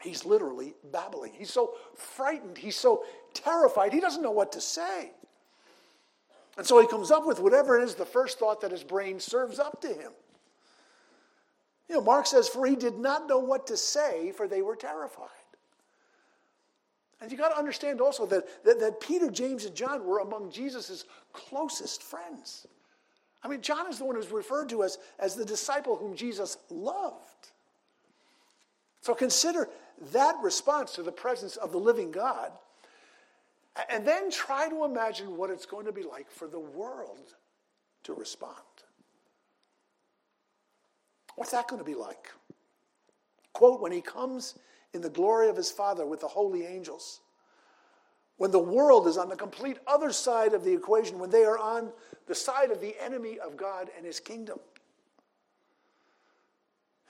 He's 0.00 0.24
literally 0.24 0.74
babbling. 0.92 1.32
He's 1.32 1.50
so 1.50 1.74
frightened. 1.94 2.58
He's 2.58 2.76
so 2.76 3.04
terrified. 3.34 3.92
He 3.92 4.00
doesn't 4.00 4.22
know 4.22 4.30
what 4.32 4.52
to 4.52 4.60
say. 4.60 5.12
And 6.56 6.66
so 6.66 6.80
he 6.80 6.86
comes 6.86 7.10
up 7.10 7.26
with 7.26 7.38
whatever 7.38 7.78
it 7.78 7.84
is 7.84 7.94
the 7.94 8.06
first 8.06 8.38
thought 8.38 8.62
that 8.62 8.70
his 8.70 8.82
brain 8.82 9.20
serves 9.20 9.58
up 9.58 9.80
to 9.82 9.88
him. 9.88 10.12
You 11.88 11.96
know, 11.96 12.00
Mark 12.00 12.26
says, 12.26 12.48
For 12.48 12.66
he 12.66 12.76
did 12.76 12.98
not 12.98 13.28
know 13.28 13.38
what 13.38 13.66
to 13.68 13.76
say, 13.76 14.32
for 14.32 14.48
they 14.48 14.62
were 14.62 14.76
terrified. 14.76 15.28
And 17.20 17.30
you 17.30 17.38
got 17.38 17.48
to 17.50 17.58
understand 17.58 18.00
also 18.00 18.26
that, 18.26 18.64
that, 18.64 18.80
that, 18.80 19.00
Peter, 19.00 19.30
James, 19.30 19.64
and 19.64 19.74
John 19.74 20.04
were 20.04 20.18
among 20.18 20.50
Jesus' 20.50 21.04
closest 21.32 22.02
friends. 22.02 22.66
I 23.42 23.48
mean, 23.48 23.62
John 23.62 23.88
is 23.88 23.98
the 23.98 24.04
one 24.04 24.16
who's 24.16 24.30
referred 24.30 24.68
to 24.70 24.82
as, 24.82 24.98
as 25.18 25.34
the 25.34 25.44
disciple 25.44 25.96
whom 25.96 26.14
Jesus 26.14 26.58
loved. 26.68 27.52
So 29.00 29.14
consider 29.14 29.68
that 30.12 30.36
response 30.42 30.92
to 30.96 31.02
the 31.02 31.12
presence 31.12 31.56
of 31.56 31.72
the 31.72 31.78
living 31.78 32.10
God. 32.10 32.50
And 33.90 34.06
then 34.06 34.30
try 34.30 34.68
to 34.68 34.84
imagine 34.84 35.36
what 35.36 35.50
it's 35.50 35.66
going 35.66 35.86
to 35.86 35.92
be 35.92 36.02
like 36.02 36.30
for 36.30 36.48
the 36.48 36.58
world 36.58 37.34
to 38.04 38.14
respond. 38.14 38.56
What's 41.34 41.50
that 41.50 41.68
going 41.68 41.80
to 41.80 41.84
be 41.84 41.94
like? 41.94 42.32
Quote, 43.52 43.80
when 43.80 43.92
he 43.92 44.00
comes 44.00 44.58
in 44.94 45.02
the 45.02 45.10
glory 45.10 45.48
of 45.48 45.56
his 45.56 45.70
Father 45.70 46.06
with 46.06 46.20
the 46.20 46.28
holy 46.28 46.64
angels, 46.64 47.20
when 48.38 48.50
the 48.50 48.58
world 48.58 49.06
is 49.06 49.18
on 49.18 49.28
the 49.28 49.36
complete 49.36 49.78
other 49.86 50.12
side 50.12 50.54
of 50.54 50.64
the 50.64 50.72
equation, 50.72 51.18
when 51.18 51.30
they 51.30 51.44
are 51.44 51.58
on 51.58 51.92
the 52.26 52.34
side 52.34 52.70
of 52.70 52.80
the 52.80 52.94
enemy 53.02 53.38
of 53.38 53.56
God 53.56 53.88
and 53.96 54.04
his 54.04 54.20
kingdom. 54.20 54.58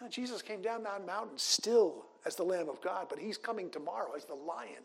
Now, 0.00 0.08
Jesus 0.08 0.42
came 0.42 0.62
down 0.62 0.82
that 0.82 1.06
mountain 1.06 1.38
still 1.38 2.06
as 2.24 2.36
the 2.36 2.44
Lamb 2.44 2.68
of 2.68 2.80
God, 2.80 3.06
but 3.08 3.18
he's 3.18 3.38
coming 3.38 3.70
tomorrow 3.70 4.12
as 4.16 4.24
the 4.24 4.34
lion 4.34 4.82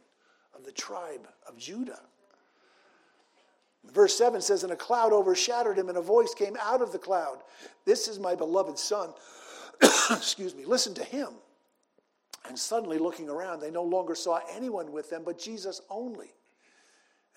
of 0.56 0.66
the 0.66 0.72
tribe 0.72 1.28
of 1.48 1.58
Judah. 1.58 2.00
Verse 3.86 4.16
7 4.18 4.42
says, 4.42 4.64
And 4.64 4.72
a 4.72 4.78
cloud 4.78 5.12
overshadowed 5.12 5.78
him, 5.78 5.90
and 5.90 5.98
a 5.98 6.02
voice 6.02 6.34
came 6.34 6.56
out 6.62 6.82
of 6.82 6.92
the 6.92 7.00
cloud 7.00 7.40
This 7.86 8.08
is 8.08 8.20
my 8.20 8.36
beloved 8.36 8.78
Son. 8.78 9.12
Excuse 10.12 10.56
me, 10.56 10.66
listen 10.66 10.94
to 10.96 11.04
him. 11.04 11.30
And 12.48 12.58
suddenly, 12.58 12.98
looking 12.98 13.30
around, 13.30 13.60
they 13.60 13.72
no 13.72 13.84
longer 13.84 14.16
saw 14.16 14.40
anyone 14.56 14.92
with 14.92 15.10
them 15.10 15.24
but 15.26 15.40
Jesus 15.40 15.82
only. 15.90 16.34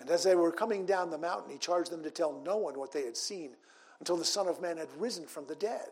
And 0.00 0.10
as 0.10 0.24
they 0.24 0.34
were 0.34 0.50
coming 0.50 0.86
down 0.86 1.10
the 1.10 1.18
mountain, 1.18 1.52
he 1.52 1.58
charged 1.58 1.90
them 1.90 2.02
to 2.02 2.10
tell 2.10 2.40
no 2.44 2.56
one 2.56 2.78
what 2.78 2.92
they 2.92 3.04
had 3.04 3.16
seen 3.16 3.50
until 4.00 4.16
the 4.16 4.24
Son 4.24 4.48
of 4.48 4.60
Man 4.60 4.76
had 4.76 4.88
risen 4.98 5.26
from 5.26 5.46
the 5.46 5.54
dead. 5.54 5.88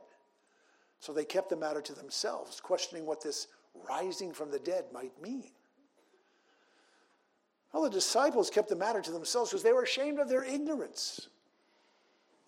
So 0.99 1.13
they 1.13 1.25
kept 1.25 1.51
the 1.51 1.57
matter 1.57 1.81
to 1.81 1.95
themselves, 1.95 2.61
questioning 2.61 3.07
what 3.07 3.23
this 3.23 3.49
rising 3.89 4.33
from 4.33 4.51
the 4.51 4.59
dead 4.59 4.87
might 4.93 5.13
mean. 5.23 5.51
Well, 7.73 7.83
the 7.83 7.91
disciples 7.91 8.51
kept 8.51 8.69
the 8.69 8.77
matter 8.77 9.01
to 9.01 9.11
themselves 9.11 9.51
because 9.51 9.63
they 9.63 9.73
were 9.73 9.83
ashamed 9.83 10.19
of 10.19 10.29
their 10.29 10.45
ignorance. 10.45 11.29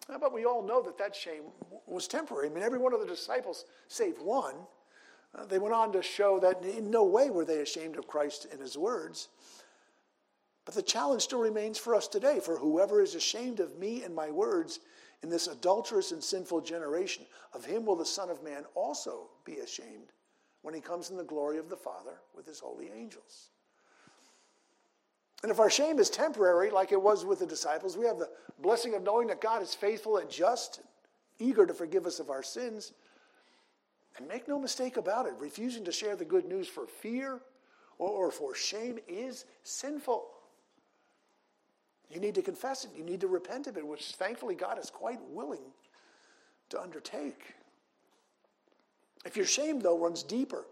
But 0.06 0.34
we 0.34 0.44
all 0.44 0.62
know 0.62 0.82
that 0.82 0.98
that 0.98 1.16
shame 1.16 1.44
was 1.86 2.06
temporary. 2.06 2.48
I 2.48 2.52
mean, 2.52 2.62
every 2.62 2.78
one 2.78 2.92
of 2.92 3.00
the 3.00 3.06
disciples, 3.06 3.64
save 3.88 4.20
one, 4.20 4.54
uh, 5.34 5.46
they 5.46 5.58
went 5.58 5.74
on 5.74 5.92
to 5.92 6.02
show 6.02 6.38
that 6.40 6.62
in 6.62 6.90
no 6.90 7.04
way 7.04 7.30
were 7.30 7.44
they 7.44 7.60
ashamed 7.60 7.96
of 7.96 8.06
Christ 8.06 8.46
and 8.52 8.60
his 8.60 8.76
words. 8.76 9.28
But 10.64 10.74
the 10.74 10.82
challenge 10.82 11.22
still 11.22 11.40
remains 11.40 11.78
for 11.78 11.94
us 11.94 12.06
today 12.06 12.40
for 12.40 12.58
whoever 12.58 13.00
is 13.02 13.14
ashamed 13.14 13.60
of 13.60 13.78
me 13.78 14.02
and 14.02 14.14
my 14.14 14.30
words 14.30 14.80
in 15.22 15.30
this 15.30 15.46
adulterous 15.46 16.12
and 16.12 16.22
sinful 16.22 16.60
generation, 16.60 17.24
of 17.54 17.64
him 17.64 17.86
will 17.86 17.96
the 17.96 18.04
Son 18.04 18.28
of 18.28 18.42
Man 18.42 18.64
also 18.74 19.30
be 19.44 19.56
ashamed 19.56 20.12
when 20.60 20.74
he 20.74 20.82
comes 20.82 21.08
in 21.08 21.16
the 21.16 21.24
glory 21.24 21.56
of 21.56 21.70
the 21.70 21.76
Father 21.76 22.20
with 22.36 22.46
his 22.46 22.60
holy 22.60 22.90
angels. 22.94 23.48
And 25.44 25.50
if 25.50 25.60
our 25.60 25.68
shame 25.68 25.98
is 25.98 26.08
temporary, 26.08 26.70
like 26.70 26.90
it 26.90 27.02
was 27.02 27.26
with 27.26 27.40
the 27.40 27.46
disciples, 27.46 27.98
we 27.98 28.06
have 28.06 28.18
the 28.18 28.30
blessing 28.62 28.94
of 28.94 29.02
knowing 29.02 29.26
that 29.26 29.42
God 29.42 29.60
is 29.60 29.74
faithful 29.74 30.16
and 30.16 30.30
just, 30.30 30.80
eager 31.38 31.66
to 31.66 31.74
forgive 31.74 32.06
us 32.06 32.18
of 32.18 32.30
our 32.30 32.42
sins. 32.42 32.92
And 34.16 34.26
make 34.26 34.48
no 34.48 34.58
mistake 34.58 34.96
about 34.96 35.26
it, 35.26 35.34
refusing 35.38 35.84
to 35.84 35.92
share 35.92 36.16
the 36.16 36.24
good 36.24 36.46
news 36.46 36.66
for 36.66 36.86
fear 36.86 37.42
or 37.98 38.30
for 38.30 38.54
shame 38.54 38.98
is 39.06 39.44
sinful. 39.64 40.24
You 42.10 42.20
need 42.20 42.36
to 42.36 42.42
confess 42.42 42.86
it. 42.86 42.92
You 42.96 43.04
need 43.04 43.20
to 43.20 43.28
repent 43.28 43.66
of 43.66 43.76
it, 43.76 43.86
which 43.86 44.12
thankfully 44.12 44.54
God 44.54 44.78
is 44.78 44.88
quite 44.88 45.20
willing 45.28 45.74
to 46.70 46.80
undertake. 46.80 47.52
If 49.26 49.36
your 49.36 49.44
shame, 49.44 49.80
though, 49.80 49.98
runs 49.98 50.22
deeper, 50.22 50.64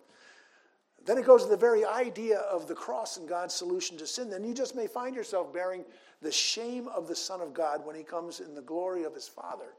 then 1.05 1.19
it 1.19 1.27
goes 1.27 1.45
to 1.45 1.51
the 1.51 1.57
very 1.57 1.85
idea 1.85 2.39
of 2.39 2.69
the 2.69 2.75
cross 2.75 3.17
and 3.17 3.29
God's 3.29 3.55
solution 3.55 3.97
to 3.99 4.07
sin. 4.07 4.31
Then 4.31 4.45
you 4.45 4.55
just 4.55 4.77
may 4.77 4.87
find 4.87 5.17
yourself 5.17 5.53
bearing 5.53 5.85
the 6.21 6.31
shame 6.31 6.87
of 6.89 7.09
the 7.09 7.17
Son 7.17 7.41
of 7.41 7.53
God 7.53 7.85
when 7.85 7.97
he 7.97 8.05
comes 8.05 8.41
in 8.41 8.55
the 8.55 8.63
glory 8.63 9.03
of 9.05 9.15
his 9.15 9.27
Father 9.27 9.75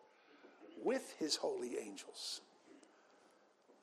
with 0.84 1.16
his 1.18 1.38
holy 1.38 1.78
angels. 1.78 2.42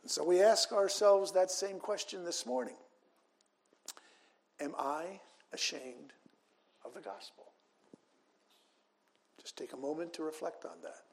And 0.02 0.10
so 0.10 0.24
we 0.24 0.42
ask 0.42 0.72
ourselves 0.72 1.32
that 1.32 1.50
same 1.50 1.78
question 1.78 2.24
this 2.24 2.44
morning 2.46 2.76
Am 4.60 4.74
I 4.78 5.20
ashamed 5.52 6.12
of 6.84 6.92
the 6.92 7.00
gospel? 7.00 7.44
Just 9.40 9.56
take 9.56 9.72
a 9.72 9.76
moment 9.76 10.12
to 10.14 10.22
reflect 10.22 10.66
on 10.66 10.82
that. 10.82 11.09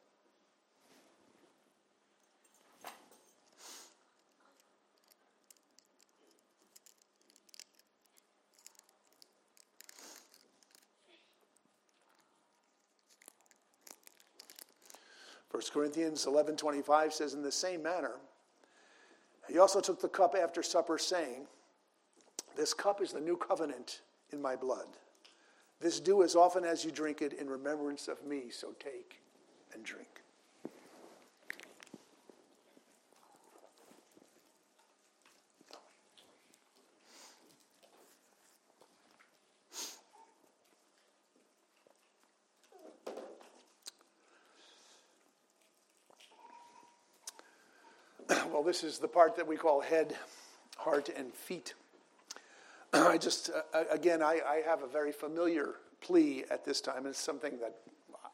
1 15.58 15.64
Corinthians 15.74 16.24
11:25 16.28 17.12
says 17.12 17.34
in 17.34 17.42
the 17.42 17.52
same 17.52 17.82
manner 17.82 18.20
he 19.50 19.58
also 19.58 19.82
took 19.82 20.00
the 20.00 20.08
cup 20.08 20.36
after 20.36 20.62
supper 20.62 21.00
saying 21.00 21.48
this 22.56 22.76
cup 22.76 23.02
is 23.02 23.12
the 23.12 23.20
new 23.20 23.36
covenant 23.36 24.02
in 24.32 24.40
my 24.40 24.56
blood. 24.56 24.86
This 25.80 26.00
do 26.00 26.22
as 26.22 26.36
often 26.36 26.64
as 26.64 26.86
you 26.86 26.92
drink 26.92 27.24
it 27.24 27.34
in 27.34 27.50
remembrance 27.50 28.08
of 28.08 28.24
me 28.24 28.52
so 28.52 28.76
take 28.80 29.20
and 29.74 29.84
drink 29.84 30.22
well, 48.57 48.57
this 48.68 48.84
is 48.84 49.00
the 49.00 49.08
part 49.08 49.38
that 49.38 49.48
we 49.48 49.56
call 49.56 49.80
head, 49.80 50.14
heart, 50.76 51.10
and 51.16 51.34
feet. 51.34 51.74
I 52.94 53.18
just, 53.18 53.50
uh, 53.50 53.84
again, 53.90 54.22
I, 54.22 54.42
I, 54.46 54.62
have 54.66 54.84
a 54.84 54.88
very 54.88 55.14
familiar 55.14 55.76
plea 56.02 56.44
at 56.52 56.66
this 56.66 56.82
time. 56.82 57.06
It's 57.06 57.18
something 57.18 57.60
that 57.60 57.78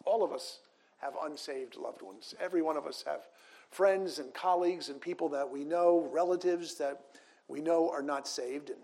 all 0.05 0.23
of 0.23 0.31
us 0.31 0.61
have 0.97 1.13
unsaved 1.23 1.75
loved 1.75 2.01
ones. 2.01 2.33
Every 2.39 2.63
one 2.63 2.77
of 2.77 2.87
us 2.87 3.03
have 3.05 3.27
friends 3.69 4.17
and 4.17 4.33
colleagues 4.33 4.89
and 4.89 4.99
people 4.99 5.29
that 5.29 5.47
we 5.47 5.63
know, 5.63 6.09
relatives 6.11 6.75
that 6.79 7.01
we 7.47 7.61
know 7.61 7.91
are 7.91 8.01
not 8.01 8.27
saved. 8.27 8.71
And 8.71 8.79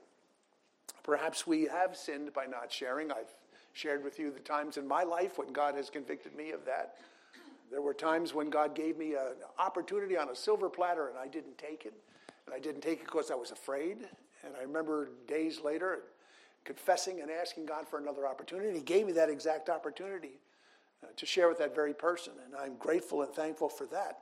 perhaps 1.01 1.47
we 1.47 1.63
have 1.63 1.97
sinned 1.97 2.31
by 2.31 2.45
not 2.45 2.71
sharing. 2.71 3.11
I've 3.11 3.33
shared 3.73 4.03
with 4.03 4.19
you 4.19 4.29
the 4.29 4.39
times 4.39 4.77
in 4.77 4.87
my 4.87 5.01
life 5.01 5.39
when 5.39 5.51
God 5.51 5.73
has 5.73 5.89
convicted 5.89 6.35
me 6.35 6.51
of 6.51 6.63
that. 6.65 6.97
There 7.71 7.81
were 7.81 7.93
times 7.93 8.33
when 8.33 8.49
God 8.49 8.75
gave 8.75 8.97
me 8.97 9.13
an 9.13 9.35
opportunity 9.57 10.17
on 10.17 10.29
a 10.29 10.35
silver 10.35 10.69
platter 10.69 11.09
and 11.09 11.17
I 11.17 11.27
didn't 11.27 11.57
take 11.57 11.85
it. 11.85 11.93
And 12.45 12.55
I 12.55 12.59
didn't 12.59 12.81
take 12.81 12.99
it 12.99 13.05
because 13.05 13.29
I 13.29 13.35
was 13.35 13.51
afraid. 13.51 13.97
And 14.43 14.55
I 14.57 14.63
remember 14.63 15.11
days 15.27 15.61
later 15.63 15.99
confessing 16.65 17.21
and 17.21 17.29
asking 17.31 17.65
God 17.65 17.87
for 17.87 17.99
another 17.99 18.27
opportunity. 18.27 18.73
He 18.73 18.83
gave 18.83 19.05
me 19.05 19.13
that 19.13 19.29
exact 19.29 19.69
opportunity 19.69 20.39
uh, 21.03 21.07
to 21.15 21.25
share 21.25 21.47
with 21.47 21.59
that 21.59 21.75
very 21.75 21.93
person. 21.93 22.33
And 22.45 22.55
I'm 22.55 22.75
grateful 22.77 23.21
and 23.21 23.31
thankful 23.33 23.69
for 23.69 23.85
that. 23.87 24.19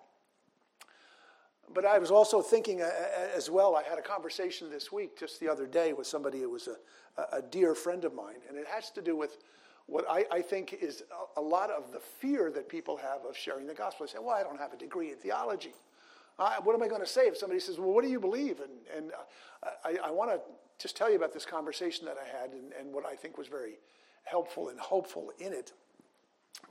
But 1.74 1.86
I 1.86 1.98
was 2.00 2.12
also 2.12 2.42
thinking 2.42 2.82
uh, 2.82 2.90
as 3.36 3.50
well, 3.50 3.76
I 3.76 3.84
had 3.84 3.98
a 3.98 4.02
conversation 4.02 4.70
this 4.70 4.92
week, 4.92 5.18
just 5.20 5.40
the 5.40 5.50
other 5.50 5.66
day, 5.66 5.94
with 5.94 6.08
somebody 6.08 6.40
who 6.40 6.50
was 6.50 6.68
a, 6.68 7.38
a 7.38 7.42
dear 7.42 7.76
friend 7.76 8.06
of 8.06 8.14
mine. 8.14 8.38
And 8.48 8.58
it 8.58 8.68
has 8.68 8.92
to 8.92 9.02
do 9.02 9.16
with 9.16 9.38
what 9.88 10.06
I, 10.10 10.26
I, 10.32 10.42
think 10.42 10.74
is 10.74 11.04
a, 11.36 11.40
a, 11.40 11.42
lot 11.42 11.72
of 11.72 11.92
the 11.94 12.00
fear 12.00 12.52
that 12.52 12.68
people 12.68 12.98
have 12.98 13.26
of 13.28 13.36
sharing 13.38 13.66
the 13.66 13.74
gospel. 13.74 14.06
They 14.06 14.12
say, 14.12 14.20
well, 14.20 14.36
I 14.36 14.44
don't 14.44 14.60
have 14.60 14.74
a 14.74 14.78
degree 14.78 15.12
in 15.12 15.18
theology. 15.18 15.74
What 16.38 16.76
am 16.76 16.84
I 16.84 16.88
going 16.88 17.02
to 17.02 17.08
say 17.08 17.22
if 17.22 17.38
somebody 17.38 17.60
says, 17.60 17.80
well, 17.80 17.92
what 17.92 18.04
do 18.04 18.12
you 18.12 18.20
believe? 18.20 18.60
And, 18.60 18.72
and 18.96 19.12
uh, 19.12 19.70
I, 19.84 20.10
I 20.10 20.12
want 20.12 20.30
to 20.30 20.40
just 20.78 20.96
tell 20.96 21.10
you 21.10 21.16
about 21.16 21.34
this 21.34 21.46
conversation 21.46 22.06
that 22.06 22.18
I 22.22 22.26
had 22.26 22.52
and, 22.52 22.74
and, 22.80 22.94
what 22.94 23.06
I 23.06 23.16
think 23.16 23.38
was 23.38 23.48
very 23.48 23.80
helpful 24.24 24.70
and 24.70 24.80
hopeful 24.80 25.32
in 25.40 25.52
it. 25.52 25.74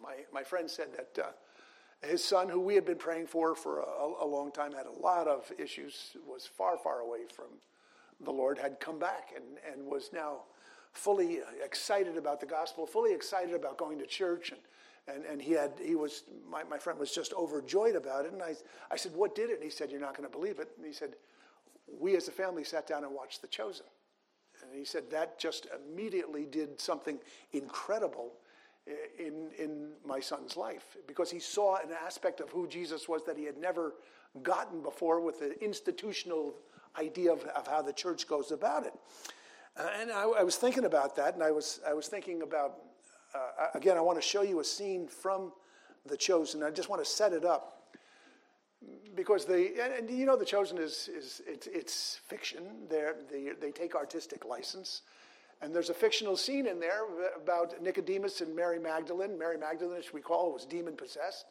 My, 0.00 0.14
my 0.32 0.44
friend 0.44 0.70
said 0.70 0.88
that 0.96 1.24
uh, 1.24 2.06
his 2.06 2.22
son, 2.24 2.48
who 2.48 2.60
we 2.60 2.76
had 2.76 2.84
been 2.84 2.98
praying 2.98 3.26
for 3.26 3.56
for 3.56 3.80
a, 3.80 4.24
a 4.24 4.26
long 4.26 4.52
time, 4.52 4.72
had 4.72 4.86
a 4.86 5.02
lot 5.02 5.26
of 5.26 5.50
issues, 5.58 6.16
was 6.24 6.46
far, 6.46 6.78
far 6.78 7.00
away 7.00 7.20
from 7.34 7.46
the 8.20 8.30
Lord, 8.30 8.58
had 8.58 8.78
come 8.78 9.00
back 9.00 9.32
and, 9.34 9.44
and 9.72 9.90
was 9.90 10.10
now 10.12 10.42
fully 10.96 11.40
excited 11.64 12.16
about 12.16 12.40
the 12.40 12.46
gospel, 12.46 12.86
fully 12.86 13.12
excited 13.12 13.54
about 13.54 13.76
going 13.76 13.98
to 13.98 14.06
church. 14.06 14.52
And, 14.52 14.60
and, 15.14 15.24
and 15.24 15.42
he 15.42 15.52
had, 15.52 15.72
he 15.82 15.94
was, 15.94 16.24
my, 16.50 16.64
my 16.64 16.78
friend 16.78 16.98
was 16.98 17.12
just 17.12 17.32
overjoyed 17.34 17.94
about 17.94 18.24
it. 18.24 18.32
And 18.32 18.42
I, 18.42 18.54
I 18.90 18.96
said, 18.96 19.12
what 19.14 19.34
did 19.34 19.50
it? 19.50 19.54
And 19.54 19.64
he 19.64 19.70
said, 19.70 19.90
you're 19.90 20.00
not 20.00 20.16
going 20.16 20.28
to 20.28 20.36
believe 20.36 20.58
it. 20.58 20.70
And 20.76 20.86
he 20.86 20.92
said, 20.92 21.14
we 22.00 22.16
as 22.16 22.28
a 22.28 22.32
family 22.32 22.64
sat 22.64 22.86
down 22.86 23.04
and 23.04 23.14
watched 23.14 23.42
The 23.42 23.48
Chosen. 23.48 23.86
And 24.62 24.76
he 24.76 24.84
said 24.84 25.10
that 25.10 25.38
just 25.38 25.66
immediately 25.88 26.46
did 26.46 26.80
something 26.80 27.18
incredible 27.52 28.32
in, 29.18 29.50
in 29.58 29.90
my 30.04 30.20
son's 30.20 30.56
life 30.56 30.96
because 31.06 31.30
he 31.30 31.38
saw 31.40 31.76
an 31.76 31.90
aspect 32.04 32.40
of 32.40 32.50
who 32.50 32.66
Jesus 32.66 33.08
was 33.08 33.22
that 33.26 33.36
he 33.36 33.44
had 33.44 33.58
never 33.58 33.94
gotten 34.42 34.82
before 34.82 35.20
with 35.20 35.40
the 35.40 35.62
institutional 35.62 36.54
idea 36.98 37.32
of, 37.32 37.42
of 37.44 37.66
how 37.66 37.82
the 37.82 37.92
church 37.92 38.26
goes 38.26 38.50
about 38.50 38.86
it. 38.86 38.94
Uh, 39.78 39.88
and 40.00 40.10
I, 40.10 40.22
I, 40.22 40.42
was 40.42 40.56
thinking 40.56 40.86
about 40.86 41.16
that, 41.16 41.34
and 41.34 41.42
I 41.42 41.50
was, 41.50 41.80
I 41.86 41.92
was 41.92 42.08
thinking 42.08 42.42
about, 42.42 42.78
uh, 43.34 43.66
again, 43.74 43.98
I 43.98 44.00
want 44.00 44.16
to 44.16 44.26
show 44.26 44.40
you 44.40 44.60
a 44.60 44.64
scene 44.64 45.06
from 45.06 45.52
The 46.06 46.16
Chosen. 46.16 46.62
I 46.62 46.70
just 46.70 46.88
want 46.88 47.04
to 47.04 47.10
set 47.10 47.34
it 47.34 47.44
up. 47.44 47.94
Because 49.14 49.44
the, 49.44 49.82
and, 49.82 49.92
and 49.92 50.18
you 50.18 50.24
know, 50.24 50.36
The 50.36 50.46
Chosen 50.46 50.78
is, 50.78 51.08
is 51.08 51.42
it's, 51.46 51.66
it's 51.66 52.20
fiction. 52.26 52.62
They're, 52.88 53.16
they, 53.30 53.50
they 53.60 53.70
take 53.70 53.94
artistic 53.94 54.46
license. 54.46 55.02
And 55.60 55.74
there's 55.74 55.90
a 55.90 55.94
fictional 55.94 56.36
scene 56.36 56.66
in 56.66 56.80
there 56.80 57.02
about 57.36 57.82
Nicodemus 57.82 58.40
and 58.40 58.54
Mary 58.54 58.78
Magdalene. 58.78 59.38
Mary 59.38 59.58
Magdalene, 59.58 59.98
as 59.98 60.12
we 60.12 60.20
call, 60.20 60.52
was 60.52 60.64
demon 60.64 60.96
possessed. 60.96 61.46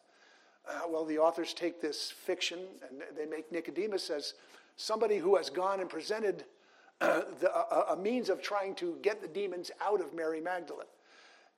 Uh, 0.68 0.82
well, 0.90 1.06
the 1.06 1.18
authors 1.18 1.54
take 1.54 1.80
this 1.80 2.10
fiction 2.12 2.60
and 2.88 3.02
they 3.16 3.26
make 3.26 3.52
Nicodemus 3.52 4.10
as 4.10 4.34
somebody 4.78 5.18
who 5.18 5.36
has 5.36 5.50
gone 5.50 5.80
and 5.80 5.90
presented 5.90 6.44
the, 7.00 7.52
a, 7.54 7.94
a 7.94 7.98
means 7.98 8.30
of 8.30 8.42
trying 8.42 8.76
to 8.76 8.98
get 9.02 9.22
the 9.22 9.28
demons 9.28 9.72
out 9.82 10.02
of 10.02 10.14
Mary 10.14 10.42
Magdalene. 10.42 10.88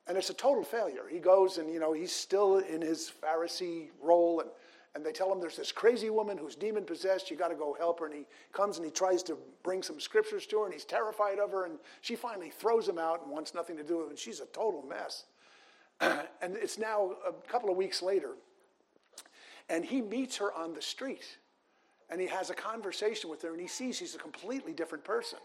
And 0.06 0.16
it's 0.16 0.30
a 0.30 0.34
total 0.34 0.64
failure. 0.64 1.04
He 1.10 1.18
goes 1.18 1.58
and, 1.58 1.72
you 1.72 1.80
know, 1.80 1.92
he's 1.92 2.12
still 2.12 2.58
in 2.58 2.80
his 2.80 3.12
Pharisee 3.22 3.88
role 4.02 4.40
and, 4.40 4.50
and 4.94 5.04
they 5.04 5.12
tell 5.12 5.30
him 5.30 5.38
there's 5.38 5.56
this 5.56 5.70
crazy 5.70 6.10
woman 6.10 6.38
who's 6.38 6.56
demon 6.56 6.84
possessed. 6.84 7.30
You 7.30 7.36
got 7.36 7.48
to 7.48 7.54
go 7.54 7.76
help 7.78 8.00
her. 8.00 8.06
And 8.06 8.14
he 8.14 8.26
comes 8.52 8.78
and 8.78 8.84
he 8.84 8.90
tries 8.90 9.22
to 9.24 9.36
bring 9.62 9.82
some 9.82 10.00
scriptures 10.00 10.46
to 10.46 10.58
her, 10.60 10.64
and 10.64 10.72
he's 10.72 10.84
terrified 10.84 11.38
of 11.38 11.52
her. 11.52 11.66
And 11.66 11.78
she 12.00 12.16
finally 12.16 12.50
throws 12.50 12.88
him 12.88 12.98
out 12.98 13.22
and 13.22 13.30
wants 13.30 13.54
nothing 13.54 13.76
to 13.76 13.84
do 13.84 13.98
with 13.98 14.06
him. 14.06 14.10
And 14.10 14.18
she's 14.18 14.40
a 14.40 14.46
total 14.46 14.82
mess. 14.82 15.26
and 16.00 16.56
it's 16.56 16.78
now 16.78 17.12
a 17.26 17.32
couple 17.48 17.70
of 17.70 17.76
weeks 17.76 18.02
later, 18.02 18.30
and 19.68 19.84
he 19.84 20.00
meets 20.00 20.36
her 20.38 20.52
on 20.52 20.74
the 20.74 20.82
street 20.82 21.38
and 22.10 22.20
he 22.20 22.26
has 22.26 22.50
a 22.50 22.54
conversation 22.54 23.28
with 23.30 23.42
her 23.42 23.52
and 23.52 23.60
he 23.60 23.66
sees 23.66 23.96
she's 23.96 24.14
a 24.14 24.18
completely 24.18 24.72
different 24.72 25.04
person. 25.04 25.38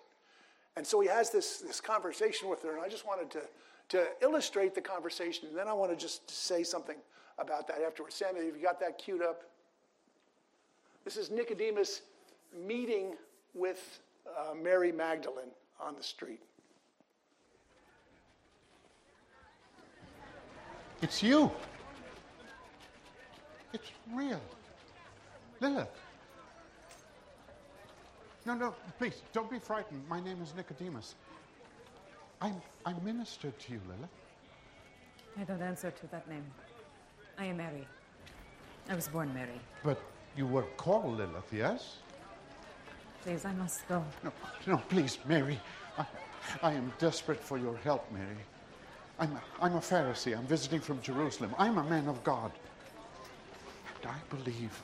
And 0.75 0.85
so 0.85 0.99
he 0.99 1.07
has 1.07 1.29
this, 1.29 1.57
this 1.57 1.79
conversation 1.79 2.49
with 2.49 2.63
her, 2.63 2.73
and 2.73 2.81
I 2.81 2.89
just 2.89 3.05
wanted 3.05 3.29
to, 3.31 3.41
to 3.89 4.07
illustrate 4.21 4.73
the 4.73 4.81
conversation, 4.81 5.47
and 5.47 5.57
then 5.57 5.67
I 5.67 5.73
want 5.73 5.91
to 5.91 5.97
just 5.97 6.29
say 6.29 6.63
something 6.63 6.95
about 7.37 7.67
that 7.67 7.81
afterwards. 7.85 8.15
Sammy, 8.15 8.45
have 8.45 8.55
you 8.55 8.63
got 8.63 8.79
that 8.79 8.97
queued 8.97 9.21
up? 9.21 9.43
This 11.05 11.17
is 11.17 11.29
Nicodemus 11.29 12.01
meeting 12.65 13.15
with 13.53 13.99
uh, 14.27 14.53
Mary 14.55 14.91
Magdalene 14.91 15.51
on 15.79 15.95
the 15.95 16.03
street. 16.03 16.41
It's 21.01 21.21
you. 21.21 21.51
It's 23.73 23.91
real. 24.13 24.41
Lilith. 25.59 26.02
No, 28.45 28.55
no, 28.55 28.75
please, 28.97 29.21
don't 29.31 29.49
be 29.49 29.59
frightened. 29.59 30.01
My 30.09 30.19
name 30.19 30.41
is 30.41 30.53
Nicodemus. 30.55 31.15
I'm, 32.41 32.55
I 32.85 32.93
ministered 33.03 33.57
to 33.57 33.73
you, 33.73 33.79
Lilith. 33.87 34.09
I 35.39 35.43
don't 35.43 35.61
answer 35.61 35.91
to 35.91 36.07
that 36.07 36.29
name. 36.29 36.43
I 37.37 37.45
am 37.45 37.57
Mary. 37.57 37.87
I 38.89 38.95
was 38.95 39.07
born 39.07 39.33
Mary. 39.33 39.59
But 39.83 39.99
You 40.35 40.47
were 40.47 40.63
called 40.77 41.17
Lilith, 41.17 41.51
yes? 41.53 41.97
Please, 43.23 43.45
I 43.45 43.53
must 43.53 43.87
go. 43.87 44.03
No, 44.23 44.31
no, 44.67 44.77
please, 44.89 45.17
Mary. 45.25 45.59
I, 45.97 46.05
I 46.61 46.73
am 46.73 46.91
desperate 46.99 47.39
for 47.39 47.57
your 47.57 47.77
help, 47.77 48.11
Mary. 48.11 48.43
I'm 49.19 49.31
a, 49.31 49.41
I'm 49.61 49.75
a 49.75 49.79
Pharisee. 49.79 50.35
I'm 50.37 50.45
visiting 50.47 50.81
from 50.81 51.01
Jerusalem. 51.01 51.55
I'm 51.57 51.77
a 51.77 51.83
man 51.83 52.07
of 52.09 52.21
God. 52.23 52.51
And 54.01 54.11
I 54.11 54.35
believe 54.35 54.77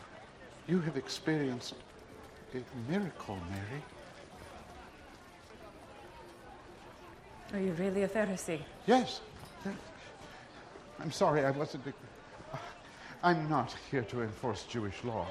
you 0.68 0.80
have 0.82 0.96
experienced 0.96 1.74
a 2.56 2.92
miracle, 2.92 3.38
Mary. 3.50 3.84
Are 7.54 7.60
you 7.60 7.74
really 7.74 8.04
a 8.04 8.08
Pharisee? 8.08 8.62
Yes. 8.86 9.22
yes. 9.66 9.74
I'm 11.00 11.12
sorry, 11.12 11.46
I 11.46 11.52
wasn't. 11.52 11.84
I'm 13.24 13.50
not 13.50 13.76
here 13.92 14.04
to 14.04 14.22
enforce 14.22 14.64
Jewish 14.64 15.04
law. 15.04 15.28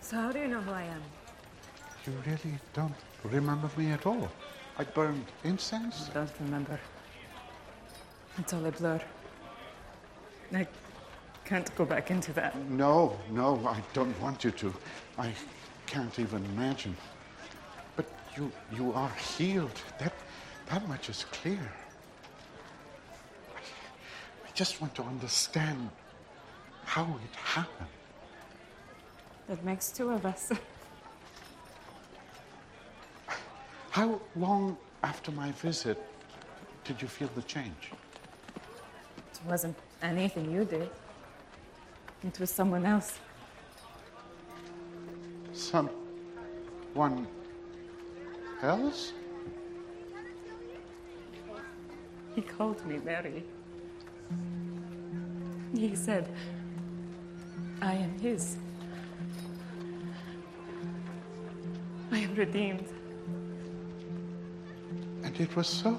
So 0.00 0.16
how 0.16 0.32
do 0.32 0.38
you 0.38 0.48
know 0.48 0.60
who 0.60 0.72
I 0.72 0.82
am? 0.82 1.02
You 2.06 2.12
really 2.26 2.58
don't 2.72 2.94
remember 3.24 3.70
me 3.76 3.90
at 3.90 4.06
all. 4.06 4.30
I 4.78 4.84
burned 4.84 5.26
incense. 5.44 6.10
I 6.10 6.14
don't 6.14 6.32
remember. 6.40 6.78
It's 8.38 8.52
all 8.52 8.66
a 8.66 8.72
blur. 8.72 9.00
I 10.52 10.66
can't 11.44 11.74
go 11.76 11.84
back 11.84 12.10
into 12.10 12.32
that. 12.32 12.56
No, 12.70 13.16
no, 13.30 13.60
I 13.66 13.80
don't 13.92 14.18
want 14.20 14.44
you 14.44 14.50
to. 14.52 14.74
I 15.18 15.32
can't 15.86 16.18
even 16.18 16.44
imagine. 16.46 16.96
But 17.96 18.06
you, 18.36 18.50
you 18.74 18.92
are 18.92 19.12
healed. 19.36 19.80
That, 19.98 20.12
that 20.70 20.88
much 20.88 21.08
is 21.10 21.26
clear. 21.30 21.70
I, 23.54 23.58
I 23.58 24.50
just 24.54 24.80
want 24.80 24.94
to 24.94 25.02
understand 25.02 25.90
how 26.84 27.04
it 27.04 27.36
happened. 27.36 27.88
That 29.48 29.62
makes 29.64 29.90
two 29.90 30.10
of 30.10 30.24
us. 30.24 30.50
How 33.90 34.20
long 34.34 34.76
after 35.04 35.30
my 35.30 35.52
visit 35.52 36.02
did 36.82 37.00
you 37.00 37.06
feel 37.06 37.30
the 37.36 37.42
change? 37.42 37.92
It 38.56 39.40
wasn't 39.46 39.76
anything 40.02 40.50
you 40.50 40.64
did. 40.64 40.90
It 42.26 42.40
was 42.40 42.50
someone 42.50 42.86
else. 42.86 43.18
Someone 45.52 47.28
else? 48.62 49.12
He 52.34 52.40
called 52.40 52.84
me 52.86 52.98
Mary. 53.04 53.44
He 55.74 55.94
said, 55.94 56.28
I 57.82 57.92
am 57.92 58.18
his. 58.18 58.56
I 62.10 62.18
am 62.20 62.34
redeemed. 62.34 62.88
And 65.22 65.40
it 65.40 65.54
was 65.54 65.66
so? 65.66 65.98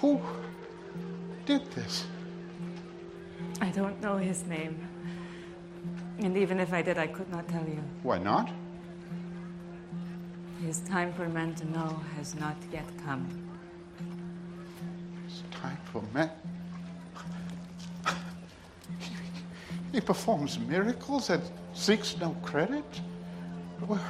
Who 0.00 0.20
did 1.46 1.70
this? 1.72 2.04
I 3.60 3.70
don't 3.70 4.00
know 4.02 4.18
his 4.18 4.44
name. 4.46 4.76
And 6.18 6.36
even 6.36 6.58
if 6.58 6.72
I 6.72 6.82
did, 6.82 6.98
I 6.98 7.06
could 7.06 7.30
not 7.30 7.48
tell 7.48 7.64
you. 7.64 7.80
Why 8.02 8.18
not? 8.18 8.50
His 10.64 10.80
time 10.80 11.12
for 11.14 11.28
men 11.28 11.54
to 11.54 11.70
know 11.70 12.00
has 12.16 12.34
not 12.34 12.56
yet 12.72 12.86
come. 13.04 13.26
It's 15.26 15.42
time 15.52 15.78
for 15.92 16.02
men. 16.12 16.30
He, 18.98 19.14
he 19.92 20.00
performs 20.00 20.58
miracles 20.58 21.30
and 21.30 21.42
seeks 21.74 22.16
no 22.18 22.30
credit? 22.42 22.84
Well, 23.86 24.00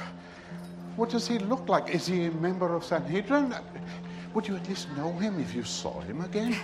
what 0.95 1.09
does 1.09 1.27
he 1.27 1.37
look 1.37 1.69
like? 1.69 1.93
Is 1.93 2.07
he 2.07 2.25
a 2.25 2.31
member 2.31 2.73
of 2.73 2.83
Sanhedrin? 2.83 3.53
Would 4.33 4.47
you 4.47 4.55
at 4.55 4.67
least 4.67 4.87
know 4.97 5.11
him 5.11 5.39
if 5.39 5.53
you 5.53 5.63
saw 5.63 5.99
him 6.01 6.21
again? 6.21 6.55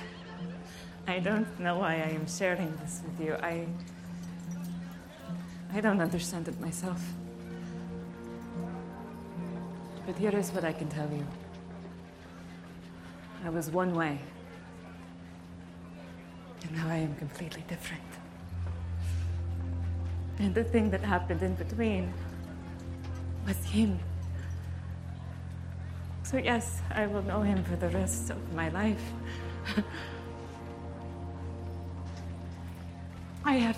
I 1.07 1.19
don't 1.19 1.59
know 1.59 1.79
why 1.79 1.95
I 1.95 2.11
am 2.15 2.27
sharing 2.27 2.75
this 2.77 3.01
with 3.05 3.27
you. 3.27 3.35
I. 3.35 3.67
I 5.73 5.81
don't 5.81 6.01
understand 6.01 6.47
it 6.47 6.59
myself. 6.61 7.01
But 10.05 10.17
here 10.17 10.35
is 10.35 10.51
what 10.51 10.63
I 10.63 10.71
can 10.73 10.87
tell 10.87 11.09
you 11.09 11.25
I 13.43 13.49
was 13.49 13.69
one 13.69 13.93
way, 13.93 14.17
and 16.61 16.77
now 16.77 16.87
I 16.87 16.97
am 16.97 17.15
completely 17.15 17.63
different. 17.67 18.03
And 20.39 20.55
the 20.55 20.63
thing 20.63 20.89
that 20.91 21.01
happened 21.01 21.41
in 21.41 21.55
between 21.55 22.13
was 23.45 23.57
him. 23.65 23.99
So, 26.23 26.37
yes, 26.37 26.81
I 26.91 27.05
will 27.05 27.21
know 27.23 27.41
him 27.41 27.63
for 27.63 27.75
the 27.75 27.89
rest 27.89 28.29
of 28.29 28.53
my 28.53 28.69
life. 28.69 29.03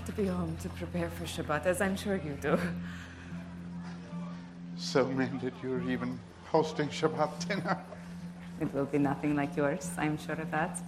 to 0.05 0.11
be 0.11 0.27
home 0.27 0.55
to 0.61 0.69
prepare 0.69 1.09
for 1.09 1.25
Shabbat, 1.25 1.65
as 1.65 1.81
I'm 1.81 1.95
sure 1.97 2.15
you 2.15 2.37
do. 2.41 2.57
So, 4.77 5.05
man, 5.07 5.39
that 5.43 5.53
you're 5.63 5.89
even 5.89 6.19
hosting 6.45 6.89
Shabbat 6.89 7.47
dinner. 7.47 7.77
It 8.61 8.73
will 8.73 8.85
be 8.85 8.99
nothing 8.99 9.35
like 9.35 9.57
yours, 9.57 9.91
I'm 9.97 10.17
sure 10.17 10.35
of 10.35 10.51
that. 10.51 10.79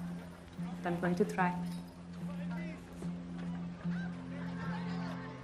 But 0.84 0.89
I'm 0.89 0.99
going 0.99 1.15
to 1.15 1.26
try. 1.26 1.53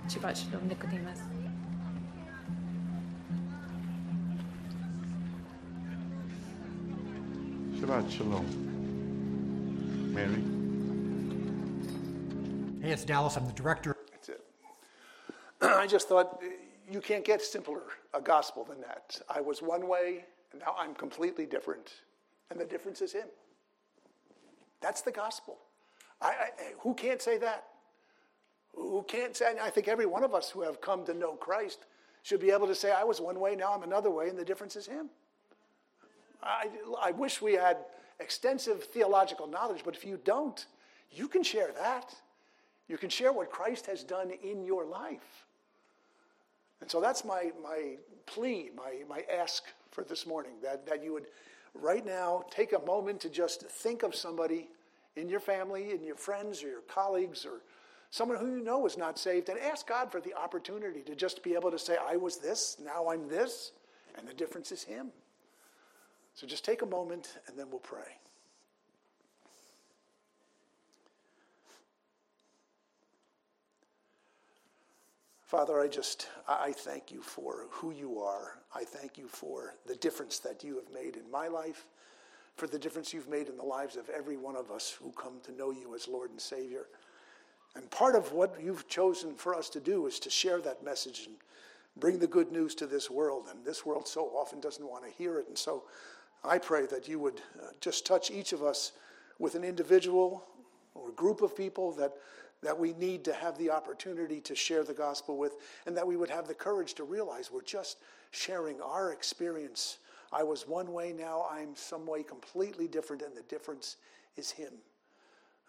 Shabbat 0.07 0.35
Shalom, 0.37 0.67
Nicodemus. 0.67 1.19
Shabbat 7.79 8.11
Shalom. 8.11 8.45
Mary? 10.13 10.52
Hey, 12.83 12.91
it's 12.91 13.05
Dallas. 13.05 13.37
I'm 13.37 13.47
the 13.47 13.53
director. 13.53 13.95
That's 14.11 14.27
it. 14.27 14.41
I 15.61 15.87
just 15.87 16.09
thought 16.09 16.41
uh, 16.43 16.47
you 16.91 16.99
can't 16.99 17.23
get 17.23 17.41
simpler 17.41 17.79
a 18.13 18.19
gospel 18.19 18.65
than 18.65 18.81
that. 18.81 19.21
I 19.29 19.39
was 19.39 19.61
one 19.61 19.87
way, 19.87 20.25
and 20.51 20.59
now 20.59 20.75
I'm 20.77 20.93
completely 20.93 21.45
different, 21.45 22.01
and 22.51 22.59
the 22.59 22.65
difference 22.65 23.01
is 23.01 23.13
Him. 23.13 23.27
That's 24.81 24.99
the 24.99 25.13
gospel. 25.13 25.59
I, 26.21 26.27
I, 26.27 26.49
who 26.81 26.93
can't 26.93 27.21
say 27.21 27.37
that? 27.37 27.63
Who 28.75 29.05
can't 29.07 29.33
say? 29.33 29.55
I 29.61 29.69
think 29.69 29.87
every 29.87 30.05
one 30.05 30.25
of 30.25 30.33
us 30.33 30.49
who 30.49 30.61
have 30.63 30.81
come 30.81 31.05
to 31.05 31.13
know 31.13 31.35
Christ 31.35 31.85
should 32.21 32.41
be 32.41 32.51
able 32.51 32.67
to 32.67 32.75
say, 32.75 32.91
I 32.91 33.05
was 33.05 33.21
one 33.21 33.39
way, 33.39 33.55
now 33.55 33.73
I'm 33.73 33.83
another 33.83 34.11
way, 34.11 34.27
and 34.27 34.37
the 34.37 34.43
difference 34.43 34.75
is 34.75 34.87
Him. 34.87 35.09
I, 36.43 36.67
I 37.01 37.11
wish 37.11 37.41
we 37.41 37.53
had 37.53 37.77
extensive 38.19 38.83
theological 38.83 39.47
knowledge, 39.47 39.83
but 39.85 39.95
if 39.95 40.03
you 40.03 40.19
don't, 40.25 40.65
you 41.13 41.29
can 41.29 41.43
share 41.43 41.71
that. 41.79 42.13
You 42.87 42.97
can 42.97 43.09
share 43.09 43.31
what 43.31 43.49
Christ 43.49 43.85
has 43.87 44.03
done 44.03 44.31
in 44.43 44.63
your 44.63 44.85
life. 44.85 45.45
And 46.81 46.91
so 46.91 46.99
that's 46.99 47.23
my, 47.23 47.51
my 47.63 47.95
plea, 48.25 48.69
my, 48.75 49.03
my 49.07 49.23
ask 49.33 49.63
for 49.91 50.03
this 50.03 50.27
morning 50.27 50.53
that, 50.61 50.85
that 50.85 51.03
you 51.03 51.13
would 51.13 51.27
right 51.73 52.05
now 52.05 52.43
take 52.51 52.73
a 52.73 52.79
moment 52.85 53.21
to 53.21 53.29
just 53.29 53.63
think 53.67 54.03
of 54.03 54.13
somebody 54.13 54.69
in 55.15 55.29
your 55.29 55.39
family, 55.39 55.91
in 55.91 56.03
your 56.03 56.15
friends, 56.15 56.63
or 56.63 56.67
your 56.67 56.81
colleagues, 56.81 57.45
or 57.45 57.61
someone 58.09 58.37
who 58.37 58.47
you 58.47 58.63
know 58.63 58.85
is 58.85 58.97
not 58.97 59.17
saved, 59.17 59.49
and 59.49 59.59
ask 59.59 59.87
God 59.87 60.11
for 60.11 60.19
the 60.19 60.33
opportunity 60.33 61.01
to 61.01 61.15
just 61.15 61.43
be 61.43 61.53
able 61.53 61.71
to 61.71 61.79
say, 61.79 61.97
I 62.05 62.15
was 62.15 62.37
this, 62.37 62.77
now 62.83 63.09
I'm 63.09 63.27
this, 63.27 63.71
and 64.17 64.27
the 64.27 64.33
difference 64.33 64.71
is 64.71 64.83
Him. 64.83 65.11
So 66.35 66.47
just 66.47 66.65
take 66.65 66.81
a 66.81 66.85
moment 66.85 67.37
and 67.47 67.57
then 67.57 67.69
we'll 67.69 67.79
pray. 67.79 68.17
Father, 75.53 75.79
I 75.79 75.87
just, 75.87 76.29
I 76.47 76.71
thank 76.71 77.11
you 77.11 77.21
for 77.21 77.67
who 77.69 77.91
you 77.91 78.17
are. 78.17 78.57
I 78.73 78.83
thank 78.85 79.19
you 79.19 79.27
for 79.27 79.75
the 79.85 79.95
difference 79.95 80.39
that 80.39 80.63
you 80.63 80.77
have 80.77 80.91
made 80.91 81.15
in 81.15 81.29
my 81.29 81.47
life, 81.47 81.85
for 82.55 82.65
the 82.65 82.79
difference 82.79 83.13
you've 83.13 83.29
made 83.29 83.49
in 83.49 83.57
the 83.57 83.63
lives 83.63 83.95
of 83.95 84.09
every 84.09 84.35
one 84.35 84.55
of 84.55 84.71
us 84.71 84.97
who 84.99 85.11
come 85.11 85.33
to 85.43 85.51
know 85.51 85.69
you 85.69 85.93
as 85.93 86.07
Lord 86.07 86.31
and 86.31 86.41
Savior. 86.41 86.87
And 87.75 87.87
part 87.91 88.15
of 88.15 88.31
what 88.31 88.55
you've 88.59 88.87
chosen 88.87 89.35
for 89.35 89.53
us 89.53 89.69
to 89.69 89.79
do 89.79 90.07
is 90.07 90.17
to 90.21 90.29
share 90.31 90.59
that 90.61 90.83
message 90.83 91.27
and 91.27 91.35
bring 91.97 92.17
the 92.17 92.25
good 92.25 92.51
news 92.51 92.73
to 92.73 92.87
this 92.87 93.11
world. 93.11 93.45
And 93.51 93.63
this 93.63 93.85
world 93.85 94.07
so 94.07 94.31
often 94.33 94.59
doesn't 94.59 94.89
want 94.89 95.05
to 95.05 95.11
hear 95.11 95.37
it. 95.37 95.47
And 95.47 95.55
so 95.55 95.83
I 96.43 96.57
pray 96.57 96.87
that 96.87 97.07
you 97.07 97.19
would 97.19 97.41
uh, 97.61 97.67
just 97.79 98.07
touch 98.07 98.31
each 98.31 98.53
of 98.53 98.63
us 98.63 98.93
with 99.37 99.53
an 99.53 99.63
individual 99.63 100.45
or 100.95 101.11
group 101.11 101.43
of 101.43 101.55
people 101.55 101.91
that, 101.91 102.11
that 102.63 102.77
we 102.77 102.93
need 102.93 103.23
to 103.25 103.33
have 103.33 103.57
the 103.57 103.69
opportunity 103.69 104.39
to 104.41 104.55
share 104.55 104.83
the 104.83 104.93
gospel 104.93 105.37
with, 105.37 105.53
and 105.85 105.95
that 105.95 106.07
we 106.07 106.17
would 106.17 106.29
have 106.29 106.47
the 106.47 106.53
courage 106.53 106.93
to 106.95 107.03
realize 107.03 107.51
we're 107.51 107.61
just 107.61 107.97
sharing 108.31 108.81
our 108.81 109.11
experience. 109.11 109.99
I 110.31 110.43
was 110.43 110.67
one 110.67 110.91
way, 110.91 111.13
now 111.13 111.45
I'm 111.51 111.75
some 111.75 112.05
way 112.05 112.23
completely 112.23 112.87
different, 112.87 113.21
and 113.21 113.35
the 113.35 113.43
difference 113.43 113.97
is 114.37 114.51
Him. 114.51 114.73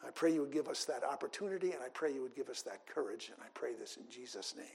I 0.07 0.11
pray 0.11 0.33
you 0.33 0.41
would 0.41 0.53
give 0.53 0.69
us 0.69 0.85
that 0.85 1.05
opportunity, 1.05 1.73
and 1.73 1.83
I 1.83 1.89
pray 1.89 2.13
you 2.13 2.23
would 2.23 2.35
give 2.35 2.49
us 2.49 2.63
that 2.63 2.87
courage, 2.87 3.31
and 3.33 3.43
I 3.43 3.49
pray 3.55 3.75
this 3.75 3.97
in 3.97 4.05
Jesus' 4.11 4.55
name. 4.57 4.67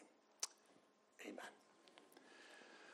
Amen. 1.26 1.59